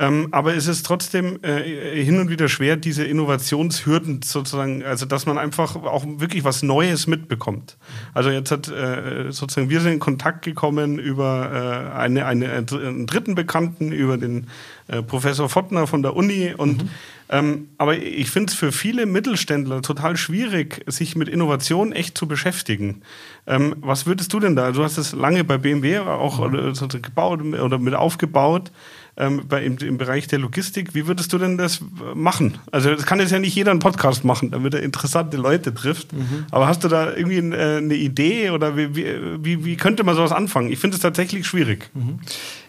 Ähm, 0.00 0.28
aber 0.30 0.54
es 0.54 0.68
ist 0.68 0.86
trotzdem 0.86 1.40
äh, 1.42 2.04
hin 2.04 2.20
und 2.20 2.30
wieder 2.30 2.48
schwer, 2.48 2.76
diese 2.76 3.04
Innovationshürden 3.04 4.22
sozusagen, 4.22 4.84
also 4.84 5.06
dass 5.06 5.26
man 5.26 5.38
einfach 5.38 5.74
auch 5.74 6.04
wirklich 6.06 6.44
was 6.44 6.62
Neues 6.62 7.08
mitbekommt. 7.08 7.76
Also 8.14 8.30
jetzt 8.30 8.52
hat 8.52 8.68
äh, 8.68 9.32
sozusagen, 9.32 9.70
wir 9.70 9.80
sind 9.80 9.94
in 9.94 9.98
Kontakt 9.98 10.44
gekommen 10.44 11.00
über 11.00 11.90
äh, 11.92 11.96
eine, 11.98 12.26
eine, 12.26 12.48
einen 12.52 13.06
dritten 13.06 13.34
Bekannten, 13.34 13.90
über 13.90 14.18
den 14.18 14.46
äh, 14.86 15.02
Professor 15.02 15.48
Fottner 15.48 15.88
von 15.88 16.02
der 16.02 16.14
Uni 16.14 16.54
und 16.56 16.84
mhm. 16.84 16.90
Ähm, 17.30 17.68
aber 17.76 17.96
ich 17.98 18.30
finde 18.30 18.50
es 18.50 18.58
für 18.58 18.72
viele 18.72 19.04
Mittelständler 19.04 19.82
total 19.82 20.16
schwierig, 20.16 20.82
sich 20.86 21.14
mit 21.14 21.28
Innovation 21.28 21.92
echt 21.92 22.16
zu 22.16 22.26
beschäftigen. 22.26 23.02
Ähm, 23.46 23.76
was 23.80 24.06
würdest 24.06 24.32
du 24.32 24.40
denn 24.40 24.56
da? 24.56 24.72
Du 24.72 24.82
hast 24.82 24.96
es 24.96 25.12
lange 25.12 25.44
bei 25.44 25.58
BMW 25.58 25.98
auch 25.98 26.48
mhm. 26.48 26.72
gebaut 27.02 27.42
oder 27.42 27.78
mit 27.78 27.94
aufgebaut 27.94 28.72
ähm, 29.18 29.42
bei, 29.48 29.64
im, 29.64 29.76
im, 29.78 29.98
Bereich 29.98 30.28
der 30.28 30.38
Logistik. 30.38 30.94
Wie 30.94 31.06
würdest 31.06 31.32
du 31.32 31.38
denn 31.38 31.58
das 31.58 31.80
machen? 32.14 32.58
Also 32.70 32.94
das 32.94 33.04
kann 33.04 33.18
jetzt 33.18 33.32
ja 33.32 33.38
nicht 33.38 33.54
jeder 33.54 33.72
einen 33.72 33.80
Podcast 33.80 34.24
machen, 34.24 34.52
damit 34.52 34.74
er 34.74 34.82
interessante 34.82 35.36
Leute 35.36 35.74
trifft. 35.74 36.12
Mhm. 36.12 36.46
Aber 36.50 36.68
hast 36.68 36.84
du 36.84 36.88
da 36.88 37.14
irgendwie 37.14 37.38
eine, 37.38 37.56
äh, 37.56 37.76
eine 37.78 37.94
Idee 37.94 38.50
oder 38.50 38.76
wie, 38.76 38.94
wie, 38.94 39.64
wie, 39.64 39.76
könnte 39.76 40.04
man 40.04 40.14
sowas 40.14 40.32
anfangen? 40.32 40.70
Ich 40.70 40.78
finde 40.78 40.96
es 40.96 41.02
tatsächlich 41.02 41.46
schwierig. 41.46 41.90
Mhm. 41.94 42.20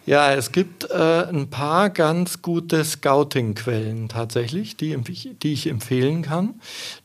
Ja, 0.06 0.34
es 0.34 0.52
gibt 0.52 0.90
äh, 0.90 1.28
ein 1.30 1.52
paar 1.52 1.92
ganz 1.92 2.42
gute 2.42 2.84
Scouting-Quellen 2.84 4.10
tatsächlich, 4.10 4.76
die, 4.76 4.98
die, 4.98 5.54
ich 5.54 5.68
empfehlen 5.68 6.24
kann. 6.24 6.56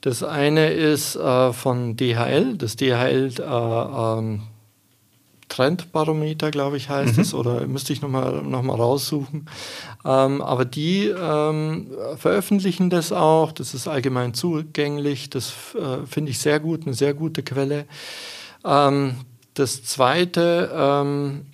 Das 0.01 0.23
eine 0.23 0.71
ist 0.71 1.17
äh, 1.17 1.53
von 1.53 1.97
DHL, 1.97 2.57
das 2.57 2.77
DHL 2.77 3.31
äh, 3.39 3.43
ähm, 3.43 4.43
Trendbarometer, 5.49 6.51
glaube 6.51 6.77
ich, 6.77 6.89
heißt 6.89 7.17
mhm. 7.17 7.23
es, 7.23 7.35
oder 7.35 7.67
müsste 7.67 7.93
ich 7.93 8.03
nochmal 8.03 8.43
noch 8.43 8.63
mal 8.63 8.75
raussuchen. 8.75 9.47
Ähm, 10.05 10.43
aber 10.43 10.65
die 10.65 11.07
ähm, 11.07 11.89
veröffentlichen 12.17 12.91
das 12.91 13.13
auch, 13.13 13.53
das 13.53 13.75
ist 13.75 13.89
allgemein 13.89 14.35
zugänglich, 14.35 15.31
das 15.31 15.53
äh, 15.75 16.07
finde 16.07 16.31
ich 16.31 16.39
sehr 16.39 16.61
gut, 16.61 16.87
eine 16.87 16.95
sehr 16.95 17.15
gute 17.15 17.43
Quelle. 17.43 17.87
Ähm, 18.65 19.17
das 19.55 19.85
zweite 19.85 20.71
ähm, 20.75 21.47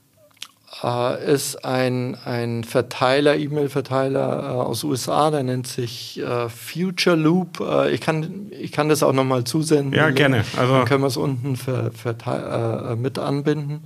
äh, 0.83 1.33
ist 1.33 1.65
ein, 1.65 2.17
ein 2.25 2.65
Verteiler, 2.65 3.37
E-Mail-Verteiler 3.37 4.43
äh, 4.43 4.53
aus 4.53 4.85
USA, 4.85 5.31
der 5.31 5.43
nennt 5.43 5.67
sich 5.67 6.21
äh, 6.21 6.49
Future 6.49 7.17
Loop. 7.17 7.61
Äh, 7.61 7.93
ich, 7.93 8.01
kann, 8.01 8.51
ich 8.51 8.73
kann 8.73 8.89
das 8.89 9.03
auch 9.03 9.13
nochmal 9.13 9.45
zusenden. 9.45 9.93
Ja, 9.93 10.11
gerne. 10.11 10.45
Also 10.57 10.75
Dann 10.75 10.85
können 10.85 11.03
wir 11.03 11.09
es 11.09 11.17
unten 11.17 11.57
für, 11.57 11.91
für, 11.93 12.15
äh, 12.27 12.97
mit 12.97 13.19
anbinden. 13.19 13.83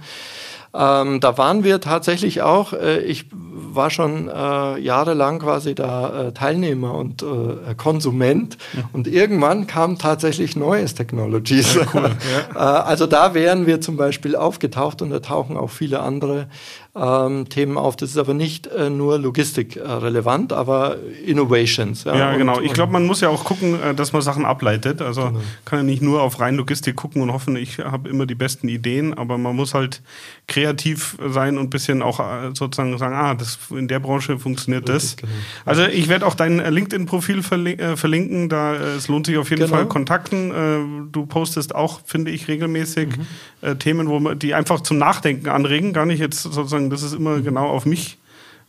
Ähm, 0.77 1.21
da 1.21 1.39
waren 1.39 1.63
wir 1.63 1.81
tatsächlich 1.81 2.43
auch, 2.43 2.73
äh, 2.73 2.99
ich 2.99 3.27
war 3.33 3.91
schon 3.91 4.29
äh, 4.29 4.81
jahrelang 4.81 5.39
quasi 5.39 5.77
da 5.77 6.29
äh, 6.29 6.33
Teilnehmer 6.33 6.95
und 6.95 7.23
äh, 7.23 7.75
Konsument 7.77 8.59
ja. 8.73 8.83
und 8.93 9.07
irgendwann 9.07 9.69
kam 9.69 9.99
tatsächlich 9.99 10.57
neues 10.57 10.97
Technologies. 10.97 11.77
Ja, 11.77 11.83
cool. 11.95 12.11
ja. 12.55 12.81
Äh, 12.81 12.83
also 12.87 13.07
da 13.07 13.35
wären 13.35 13.67
wir 13.67 13.81
zum 13.81 13.97
Beispiel 13.97 14.35
aufgetaucht 14.35 15.01
und 15.01 15.11
da 15.11 15.21
tauchen 15.21 15.57
auch 15.57 15.71
viele 15.71 16.01
andere 16.01 16.49
ähm, 16.97 17.49
Themen 17.49 17.77
auf. 17.77 17.97
Das 17.97 18.11
ist 18.11 18.19
aber 18.19 18.35
nicht 18.35 18.69
äh, 18.69 18.89
nur 18.89 19.19
Logistik 19.19 19.77
äh, 19.77 19.81
relevant, 19.83 20.53
aber 20.53 20.97
Innovations. 21.27 22.05
Ja, 22.05 22.17
ja 22.17 22.37
genau. 22.37 22.61
ich 22.61 22.73
glaube, 22.73 22.93
man 22.93 23.05
muss 23.05 23.21
ja 23.21 23.31
auch 23.31 23.45
gucken, 23.45 23.81
äh, 23.83 23.95
dass 23.95 24.13
man 24.13 24.23
Sachen 24.23 24.45
ableitet. 24.45 25.03
Also 25.03 25.23
genau. 25.23 25.41
kann 25.65 25.81
ja 25.81 25.83
nicht 25.83 26.03
nur 26.03 26.23
auf 26.23 26.39
rein 26.39 26.55
Logistik 26.55 26.95
gucken 26.95 27.21
und 27.23 27.33
hoffen, 27.33 27.57
ich 27.57 27.79
habe 27.79 28.09
immer 28.09 28.27
die 28.27 28.37
besten 28.37 28.69
Ideen, 28.69 29.13
aber 29.15 29.39
man 29.39 29.57
muss 29.57 29.75
halt 29.75 30.03
kreativ 30.47 31.17
sein 31.27 31.59
und 31.59 31.65
ein 31.65 31.71
bisschen 31.71 32.01
auch 32.01 32.21
äh, 32.21 32.55
sozusagen 32.55 32.97
sagen, 32.97 33.15
ah, 33.15 33.35
das, 33.35 33.59
in 33.71 33.89
der 33.89 33.99
Branche 33.99 34.39
funktioniert 34.39 34.89
das. 34.89 35.17
Genau. 35.17 35.33
Also 35.65 35.87
ich 35.87 36.09
werde 36.09 36.27
auch 36.27 36.35
dein 36.35 36.61
äh, 36.61 36.71
LinkedIn-Profil 36.71 37.39
äh, 37.41 37.97
verlinken, 37.97 38.49
da 38.49 38.75
es 38.75 39.09
lohnt 39.09 39.27
sich 39.27 39.37
auf 39.37 39.51
jeden 39.51 39.63
genau. 39.63 39.77
Fall 39.77 39.87
kontakten. 39.87 41.11
du 41.11 41.27
postest 41.27 41.75
auch, 41.75 42.01
finde 42.05 42.31
ich, 42.31 42.47
regelmäßig 42.49 43.09
mhm. 43.17 43.79
Themen, 43.79 44.09
wo 44.09 44.21
man, 44.21 44.39
die 44.39 44.55
einfach 44.55 44.81
zum 44.81 44.99
Nachdenken 44.99 45.49
anregen, 45.49 45.93
gar 45.93 46.07
nicht 46.07 46.21
jetzt 46.21 46.43
sozusagen 46.43 46.84
sagen, 46.85 46.91
das 46.91 47.03
ist 47.03 47.15
immer 47.15 47.41
genau 47.41 47.69
auf 47.69 47.87
mich 47.87 48.19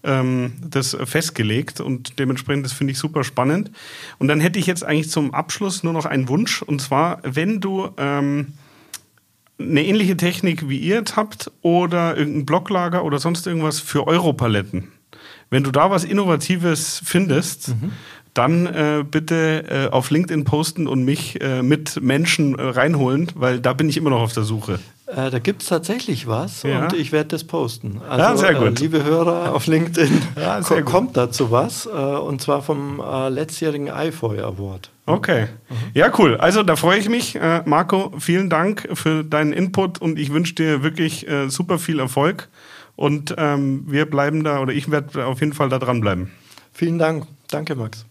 ähm, 0.03 0.53
das 0.61 0.95
festgelegt 1.05 1.79
und 1.81 2.19
dementsprechend, 2.19 2.65
das 2.65 2.73
finde 2.73 2.91
ich 2.91 2.99
super 2.99 3.23
spannend. 3.23 3.71
Und 4.19 4.27
dann 4.27 4.39
hätte 4.39 4.59
ich 4.59 4.67
jetzt 4.67 4.83
eigentlich 4.83 5.09
zum 5.09 5.33
Abschluss 5.33 5.83
nur 5.83 5.93
noch 5.93 6.05
einen 6.05 6.29
Wunsch 6.29 6.61
und 6.61 6.81
zwar, 6.81 7.19
wenn 7.23 7.59
du 7.59 7.89
ähm, 7.97 8.53
eine 9.57 9.85
ähnliche 9.85 10.17
Technik 10.17 10.67
wie 10.67 10.77
ihr 10.77 10.95
jetzt 10.95 11.15
habt 11.15 11.51
oder 11.61 12.17
irgendein 12.17 12.45
Blocklager 12.45 13.03
oder 13.03 13.19
sonst 13.19 13.47
irgendwas 13.47 13.79
für 13.79 14.05
Europaletten, 14.05 14.89
wenn 15.49 15.63
du 15.63 15.71
da 15.71 15.89
was 15.91 16.03
Innovatives 16.03 17.01
findest, 17.03 17.69
mhm 17.69 17.91
dann 18.35 18.65
äh, 18.65 19.05
bitte 19.09 19.63
äh, 19.69 19.91
auf 19.93 20.11
LinkedIn 20.11 20.43
posten 20.43 20.87
und 20.87 21.05
mich 21.05 21.41
äh, 21.41 21.63
mit 21.63 22.01
Menschen 22.01 22.59
äh, 22.59 22.63
reinholen, 22.63 23.31
weil 23.33 23.61
da 23.61 23.71
bin 23.71 23.87
ich 23.87 23.95
immer 23.95 24.09
noch 24.09 24.19
auf 24.19 24.33
der 24.33 24.43
Suche. 24.43 24.79
Äh, 25.07 25.29
da 25.29 25.39
gibt 25.39 25.61
es 25.61 25.67
tatsächlich 25.67 26.27
was 26.27 26.63
ja. 26.63 26.83
und 26.83 26.93
ich 26.93 27.11
werde 27.11 27.29
das 27.29 27.43
posten. 27.43 28.01
Also, 28.09 28.23
ja, 28.23 28.37
sehr 28.37 28.55
gut. 28.55 28.79
Äh, 28.79 28.83
liebe 28.83 29.03
Hörer 29.03 29.53
auf 29.53 29.67
LinkedIn, 29.67 30.21
ja, 30.35 30.61
ko 30.61 30.81
kommt 30.83 31.15
dazu 31.15 31.51
was 31.51 31.85
und 31.85 32.41
zwar 32.41 32.61
vom 32.61 33.01
letztjährigen 33.29 33.87
iFoy 33.87 34.39
Award. 34.39 34.89
Okay. 35.05 35.47
Mhm. 35.69 35.75
Ja, 35.93 36.11
cool. 36.17 36.37
Also 36.37 36.63
da 36.63 36.75
freue 36.75 36.97
ich 36.97 37.09
mich. 37.09 37.39
Marco, 37.65 38.13
vielen 38.17 38.49
Dank 38.49 38.89
für 38.93 39.23
deinen 39.23 39.53
Input 39.53 40.01
und 40.01 40.17
ich 40.17 40.33
wünsche 40.33 40.55
dir 40.55 40.81
wirklich 40.81 41.27
super 41.47 41.77
viel 41.77 41.99
Erfolg. 41.99 42.49
Und 42.95 43.35
ähm, 43.37 43.83
wir 43.87 44.09
bleiben 44.09 44.43
da, 44.43 44.59
oder 44.59 44.73
ich 44.73 44.89
werde 44.89 45.25
auf 45.25 45.41
jeden 45.41 45.53
Fall 45.53 45.69
da 45.69 45.79
dranbleiben. 45.79 46.31
Vielen 46.71 46.97
Dank. 46.97 47.27
Danke, 47.49 47.75
Max. 47.75 48.05